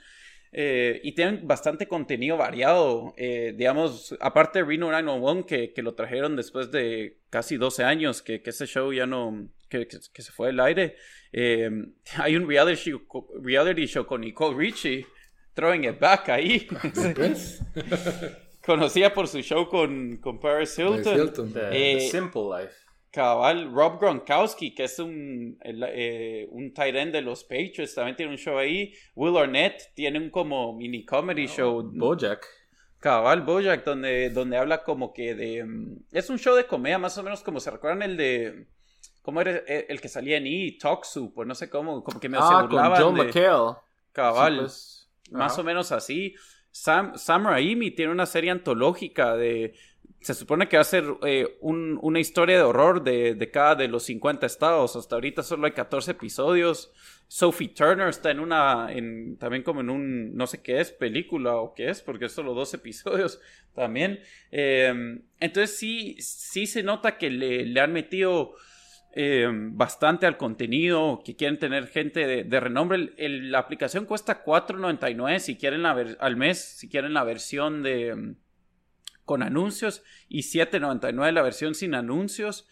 Y 0.57 1.13
tienen 1.13 1.47
bastante 1.47 1.87
contenido 1.87 2.37
variado. 2.37 3.15
digamos, 3.17 4.17
aparte 4.21 4.61
de 4.61 4.65
Reno 4.65 4.91
911, 4.91 5.47
que, 5.47 5.73
que 5.73 5.83
lo 5.83 5.95
trajeron 5.95 6.35
después 6.35 6.71
de 6.71 7.19
casi 7.31 7.57
12 7.57 7.85
años, 7.85 8.23
que, 8.23 8.43
que 8.43 8.51
ese 8.51 8.67
show 8.67 8.93
ya 8.93 9.07
no... 9.07 9.49
Que, 9.69 9.87
que 9.89 10.23
se 10.23 10.33
fue 10.33 10.47
del 10.49 10.61
aire. 10.61 10.97
hay 11.33 12.37
un 12.37 12.49
reality 12.49 12.91
show, 12.91 13.29
reality 13.43 13.87
show 13.87 14.07
con 14.07 14.21
Nicole 14.21 14.57
Richie 14.57 15.05
throwing 15.57 15.85
it 15.85 15.99
back 15.99 16.29
ahí. 16.29 16.69
Conocida 18.65 19.13
por 19.13 19.27
su 19.27 19.41
show 19.41 19.69
con, 19.69 20.19
con 20.19 20.39
Paris 20.39 20.79
Hilton. 20.79 21.55
Eh, 21.73 22.09
Simple 22.11 22.43
Life. 22.43 22.75
Cabal, 23.17 23.73
Rob 23.73 23.99
Gronkowski, 23.99 24.75
que 24.75 24.85
es 24.85 24.99
un, 24.99 25.59
eh, 25.65 26.47
un 26.51 26.75
tight 26.75 26.95
end 26.95 27.15
de 27.15 27.23
los 27.23 27.45
Patriots, 27.45 27.95
también 27.95 28.15
tiene 28.15 28.31
un 28.31 28.37
show 28.37 28.59
ahí. 28.59 28.93
Will 29.15 29.39
Arnett 29.39 29.95
tiene 29.95 30.19
un 30.19 30.29
como 30.29 30.77
mini 30.77 31.03
comedy 31.07 31.47
show. 31.47 31.83
Bojack. 31.95 32.47
Cabal, 32.99 33.41
Bojack, 33.41 33.87
donde, 33.87 34.29
donde 34.29 34.59
habla 34.59 34.83
como 34.85 35.15
que 35.15 35.35
de... 35.35 35.65
Mm, 35.65 36.05
es 36.13 36.29
un 36.29 36.39
show 36.39 36.55
de 36.55 36.67
comedia, 36.67 36.99
más 36.99 37.17
o 37.17 37.23
menos 37.23 37.43
como 37.43 37.59
se 37.59 37.71
recuerdan 37.71 38.03
el 38.03 38.19
de... 38.19 38.67
¿Cómo 39.23 39.41
era 39.41 39.63
el, 39.67 39.99
que 39.99 40.11
salía 40.11 40.37
en 40.37 40.47
E? 40.47 40.77
Talk 40.79 41.07
Soup, 41.07 41.33
pues 41.35 41.49
no 41.49 41.55
sé 41.55 41.71
cómo, 41.71 42.05
como 42.05 42.21
que 42.21 42.29
me 42.29 42.37
ah, 42.39 42.69
con 42.71 42.79
Joe 42.79 43.13
McHale. 43.13 43.77
Cabal. 44.13 44.59
Pues, 44.59 45.11
más 45.31 45.59
o 45.59 45.65
menos 45.65 45.91
así. 45.91 46.35
Sam, 46.71 47.17
Sam 47.17 47.47
Raimi 47.47 47.93
tiene 47.93 48.13
una 48.13 48.27
serie 48.27 48.51
antológica 48.51 49.37
de... 49.37 49.73
Se 50.27 50.35
supone 50.35 50.69
que 50.69 50.77
va 50.77 50.81
a 50.81 50.85
ser 50.85 51.05
eh, 51.25 51.57
una 51.61 52.19
historia 52.19 52.57
de 52.57 52.65
horror 52.65 53.05
de, 53.05 53.49
cada 53.53 53.77
de 53.77 53.87
los 53.87 54.03
50 54.07 54.45
estados. 54.45 54.97
Hasta 54.97 55.15
ahorita 55.15 55.45
solo 55.45 55.67
hay 55.67 55.71
14 55.71 56.11
episodios. 56.11 56.91
Sophie 57.29 57.69
Turner 57.69 58.09
está 58.09 58.33
en 58.33 58.41
una, 58.41 58.93
en, 58.93 59.37
también 59.37 59.63
como 59.63 59.83
en 59.83 59.89
un, 59.89 60.35
no 60.35 60.49
sé 60.49 60.63
qué 60.63 60.81
es, 60.81 60.91
película 60.91 61.55
o 61.55 61.75
qué 61.75 61.91
es, 61.91 62.03
porque 62.03 62.25
es 62.25 62.33
solo 62.33 62.55
dos 62.55 62.75
episodios 62.75 63.41
también. 63.73 64.19
Em, 64.51 65.23
entonces 65.39 65.79
sí, 65.79 66.17
sí 66.19 66.67
se 66.67 66.83
nota 66.83 67.19
que 67.19 67.31
le, 67.31 67.81
han 67.81 67.93
metido 67.93 68.57
eh, 69.13 69.49
bastante 69.49 70.27
al 70.27 70.37
contenido, 70.37 71.23
que 71.25 71.37
quieren 71.37 71.61
tener 71.61 71.87
gente 71.87 72.43
de, 72.43 72.61
renombre. 72.61 73.13
la 73.17 73.61
aplicación 73.61 74.07
cuesta 74.07 74.43
$4.99 74.43 75.39
si 75.39 75.57
quieren 75.57 75.87
al 75.87 76.37
mes, 76.37 76.59
si 76.59 76.89
quieren 76.89 77.15
la 77.15 77.23
versión 77.23 77.85
de 77.85 78.35
con 79.27 79.43
anuncios 79.43 80.03
y 80.31 80.41
7.99 80.41 81.33
la 81.33 81.43
versión 81.43 81.75
sin 81.75 81.95
anuncios. 81.95 82.67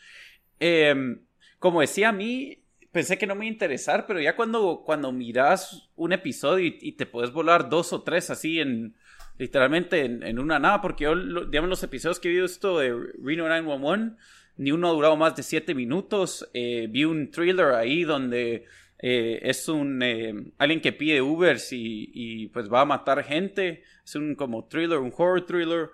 Em, 0.60 1.20
como 1.58 1.82
decía 1.82 2.08
a 2.08 2.12
mí, 2.12 2.62
pensé 2.92 3.18
que 3.18 3.26
no 3.26 3.34
me 3.34 3.44
iba 3.44 3.50
a 3.50 3.54
interesar, 3.54 4.06
pero 4.06 4.20
ya 4.20 4.36
cuando, 4.36 4.82
cuando 4.86 5.12
miras 5.12 5.90
un 5.96 6.12
episodio 6.12 6.74
y, 6.80 6.92
te 6.92 7.04
puedes 7.04 7.32
volar 7.32 7.68
dos 7.68 7.92
o 7.92 8.02
tres 8.02 8.30
así 8.30 8.60
en 8.60 8.94
literalmente 9.36 10.04
en, 10.04 10.38
una 10.38 10.60
nada, 10.60 10.80
porque 10.80 11.04
yo, 11.04 11.16
digamos, 11.16 11.68
los 11.68 11.82
episodios 11.82 12.20
que 12.20 12.28
he 12.28 12.40
visto 12.40 12.78
de 12.78 12.94
Reno 13.20 13.48
911, 13.48 14.16
ni 14.58 14.70
uno 14.70 14.88
ha 14.88 14.92
durado 14.92 15.16
más 15.16 15.34
de 15.34 15.42
siete 15.42 15.74
minutos. 15.74 16.48
Eh, 16.54 16.86
vi 16.88 17.04
un 17.04 17.32
thriller 17.32 17.74
ahí 17.74 18.04
donde 18.04 18.66
eh, 19.00 19.40
es 19.42 19.68
un 19.68 20.00
eh, 20.00 20.52
alguien 20.58 20.80
que 20.80 20.92
pide 20.92 21.20
Ubers 21.20 21.72
y, 21.72 22.10
y, 22.14 22.46
pues 22.48 22.72
va 22.72 22.82
a 22.82 22.84
matar 22.84 23.24
gente. 23.24 23.82
Es 24.04 24.14
un 24.14 24.36
como 24.36 24.66
thriller, 24.66 24.98
un 24.98 25.12
horror 25.16 25.44
thriller. 25.44 25.90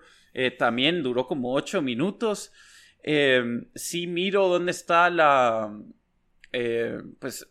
También 0.57 1.03
duró 1.03 1.27
como 1.27 1.53
ocho 1.53 1.81
minutos. 1.81 2.51
sí 3.75 4.07
miro 4.07 4.47
dónde 4.47 4.71
está 4.71 5.09
la 5.09 5.73
pues 7.19 7.47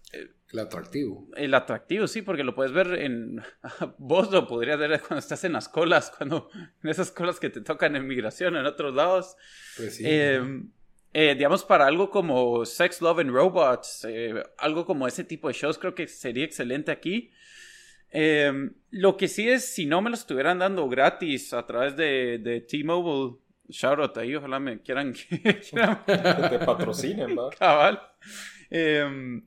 el 0.53 0.59
atractivo. 0.59 1.29
El 1.37 1.55
atractivo, 1.55 2.09
sí, 2.09 2.23
porque 2.23 2.43
lo 2.43 2.55
puedes 2.55 2.73
ver 2.73 2.95
en. 2.95 3.41
Vos 3.99 4.33
lo 4.33 4.49
podrías 4.49 4.79
ver 4.79 5.01
cuando 5.01 5.21
estás 5.21 5.45
en 5.45 5.53
las 5.53 5.69
colas, 5.69 6.13
cuando. 6.17 6.49
En 6.83 6.91
esas 6.91 7.11
colas 7.11 7.39
que 7.39 7.51
te 7.51 7.61
tocan 7.61 7.95
en 7.95 8.07
migración 8.07 8.57
en 8.57 8.67
otros 8.67 8.95
lados. 8.95 9.37
Pues 9.77 9.97
sí. 9.97 10.05
Em, 10.07 10.71
eh, 11.13 11.35
digamos, 11.37 11.65
para 11.65 11.87
algo 11.87 12.11
como 12.11 12.65
Sex, 12.65 13.01
Love 13.01 13.21
and 13.21 13.31
Robots, 13.31 14.07
eh, 14.09 14.43
algo 14.59 14.85
como 14.87 15.07
ese 15.07 15.25
tipo 15.25 15.49
de 15.49 15.55
shows, 15.55 15.79
creo 15.79 15.95
que 15.95 16.09
sería 16.09 16.45
excelente 16.45 16.91
aquí. 16.91 17.31
Em, 18.11 18.75
lo 18.91 19.17
que 19.17 19.29
sí 19.29 19.49
es, 19.49 19.73
si 19.73 19.87
no 19.87 20.03
me 20.03 20.11
lo 20.11 20.17
estuvieran 20.17 20.59
dando 20.59 20.89
gratis 20.89 21.53
a 21.53 21.67
través 21.67 21.97
de, 21.97 22.39
de 22.39 22.61
T-Mobile, 22.61 23.37
shout 23.69 24.01
out 24.01 24.17
ahí, 24.19 24.35
ojalá 24.35 24.59
me 24.59 24.81
quieran 24.83 25.13
que, 25.13 25.39
te 25.39 26.59
patrocinen, 26.65 27.39
¿va? 27.39 27.51
Cabal. 27.51 28.01
Eh, 28.71 29.41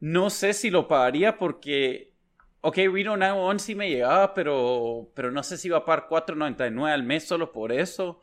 no 0.00 0.30
sé 0.30 0.52
si 0.52 0.70
lo 0.70 0.86
pagaría 0.86 1.38
porque, 1.38 2.12
ok, 2.60 2.76
Reno 2.76 3.16
911 3.16 3.64
sí 3.64 3.74
me 3.74 3.88
llegaba, 3.88 4.34
pero, 4.34 5.10
pero 5.14 5.30
no 5.30 5.42
sé 5.42 5.56
si 5.56 5.68
iba 5.68 5.78
a 5.78 5.84
pagar 5.84 6.08
4.99 6.10 6.92
al 6.92 7.02
mes 7.04 7.24
solo 7.24 7.52
por 7.52 7.72
eso. 7.72 8.20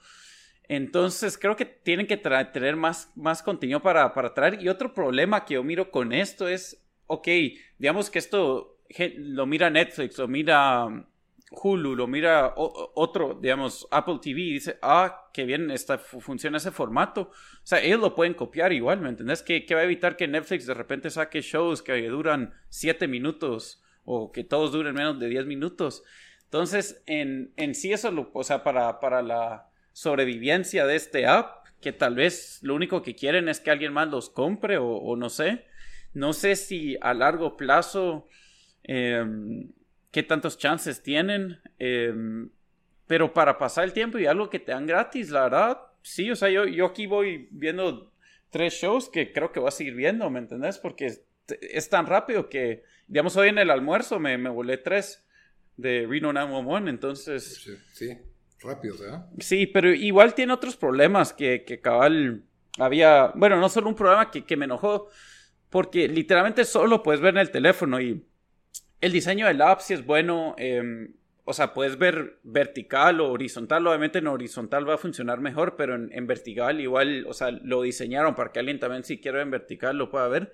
Entonces 0.68 1.38
creo 1.38 1.56
que 1.56 1.66
tienen 1.66 2.08
que 2.08 2.18
tener 2.18 2.76
más, 2.76 3.12
más 3.16 3.42
contenido 3.42 3.82
para, 3.82 4.14
para 4.14 4.34
traer. 4.34 4.62
Y 4.62 4.70
otro 4.70 4.94
problema 4.94 5.44
que 5.44 5.56
yo 5.56 5.64
miro 5.64 5.92
con 5.92 6.14
esto 6.14 6.48
es, 6.48 6.86
ok, 7.08 7.28
digamos 7.78 8.10
que 8.10 8.20
esto 8.20 8.71
lo 9.18 9.46
mira 9.46 9.70
Netflix, 9.70 10.18
lo 10.18 10.28
mira 10.28 10.88
Hulu, 11.52 11.96
lo 11.96 12.08
mira 12.08 12.54
otro, 12.56 13.38
digamos, 13.42 13.86
Apple 13.92 14.20
TV 14.22 14.40
y 14.42 14.54
dice, 14.54 14.80
ah, 14.82 15.30
qué 15.34 15.44
bien 15.44 15.70
está, 15.70 15.98
funciona 15.98 16.58
ese 16.58 16.72
formato. 16.72 17.24
O 17.24 17.66
sea, 17.66 17.82
ellos 17.82 18.00
lo 18.00 18.16
pueden 18.16 18.34
copiar 18.34 18.72
igual, 18.72 19.02
¿me 19.02 19.10
entendés? 19.10 19.44
¿Qué, 19.44 19.66
va 19.74 19.82
a 19.82 19.84
evitar 19.84 20.16
que 20.16 20.30
Netflix 20.30 20.66
de 20.66 20.74
repente 20.74 21.10
saque 21.10 21.42
shows 21.42 21.82
que 21.82 22.08
duran 22.08 22.54
7 22.70 23.08
minutos 23.10 23.84
o 24.06 24.32
que 24.32 24.46
todos 24.46 24.72
duren 24.72 24.96
menos 24.96 25.20
de 25.20 25.28
10 25.28 25.46
minutos? 25.46 26.04
Entonces, 26.46 27.04
en, 27.06 27.52
en 27.58 27.76
sí 27.76 27.92
eso, 27.92 28.12
lo, 28.12 28.32
o 28.34 28.46
sea, 28.46 28.64
para, 28.64 29.02
para 29.02 29.22
la 29.22 29.70
sobrevivencia 29.92 30.86
de 30.86 30.96
este 30.96 31.28
app, 31.28 31.68
que 31.82 31.92
tal 31.92 32.16
vez 32.16 32.60
lo 32.62 32.76
único 32.76 33.02
que 33.02 33.16
quieren 33.16 33.50
es 33.50 33.60
que 33.60 33.72
alguien 33.72 33.92
más 33.92 34.08
los 34.08 34.30
compre 34.30 34.78
o, 34.78 34.88
o 34.88 35.18
no 35.18 35.28
sé. 35.30 35.66
No 36.14 36.32
sé 36.32 36.56
si 36.56 36.98
a 37.02 37.14
largo 37.14 37.58
plazo... 37.58 38.30
Eh, 38.84 39.26
qué 40.12 40.24
tantos 40.24 40.58
chances 40.58 41.02
tienen. 41.02 41.60
Em, 41.80 42.50
pero 43.08 43.34
para 43.34 43.58
pasar 43.58 43.84
el 43.84 43.94
tiempo 43.94 44.20
y 44.20 44.26
algo 44.26 44.50
que 44.50 44.60
te 44.60 44.72
dan 44.72 44.86
gratis, 44.86 45.30
la 45.32 45.44
verdad, 45.44 45.82
sí, 46.02 46.32
o 46.32 46.36
sea, 46.36 46.50
yo, 46.50 46.66
yo 46.66 46.86
aquí 46.86 47.08
voy 47.08 47.50
viendo 47.52 48.14
tres 48.50 48.74
shows 48.74 49.10
que 49.10 49.34
creo 49.34 49.52
que 49.52 49.60
voy 49.60 49.70
a 49.70 49.72
seguir 49.72 49.96
viendo, 49.96 50.30
¿me 50.30 50.40
entendés? 50.40 50.78
Porque 50.78 51.12
es, 51.60 51.90
tan 51.90 52.06
rápido 52.06 52.48
que, 52.50 52.84
digamos, 53.08 53.36
hoy 53.36 53.50
en 53.50 53.58
el 53.58 53.70
almuerzo 53.70 54.20
me, 54.20 54.38
me 54.38 54.50
volé 54.50 54.78
tres 54.78 55.26
de 55.78 56.06
Reno 56.08 56.32
911, 56.32 56.90
entonces... 56.90 57.56
Sí, 57.56 57.72
sí, 57.94 58.18
rápido, 58.60 58.96
¿verdad? 58.98 59.26
Sí, 59.40 59.68
pero 59.68 59.94
igual 59.94 60.34
tiene 60.34 60.54
otros 60.54 60.78
problemas 60.78 61.34
que, 61.34 61.64
que 61.66 61.82
cabal 61.82 62.44
había, 62.78 63.32
bueno, 63.36 63.58
no 63.58 63.68
solo 63.70 63.90
un 63.90 63.96
problema 63.96 64.32
que, 64.32 64.46
que 64.46 64.56
me 64.56 64.66
enojó, 64.66 65.10
porque 65.70 66.08
literalmente 66.08 66.64
solo 66.64 67.04
puedes 67.04 67.22
ver 67.22 67.34
en 67.34 67.42
el 67.42 67.52
teléfono 67.52 68.00
y 68.00 68.26
el 69.02 69.12
diseño 69.12 69.48
del 69.48 69.62
app 69.62 69.82
sí 69.82 69.94
es 69.94 70.06
bueno. 70.06 70.56
Em, 70.58 71.14
o 71.44 71.54
sea, 71.54 71.74
puedes 71.74 71.98
ver 71.98 72.40
vertical 72.44 73.20
o 73.20 73.32
horizontal. 73.32 73.86
Obviamente 73.88 74.20
en 74.20 74.28
horizontal 74.28 74.88
va 74.88 74.94
a 74.94 75.00
funcionar 75.00 75.42
mejor, 75.42 75.76
pero 75.76 75.96
en, 75.96 76.28
vertical 76.28 76.80
igual, 76.80 77.26
o 77.28 77.34
sea, 77.34 77.52
lo 77.52 77.82
diseñaron 77.82 78.36
para 78.36 78.52
que 78.52 78.60
alguien 78.60 78.80
también 78.80 79.04
si 79.04 79.20
quiere 79.20 79.42
en 79.42 79.52
vertical 79.52 79.98
lo 79.98 80.10
pueda 80.10 80.28
ver. 80.28 80.54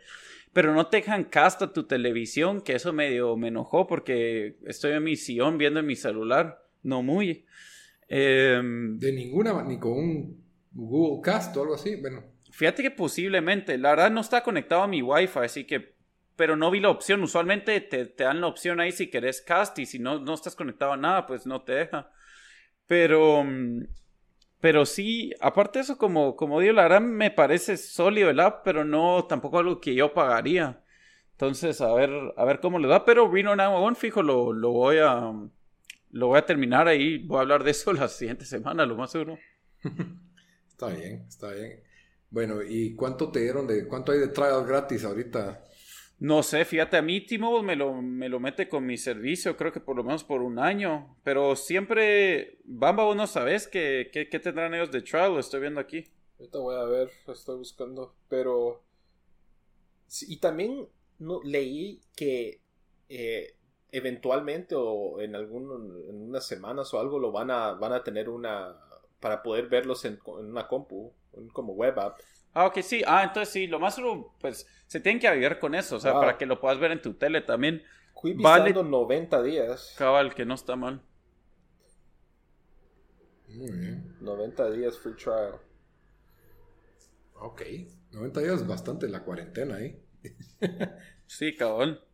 Pero 0.54 0.74
no 0.74 0.88
te 0.88 0.98
dejan 0.98 1.26
cast 1.26 1.62
a 1.62 1.74
tu 1.74 1.84
televisión, 1.84 2.62
que 2.62 2.74
eso 2.74 2.94
medio 2.94 3.36
me 3.36 3.50
enojó 3.50 3.86
porque 3.86 4.56
estoy 4.66 4.94
en 4.94 5.04
mi 5.04 5.18
sillón 5.18 5.58
viendo 5.58 5.82
en 5.82 5.86
mi 5.86 5.96
celular. 5.96 6.64
No 6.84 7.04
muy. 7.04 7.46
Em, 8.08 8.98
de 8.98 9.12
ninguna, 9.12 9.62
ni 9.64 9.78
con 9.78 9.92
un 9.92 10.44
Google 10.72 11.22
Cast 11.22 11.56
o 11.58 11.64
algo 11.64 11.76
así. 11.76 11.98
Bueno. 11.98 12.24
Fíjate 12.50 12.82
que 12.82 12.92
posiblemente. 12.92 13.78
La 13.78 13.90
verdad 13.90 14.10
no 14.10 14.22
está 14.22 14.42
conectado 14.42 14.84
a 14.84 14.88
mi 14.88 15.02
Wi-Fi, 15.02 15.40
así 15.40 15.66
que 15.66 15.97
pero 16.38 16.56
no 16.56 16.72
vi 16.72 16.80
la 16.80 16.90
opción. 16.90 17.22
Usualmente 17.24 17.82
te, 17.82 18.06
te, 18.06 18.24
dan 18.24 18.40
la 18.40 18.48
opción 18.48 18.80
ahí 18.80 18.94
si 18.94 19.10
querés 19.10 19.42
cast 19.42 19.78
y 19.80 19.86
si 19.86 20.00
no, 20.00 20.20
no 20.20 20.34
estás 20.34 20.56
conectado 20.56 20.94
a 20.94 20.98
nada, 20.98 21.26
pues 21.26 21.46
no 21.46 21.64
te 21.64 21.74
deja. 21.74 22.10
Pero, 22.86 23.44
mm, 23.44 23.88
pero 24.62 24.86
sí, 24.86 25.34
aparte 25.42 25.80
de 25.80 25.84
eso, 25.84 25.98
como, 25.98 26.38
como 26.38 26.62
digo, 26.62 26.74
la 26.74 26.84
verdad 26.84 27.02
me 27.02 27.32
parece 27.32 27.76
sólido 27.76 28.30
el 28.30 28.40
app, 28.40 28.64
pero 28.64 28.86
no 28.86 29.26
tampoco 29.26 29.60
algo 29.60 29.82
que 29.82 29.96
yo 29.96 30.14
pagaría. 30.14 30.82
Entonces, 31.32 31.82
a 31.82 31.94
ver, 31.94 32.12
a 32.38 32.46
ver 32.46 32.60
cómo 32.62 32.80
le 32.80 32.88
da. 32.88 33.04
Pero 33.04 33.30
Reno 33.30 33.56
911, 33.56 34.00
fijo, 34.00 34.24
lo, 34.24 34.54
lo 34.54 34.72
voy 34.72 35.00
a 35.00 35.34
lo 36.12 36.28
voy 36.28 36.38
a 36.38 36.46
terminar 36.46 36.88
ahí. 36.88 37.20
Voy 37.20 37.38
a 37.38 37.42
hablar 37.42 37.64
de 37.64 37.72
eso 37.72 37.94
la 37.94 38.08
siguiente 38.08 38.46
semana, 38.46 38.86
lo 38.86 38.96
más 38.96 39.12
seguro. 39.12 39.38
está 40.68 40.88
bien, 40.90 41.26
está 41.28 41.52
bien. 41.52 41.82
Bueno, 42.30 42.62
¿y 42.62 42.94
cuánto 42.96 43.32
te 43.32 43.40
dieron 43.40 43.68
de, 43.68 43.88
cuánto 43.88 44.12
hay 44.12 44.20
de 44.20 44.28
trial 44.28 44.66
gratis 44.66 45.04
ahorita? 45.06 45.64
No 46.20 46.42
sé, 46.42 46.66
fíjate, 46.66 46.98
a 46.98 47.04
mí 47.04 47.22
T-Mobile 47.22 47.64
me 47.64 47.76
lo, 47.76 48.02
me 48.02 48.28
lo 48.28 48.40
mete 48.40 48.68
con 48.68 48.86
mi 48.86 48.98
servicio, 48.98 49.56
creo 49.56 49.72
que 49.72 49.80
por 49.80 49.96
lo 49.96 50.04
menos 50.04 50.24
por 50.24 50.42
un 50.42 50.58
año. 50.58 51.16
Pero 51.24 51.56
siempre, 51.56 52.58
Bamba, 52.64 53.04
vos 53.04 53.16
no 53.16 53.28
sabes 53.28 53.68
qué, 53.68 54.10
qué, 54.12 54.40
tendrán 54.40 54.74
ellos 54.74 54.92
de 54.92 55.04
trial, 55.04 55.34
lo 55.34 55.40
estoy 55.40 55.62
viendo 55.62 55.80
aquí. 55.80 56.06
Ahorita 56.40 56.58
voy 56.58 56.76
a 56.76 56.86
ver, 56.86 57.12
estoy 57.28 57.58
buscando. 57.58 58.16
Pero. 58.30 58.82
y 60.28 60.38
también 60.38 60.88
no, 61.20 61.40
leí 61.44 62.02
que 62.16 62.62
eh, 63.10 63.56
eventualmente 63.92 64.74
o 64.76 65.22
en, 65.22 65.36
algún, 65.36 66.04
en 66.10 66.30
unas 66.30 66.48
semanas 66.48 66.92
o 66.96 67.00
algo 67.00 67.20
lo 67.20 67.32
van 67.32 67.52
a, 67.52 67.74
van 67.74 67.94
a 67.94 68.04
tener 68.04 68.28
una. 68.28 68.76
para 69.20 69.44
poder 69.44 69.68
verlos 69.70 70.04
en 70.06 70.20
una 70.26 70.68
compu, 70.68 71.14
como 71.54 71.74
web 71.74 72.00
app. 72.00 72.18
Ah, 72.60 72.66
ok, 72.66 72.80
sí. 72.82 73.04
Ah, 73.06 73.24
entonces 73.24 73.54
sí, 73.54 73.68
lo 73.68 73.80
más 73.80 74.02
pues 74.40 74.66
se 74.88 75.00
tienen 75.00 75.20
que 75.20 75.28
avivar 75.28 75.60
con 75.60 75.76
eso, 75.76 75.98
o 75.98 76.00
sea, 76.00 76.14
para 76.14 76.40
que 76.40 76.48
lo 76.48 76.60
puedas 76.60 76.80
ver 76.80 76.92
en 76.92 77.04
tu 77.04 77.14
tele 77.14 77.42
también. 77.42 77.84
Quibi 78.20 78.42
vale 78.42 78.74
90 78.74 79.44
días. 79.44 79.94
Cabal, 79.96 80.34
que 80.34 80.44
no 80.44 80.56
está 80.56 80.76
mal. 80.76 81.00
Muy 83.50 83.70
bien. 83.70 84.18
90 84.22 84.72
días 84.72 84.98
free 84.98 85.14
trial. 85.14 85.60
Ok, 87.36 87.62
90 88.14 88.40
días 88.40 88.62
es 88.62 88.68
bastante 88.68 89.08
la 89.08 89.24
cuarentena 89.24 89.76
ahí. 89.76 90.02
sí, 91.28 91.56
cabal. 91.56 92.07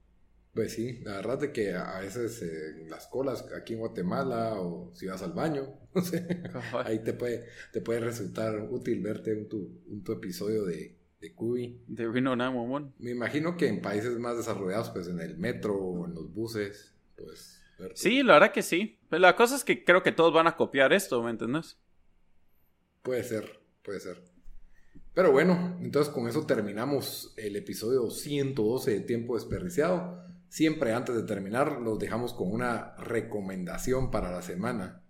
Pues 0.53 0.73
sí, 0.73 0.99
la 1.03 1.13
verdad 1.15 1.43
es 1.45 1.49
que 1.49 1.73
a 1.73 1.99
veces 1.99 2.41
en 2.43 2.89
las 2.89 3.07
colas 3.07 3.45
aquí 3.57 3.73
en 3.73 3.79
Guatemala 3.79 4.53
o 4.59 4.93
si 4.93 5.07
vas 5.07 5.23
al 5.23 5.33
baño, 5.33 5.79
no 5.95 6.01
sé, 6.01 6.43
ahí 6.85 6.99
te 7.03 7.13
puede, 7.13 7.47
te 7.71 7.81
puede 7.81 8.01
resultar 8.01 8.67
útil 8.69 9.01
verte 9.01 9.33
un 9.33 9.49
tu, 9.49 9.81
un 9.87 10.03
tu 10.03 10.11
episodio 10.11 10.63
de, 10.63 10.95
de 11.19 11.33
Cubi. 11.33 11.81
De 11.87 12.07
Reno 12.07 12.35
911. 12.35 12.93
Me 12.99 13.11
imagino 13.11 13.57
que 13.57 13.67
en 13.67 13.81
países 13.81 14.19
más 14.19 14.37
desarrollados, 14.37 14.91
pues 14.91 15.07
en 15.07 15.19
el 15.21 15.37
metro 15.37 15.75
o 15.75 16.05
en 16.05 16.13
los 16.13 16.31
buses, 16.31 16.93
pues... 17.15 17.59
Sí, 17.95 18.21
la 18.21 18.33
verdad 18.33 18.51
que 18.51 18.61
sí. 18.61 18.99
Pero 19.09 19.21
la 19.21 19.35
cosa 19.35 19.55
es 19.55 19.63
que 19.63 19.83
creo 19.83 20.03
que 20.03 20.11
todos 20.11 20.33
van 20.33 20.47
a 20.47 20.55
copiar 20.55 20.93
esto, 20.93 21.21
¿me 21.23 21.31
entiendes? 21.31 21.77
Puede 23.01 23.23
ser, 23.23 23.59
puede 23.83 23.99
ser. 23.99 24.21
Pero 25.13 25.31
bueno, 25.31 25.77
entonces 25.81 26.13
con 26.13 26.27
eso 26.27 26.45
terminamos 26.45 27.33
el 27.37 27.55
episodio 27.55 28.09
112 28.09 28.91
de 28.91 28.99
Tiempo 29.01 29.35
Desperdiciado. 29.35 30.22
Siempre 30.53 30.93
antes 30.93 31.15
de 31.15 31.23
terminar, 31.23 31.81
los 31.81 31.97
dejamos 31.97 32.31
con 32.31 32.51
una 32.51 32.93
recomendación 32.97 34.11
para 34.11 34.29
la 34.31 34.43
semana. 34.43 35.01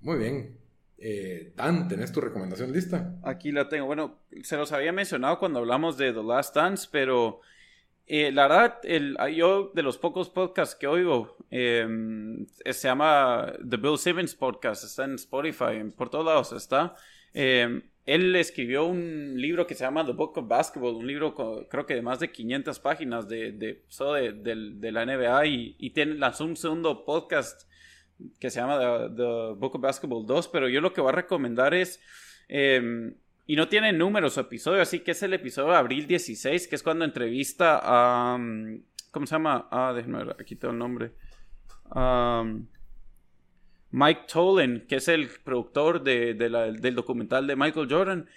Muy 0.00 0.16
bien. 0.16 0.56
Eh, 0.96 1.52
Dan, 1.54 1.88
¿tenés 1.88 2.10
tu 2.10 2.22
recomendación 2.22 2.72
lista? 2.72 3.16
Aquí 3.22 3.52
la 3.52 3.68
tengo. 3.68 3.84
Bueno, 3.84 4.20
se 4.42 4.56
los 4.56 4.72
había 4.72 4.92
mencionado 4.92 5.38
cuando 5.38 5.58
hablamos 5.58 5.98
de 5.98 6.14
The 6.14 6.22
Last 6.22 6.56
Dance, 6.56 6.88
pero 6.90 7.40
Eh, 8.12 8.32
la 8.32 8.48
verdad, 8.48 8.78
el, 8.82 9.16
yo 9.36 9.70
de 9.72 9.82
los 9.82 9.96
pocos 9.98 10.30
podcasts 10.30 10.74
que 10.74 10.88
oigo, 10.88 11.36
em, 11.50 12.44
se 12.64 12.88
llama 12.88 13.52
The 13.68 13.76
Bill 13.76 13.98
Simmons 13.98 14.34
Podcast, 14.34 14.82
está 14.82 15.04
en 15.04 15.14
Spotify, 15.14 15.84
por 15.96 16.08
todos 16.10 16.24
lados 16.24 16.52
está. 16.52 16.96
Em, 17.32 17.82
él 18.10 18.34
escribió 18.34 18.86
un 18.86 19.40
libro 19.40 19.68
que 19.68 19.76
se 19.76 19.84
llama 19.84 20.04
The 20.04 20.10
Book 20.10 20.36
of 20.36 20.48
Basketball, 20.48 20.96
un 20.96 21.06
libro 21.06 21.32
creo 21.70 21.86
que 21.86 21.94
de 21.94 22.02
más 22.02 22.18
de 22.18 22.32
500 22.32 22.80
páginas 22.80 23.28
de, 23.28 23.52
de, 23.52 23.84
de, 24.34 24.92
la 24.92 25.06
NBA 25.06 25.46
y, 25.46 25.90
tiene, 25.90 26.16
lanzó 26.16 26.44
un 26.44 26.56
segundo 26.56 27.04
podcast 27.04 27.70
que 28.40 28.50
se 28.50 28.58
llama 28.58 28.80
The, 29.14 29.54
Book 29.56 29.76
of 29.76 29.80
Basketball 29.80 30.26
2, 30.26 30.48
pero 30.48 30.68
yo 30.68 30.80
lo 30.80 30.92
que 30.92 31.00
voy 31.00 31.10
a 31.10 31.14
recomendar 31.14 31.72
es, 31.72 32.00
em, 32.48 33.14
y 33.46 33.54
no 33.54 33.68
tiene 33.68 33.92
números 33.92 34.36
o 34.38 34.40
episodios, 34.40 34.88
así 34.88 34.98
que 35.00 35.12
es 35.12 35.22
el 35.22 35.32
episodio 35.34 35.70
de 35.70 35.76
abril 35.76 36.08
16, 36.08 36.66
que 36.66 36.74
es 36.74 36.82
cuando 36.82 37.04
entrevista 37.04 37.80
a, 37.80 38.36
mm, 38.36 38.82
¿cómo 39.12 39.26
se 39.26 39.36
llama? 39.36 39.68
Ah, 39.70 39.92
déjenme 39.94 40.24
ver, 40.24 40.36
aquí 40.40 40.56
tengo 40.56 40.72
el 40.72 40.78
nombre. 40.78 41.12
Mike 43.92 44.22
Tolan, 44.32 44.84
que 44.88 44.96
es 44.96 45.08
el 45.08 45.28
productor 45.42 46.02
del 46.02 46.94
documental 46.94 47.46
de 47.46 47.56
Michael 47.56 47.88
Jordan. 47.90 48.28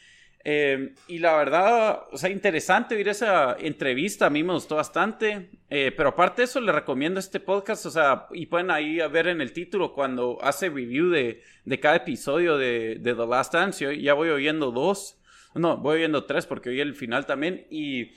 Eh, 0.45 0.93
y 1.08 1.20
la 1.20 1.38
verdad, 1.38 2.04
o 2.12 2.18
sea, 2.18 2.30
interesante 2.30 2.95
oír 2.95 3.08
esa 3.08 3.56
entrevista, 3.58 4.26
a 4.26 4.30
mí 4.30 4.43
me 4.43 4.51
gustó 4.51 4.76
bastante, 4.76 5.49
eh, 5.70 5.93
pero 5.95 6.10
aparte 6.10 6.41
de 6.41 6.45
eso 6.45 6.60
le 6.60 6.74
recomiendo 6.74 7.18
este 7.18 7.39
podcast, 7.39 7.86
o 7.86 7.91
sea, 7.91 8.28
y 8.34 8.47
pueden 8.47 8.70
ahí 8.70 8.97
ver 9.10 9.28
en 9.28 9.39
el 9.39 9.54
título 9.54 9.93
cuando 9.93 10.38
hace 10.41 10.68
review 10.68 11.10
de, 11.10 11.41
cada 11.80 11.95
episodio 11.95 12.58
de, 12.58 12.99
The 13.01 13.14
Last 13.14 13.54
Dance, 13.54 13.86
yo 13.86 13.91
ya 13.93 14.14
voy 14.16 14.30
oyendo 14.30 14.72
dos, 14.72 15.18
no, 15.56 15.78
voy 15.78 15.95
oyendo 15.95 16.26
tres 16.26 16.45
porque 16.45 16.72
oí 16.72 16.82
el 16.82 16.95
final 16.95 17.26
también, 17.26 17.66
y 17.70 18.12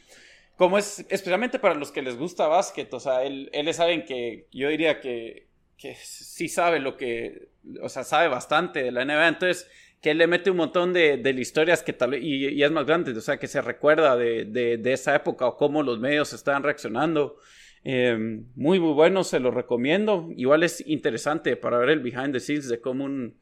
como 0.57 0.79
es 0.79 1.07
especialmente 1.09 1.61
para 1.61 1.77
los 1.77 1.93
que 1.93 2.03
les 2.03 2.17
gusta 2.17 2.49
básquet, 2.49 2.93
o 2.93 2.99
sea, 2.99 3.23
él, 3.23 3.51
él 3.53 3.69
es 3.69 3.79
que 3.79 4.49
yo 4.51 4.69
diría 4.69 5.01
que, 5.01 5.46
que 5.77 5.95
sí 5.95 6.49
sabe 6.49 6.81
lo 6.81 6.97
que, 6.97 7.51
o 7.83 7.89
sea, 7.89 8.05
sabe 8.05 8.29
bastante 8.29 8.83
de 8.83 8.91
la 8.91 9.05
NBA, 9.05 9.29
entonces 9.29 9.69
que 10.01 10.11
él 10.11 10.19
le 10.19 10.27
mete 10.27 10.51
un 10.51 10.59
montón 10.59 10.93
de, 10.93 11.17
de 11.17 11.31
historias 11.31 11.83
que 11.83 11.93
tal 11.93 12.15
y, 12.15 12.49
y, 12.49 12.63
es 12.63 12.71
más 12.71 12.87
grande, 12.87 13.13
o 13.13 13.21
sea, 13.21 13.39
que 13.39 13.47
se 13.47 13.61
recuerda 13.61 14.17
de, 14.17 14.45
de, 14.45 14.93
esa 14.93 15.15
época 15.15 15.47
o 15.47 15.57
cómo 15.57 15.83
los 15.83 15.99
medios 15.99 16.33
estaban 16.33 16.63
reaccionando. 16.63 17.39
Em, 17.83 18.47
muy, 18.57 18.81
muy 18.81 18.93
bueno, 18.95 19.25
se 19.25 19.41
lo 19.41 19.51
recomiendo. 19.51 20.29
Igual 20.37 20.65
es 20.65 20.85
interesante 20.87 21.57
para 21.57 21.79
ver 21.79 21.91
el 21.91 22.01
behind 22.01 22.33
the 22.33 22.41
scenes 22.41 22.69
de 22.69 22.81
cómo 22.81 23.05
un, 23.05 23.39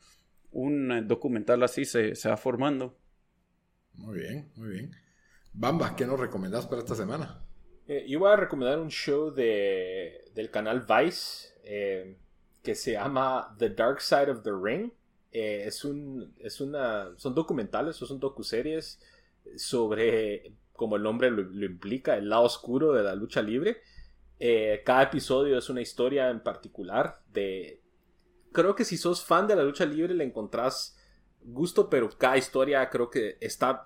un 0.52 1.08
documental 1.08 1.62
así 1.62 1.84
se, 1.84 2.14
se 2.14 2.28
va 2.28 2.36
formando. 2.36 2.96
Muy 3.94 4.18
bien, 4.18 4.50
muy 4.56 4.68
bien. 4.70 4.90
Bamba, 5.52 5.94
¿qué 5.96 6.06
nos 6.06 6.20
recomendás 6.20 6.66
para 6.66 6.80
esta 6.80 6.94
semana? 6.94 7.44
Eh, 7.86 8.06
yo 8.08 8.18
voy 8.18 8.32
a 8.32 8.36
recomendar 8.36 8.78
un 8.78 8.90
show 8.90 9.30
de, 9.30 10.24
del 10.34 10.50
canal 10.50 10.86
Vice 10.86 11.48
eh, 11.64 12.16
que 12.64 12.74
se 12.74 12.92
llama 12.92 13.54
The 13.58 13.70
Dark 13.70 14.00
Side 14.00 14.30
of 14.30 14.42
the 14.42 14.50
Ring. 14.50 14.90
Eh, 15.30 15.64
es 15.66 15.84
un, 15.84 16.34
es 16.38 16.60
una, 16.60 17.12
son 17.16 17.34
documentales 17.34 18.00
o 18.00 18.06
son 18.06 18.18
docuseries 18.18 19.00
sobre, 19.56 20.54
como 20.72 20.96
el 20.96 21.02
nombre 21.02 21.30
lo, 21.30 21.42
implica, 21.64 22.16
el 22.16 22.30
lado 22.30 22.44
oscuro 22.44 22.92
de 22.94 23.02
la 23.02 23.14
lucha 23.14 23.42
libre. 23.42 23.82
Eh, 24.40 24.82
cada 24.84 25.02
episodio 25.02 25.58
es 25.58 25.68
una 25.68 25.82
historia 25.82 26.30
en 26.30 26.42
particular 26.42 27.22
de... 27.32 27.82
Creo 28.52 28.74
que 28.74 28.84
si 28.84 28.96
sos 28.96 29.22
fan 29.22 29.46
de 29.46 29.56
la 29.56 29.62
lucha 29.62 29.84
libre 29.84 30.14
le 30.14 30.24
encontrás 30.24 30.96
gusto, 31.42 31.90
pero 31.90 32.08
cada 32.16 32.38
historia 32.38 32.88
creo 32.88 33.10
que 33.10 33.36
está 33.40 33.84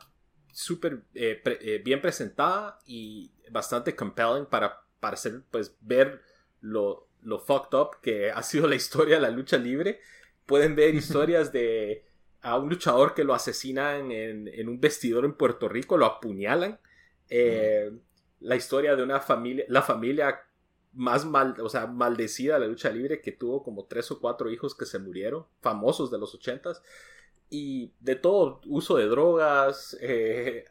súper 0.53 1.03
eh, 1.15 1.83
bien 1.85 2.01
presentada 2.01 2.79
y 2.87 3.33
bastante 3.51 3.97
compelling 3.97 4.47
para, 4.47 4.85
para 5.01 5.15
hacer, 5.15 5.43
pues, 5.51 5.75
ver 5.81 6.23
lo, 6.61 7.08
lo 7.23 7.39
fucked 7.39 7.77
up 7.79 8.01
que 8.03 8.31
ha 8.31 8.43
sido 8.43 8.67
la 8.67 8.75
historia 8.75 9.17
de 9.17 9.23
la 9.23 9.31
lucha 9.31 9.57
libre 9.57 10.01
pueden 10.47 10.75
ver 10.77 10.95
historias 10.95 11.53
de 11.53 12.05
a 12.41 12.57
un 12.57 12.69
luchador 12.69 13.15
que 13.15 13.25
lo 13.25 13.35
asesinan 13.35 14.13
en, 14.13 14.69
un 14.69 14.81
vestidor 14.81 15.25
en 15.25 15.35
Puerto 15.35 15.69
Rico, 15.69 15.97
lo 15.97 16.07
apuñalan. 16.07 16.79
Eh, 17.29 17.91
la 18.41 18.55
historia 18.55 18.95
de 18.95 19.03
una 19.03 19.21
familia, 19.21 19.65
la 19.69 19.83
familia 19.83 20.41
más 20.93 21.25
mal, 21.25 21.57
o 21.61 21.69
sea, 21.69 21.87
maldecida 21.87 22.55
de 22.55 22.61
la 22.61 22.67
lucha 22.67 22.91
libre 22.91 23.21
que 23.21 23.33
tuvo 23.33 23.63
como 23.63 23.85
tres 23.85 24.11
o 24.11 24.21
cuatro 24.21 24.51
hijos 24.51 24.75
que 24.75 24.87
se 24.87 24.99
murieron, 24.99 25.47
famosos 25.61 26.11
de 26.11 26.19
los 26.19 26.35
ochentas, 26.35 26.83
y 27.51 27.93
de 28.01 28.17
todo, 28.17 28.61
uso 28.67 28.97
de 28.97 29.07
drogas, 29.07 29.97
eh, 30.01 30.65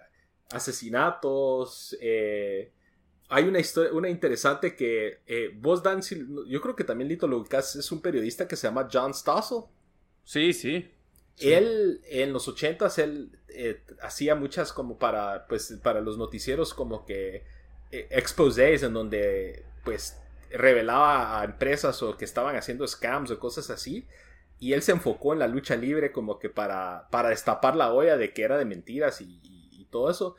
asesinatos, 0.51 1.97
eh, 2.01 2.71
hay 3.30 3.43
una 3.45 3.59
historia, 3.59 3.91
una 3.91 4.09
interesante 4.09 4.75
que 4.75 5.19
eh, 5.28 5.51
vos, 5.53 5.84
Dan, 5.84 6.01
yo 6.01 6.61
creo 6.61 6.75
que 6.75 6.84
también 6.84 7.09
Lito 7.09 7.28
lo 7.28 7.43
es 7.51 7.91
un 7.91 8.01
periodista 8.01 8.47
que 8.47 8.55
se 8.55 8.67
llama 8.67 8.88
John 8.91 9.13
Stossel. 9.13 9.63
Sí, 10.23 10.53
sí. 10.53 10.89
Él, 11.39 12.01
en 12.05 12.34
los 12.34 12.47
ochentas, 12.47 12.97
él 12.97 13.38
eh, 13.49 13.82
hacía 14.01 14.36
muchas 14.36 14.71
como 14.73 14.97
para, 14.97 15.45
pues, 15.47 15.78
para 15.84 16.01
los 16.01 16.17
noticieros 16.17 16.73
como 16.73 17.05
que 17.05 17.43
eh, 17.91 18.07
exposés 18.09 18.82
en 18.84 18.93
donde, 18.93 19.65
pues, 19.84 20.17
revelaba 20.49 21.41
a 21.41 21.45
empresas 21.45 22.01
o 22.01 22.17
que 22.17 22.25
estaban 22.25 22.55
haciendo 22.55 22.88
scams 22.88 23.30
o 23.30 23.39
cosas 23.39 23.69
así. 23.69 24.07
Y 24.59 24.73
él 24.73 24.82
se 24.82 24.93
enfocó 24.93 25.34
en 25.34 25.39
la 25.39 25.47
lucha 25.47 25.75
libre 25.75 26.11
como 26.11 26.39
que 26.39 26.49
para, 26.49 27.09
para 27.11 27.30
destapar 27.30 27.75
la 27.75 27.93
olla 27.93 28.17
de 28.17 28.34
que 28.34 28.43
era 28.43 28.57
de 28.57 28.65
mentiras 28.65 29.21
y 29.21 29.88
todo 29.91 30.09
eso. 30.09 30.36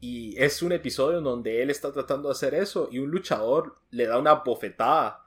Y 0.00 0.40
es 0.40 0.62
un 0.62 0.72
episodio 0.72 1.18
en 1.18 1.24
donde 1.24 1.62
él 1.62 1.70
está 1.70 1.92
tratando 1.92 2.28
de 2.28 2.32
hacer 2.32 2.54
eso 2.54 2.88
y 2.90 2.98
un 2.98 3.10
luchador 3.10 3.74
le 3.90 4.06
da 4.06 4.18
una 4.18 4.34
bofetada. 4.34 5.24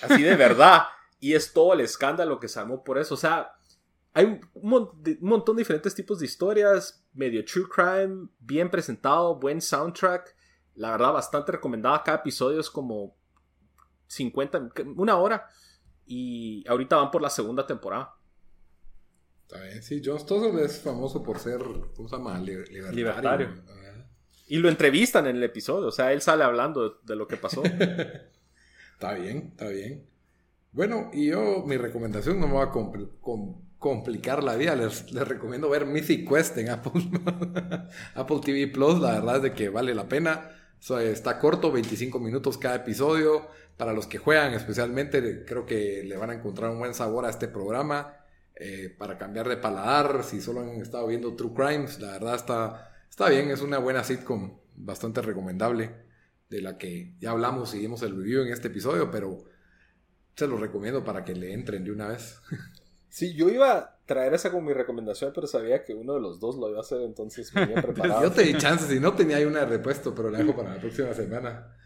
Así 0.00 0.22
de 0.22 0.36
verdad. 0.36 0.84
y 1.20 1.34
es 1.34 1.52
todo 1.52 1.72
el 1.72 1.80
escándalo 1.80 2.38
que 2.38 2.48
se 2.48 2.60
armó 2.60 2.84
por 2.84 2.98
eso. 2.98 3.14
O 3.14 3.18
sea, 3.18 3.56
hay 4.14 4.26
un, 4.26 4.40
montón 5.20 5.56
de 5.56 5.60
diferentes 5.60 5.94
tipos 5.94 6.18
de 6.18 6.26
historias. 6.26 7.04
Medio 7.14 7.44
true 7.44 7.66
crime, 7.68 8.28
bien 8.38 8.70
presentado, 8.70 9.36
buen 9.36 9.60
soundtrack. 9.60 10.36
La 10.74 10.92
verdad, 10.92 11.12
bastante 11.12 11.52
recomendada. 11.52 12.02
Cada 12.02 12.18
episodio 12.18 12.60
es 12.60 12.70
como 12.70 13.16
50, 14.06 14.70
una 14.96 15.16
hora. 15.16 15.48
Y 16.06 16.66
ahorita 16.68 16.96
van 16.96 17.10
por 17.10 17.22
la 17.22 17.30
segunda 17.30 17.66
temporada. 17.66 18.16
Está 19.42 19.64
bien, 19.64 19.82
sí, 19.82 20.00
John 20.02 20.18
Stossel 20.18 20.58
es 20.60 20.80
famoso 20.80 21.22
por 21.22 21.38
ser, 21.38 21.60
¿cómo 21.94 22.08
se 22.08 22.16
llama? 22.16 22.38
libertario. 22.38 23.50
Y 24.52 24.58
lo 24.58 24.68
entrevistan 24.68 25.26
en 25.26 25.36
el 25.36 25.44
episodio, 25.44 25.86
o 25.88 25.90
sea, 25.90 26.12
él 26.12 26.20
sale 26.20 26.44
hablando 26.44 27.00
de, 27.04 27.16
lo 27.16 27.26
que 27.26 27.38
pasó. 27.38 27.62
está 28.92 29.14
bien, 29.14 29.48
está 29.52 29.68
bien. 29.68 30.04
Bueno, 30.72 31.08
y 31.14 31.28
yo, 31.28 31.64
mi 31.66 31.78
recomendación 31.78 32.38
no 32.38 32.48
me 32.48 32.56
va 32.56 32.64
a 32.64 32.72
complicar 33.78 34.44
la 34.44 34.56
vida. 34.56 34.76
Les, 34.76 35.10
recomiendo 35.10 35.70
ver 35.70 35.86
Mythic 35.86 36.28
Quest 36.28 36.58
en 36.58 36.68
Apple, 36.68 37.00
Apple 38.14 38.40
TV 38.44 38.66
Plus. 38.66 39.00
La 39.00 39.12
verdad 39.12 39.36
es 39.36 39.42
de 39.42 39.52
que 39.54 39.70
vale 39.70 39.94
la 39.94 40.06
pena. 40.06 40.50
está 41.00 41.38
corto, 41.38 41.72
25 41.72 42.18
minutos 42.18 42.58
cada 42.58 42.74
episodio. 42.74 43.48
Para 43.78 43.94
los 43.94 44.06
que 44.06 44.18
juegan 44.18 44.52
especialmente, 44.52 45.46
creo 45.46 45.64
que 45.64 46.02
le 46.04 46.18
van 46.18 46.28
a 46.28 46.34
encontrar 46.34 46.72
un 46.72 46.78
buen 46.78 46.92
sabor 46.92 47.24
a 47.24 47.30
este 47.30 47.48
programa. 47.48 48.16
Eh, 48.56 48.94
para 48.98 49.16
cambiar 49.16 49.48
de 49.48 49.56
paladar, 49.56 50.24
si 50.24 50.42
solo 50.42 50.60
han 50.60 50.82
estado 50.82 51.06
viendo 51.06 51.36
True 51.36 51.54
Crimes, 51.54 51.98
la 52.00 52.12
verdad 52.12 52.34
está 52.34 52.91
Está 53.12 53.28
bien, 53.28 53.50
es 53.50 53.60
una 53.60 53.76
buena 53.76 54.02
sitcom, 54.02 54.56
bastante 54.74 55.20
recomendable, 55.20 55.90
de 56.48 56.62
la 56.62 56.78
que 56.78 57.14
ya 57.20 57.32
hablamos 57.32 57.74
y 57.74 57.78
dimos 57.78 58.00
el 58.00 58.16
review 58.16 58.40
en 58.40 58.50
este 58.50 58.68
episodio, 58.68 59.10
pero 59.10 59.44
se 60.34 60.46
lo 60.46 60.56
recomiendo 60.56 61.04
para 61.04 61.22
que 61.22 61.34
le 61.34 61.52
entren 61.52 61.84
de 61.84 61.92
una 61.92 62.08
vez. 62.08 62.40
Sí, 63.10 63.34
yo 63.34 63.50
iba 63.50 63.76
a 63.76 63.98
traer 64.06 64.32
esa 64.32 64.50
como 64.50 64.68
mi 64.68 64.72
recomendación, 64.72 65.32
pero 65.34 65.46
sabía 65.46 65.84
que 65.84 65.92
uno 65.92 66.14
de 66.14 66.20
los 66.22 66.40
dos 66.40 66.56
lo 66.56 66.70
iba 66.70 66.78
a 66.78 66.80
hacer, 66.80 67.02
entonces 67.02 67.54
me 67.54 67.64
había 67.64 67.82
preparado. 67.82 68.22
yo 68.22 68.32
te 68.32 68.44
di 68.44 68.56
chances 68.56 68.90
y 68.90 68.98
no 68.98 69.12
tenía 69.12 69.46
una 69.46 69.60
de 69.60 69.66
repuesto, 69.66 70.14
pero 70.14 70.30
la 70.30 70.38
dejo 70.38 70.56
para 70.56 70.76
la 70.76 70.80
próxima 70.80 71.12
semana. 71.12 71.76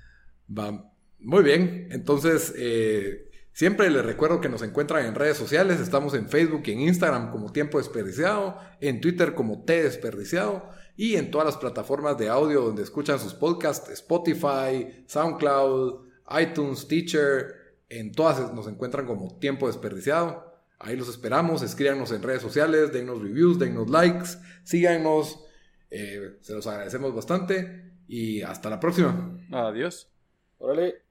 Va. 0.57 0.89
Muy 1.18 1.43
bien, 1.43 1.89
entonces 1.91 2.55
eh, 2.57 3.29
siempre 3.53 3.91
les 3.91 4.05
recuerdo 4.05 4.41
que 4.41 4.49
nos 4.49 4.62
encuentran 4.62 5.05
en 5.05 5.16
redes 5.16 5.37
sociales, 5.37 5.81
estamos 5.81 6.14
en 6.14 6.29
Facebook 6.29 6.62
y 6.66 6.70
en 6.74 6.83
Instagram 6.83 7.33
como 7.33 7.51
Tiempo 7.51 7.79
Desperdiciado, 7.79 8.61
en 8.81 9.01
Twitter 9.01 9.35
como 9.35 9.64
T 9.64 9.83
Desperdiciado 9.83 10.76
y 10.97 11.16
en 11.16 11.30
todas 11.30 11.47
las 11.47 11.57
plataformas 11.57 12.16
de 12.16 12.28
audio 12.28 12.62
donde 12.62 12.82
escuchan 12.82 13.18
sus 13.18 13.34
podcasts, 13.34 13.90
Spotify, 13.90 15.05
SoundCloud, 15.07 16.07
iTunes, 16.40 16.88
Teacher, 16.88 17.55
en 17.88 18.12
todas 18.12 18.53
nos 18.53 18.66
encuentran 18.66 19.07
como 19.07 19.38
tiempo 19.38 19.66
desperdiciado. 19.66 20.55
Ahí 20.78 20.97
los 20.97 21.09
esperamos, 21.09 21.62
escríbanos 21.62 22.12
en 22.12 22.22
redes 22.22 22.42
sociales, 22.42 22.92
dennos 22.92 23.22
reviews, 23.22 23.59
dennos 23.59 23.88
likes, 23.88 24.30
síganos, 24.64 25.44
eh, 25.90 26.38
se 26.40 26.55
los 26.55 26.66
agradecemos 26.66 27.14
bastante 27.14 27.92
y 28.09 28.42
hasta 28.42 28.70
la 28.70 28.80
próxima. 28.80 29.38
Adiós. 29.53 30.11
Órale. 30.59 31.06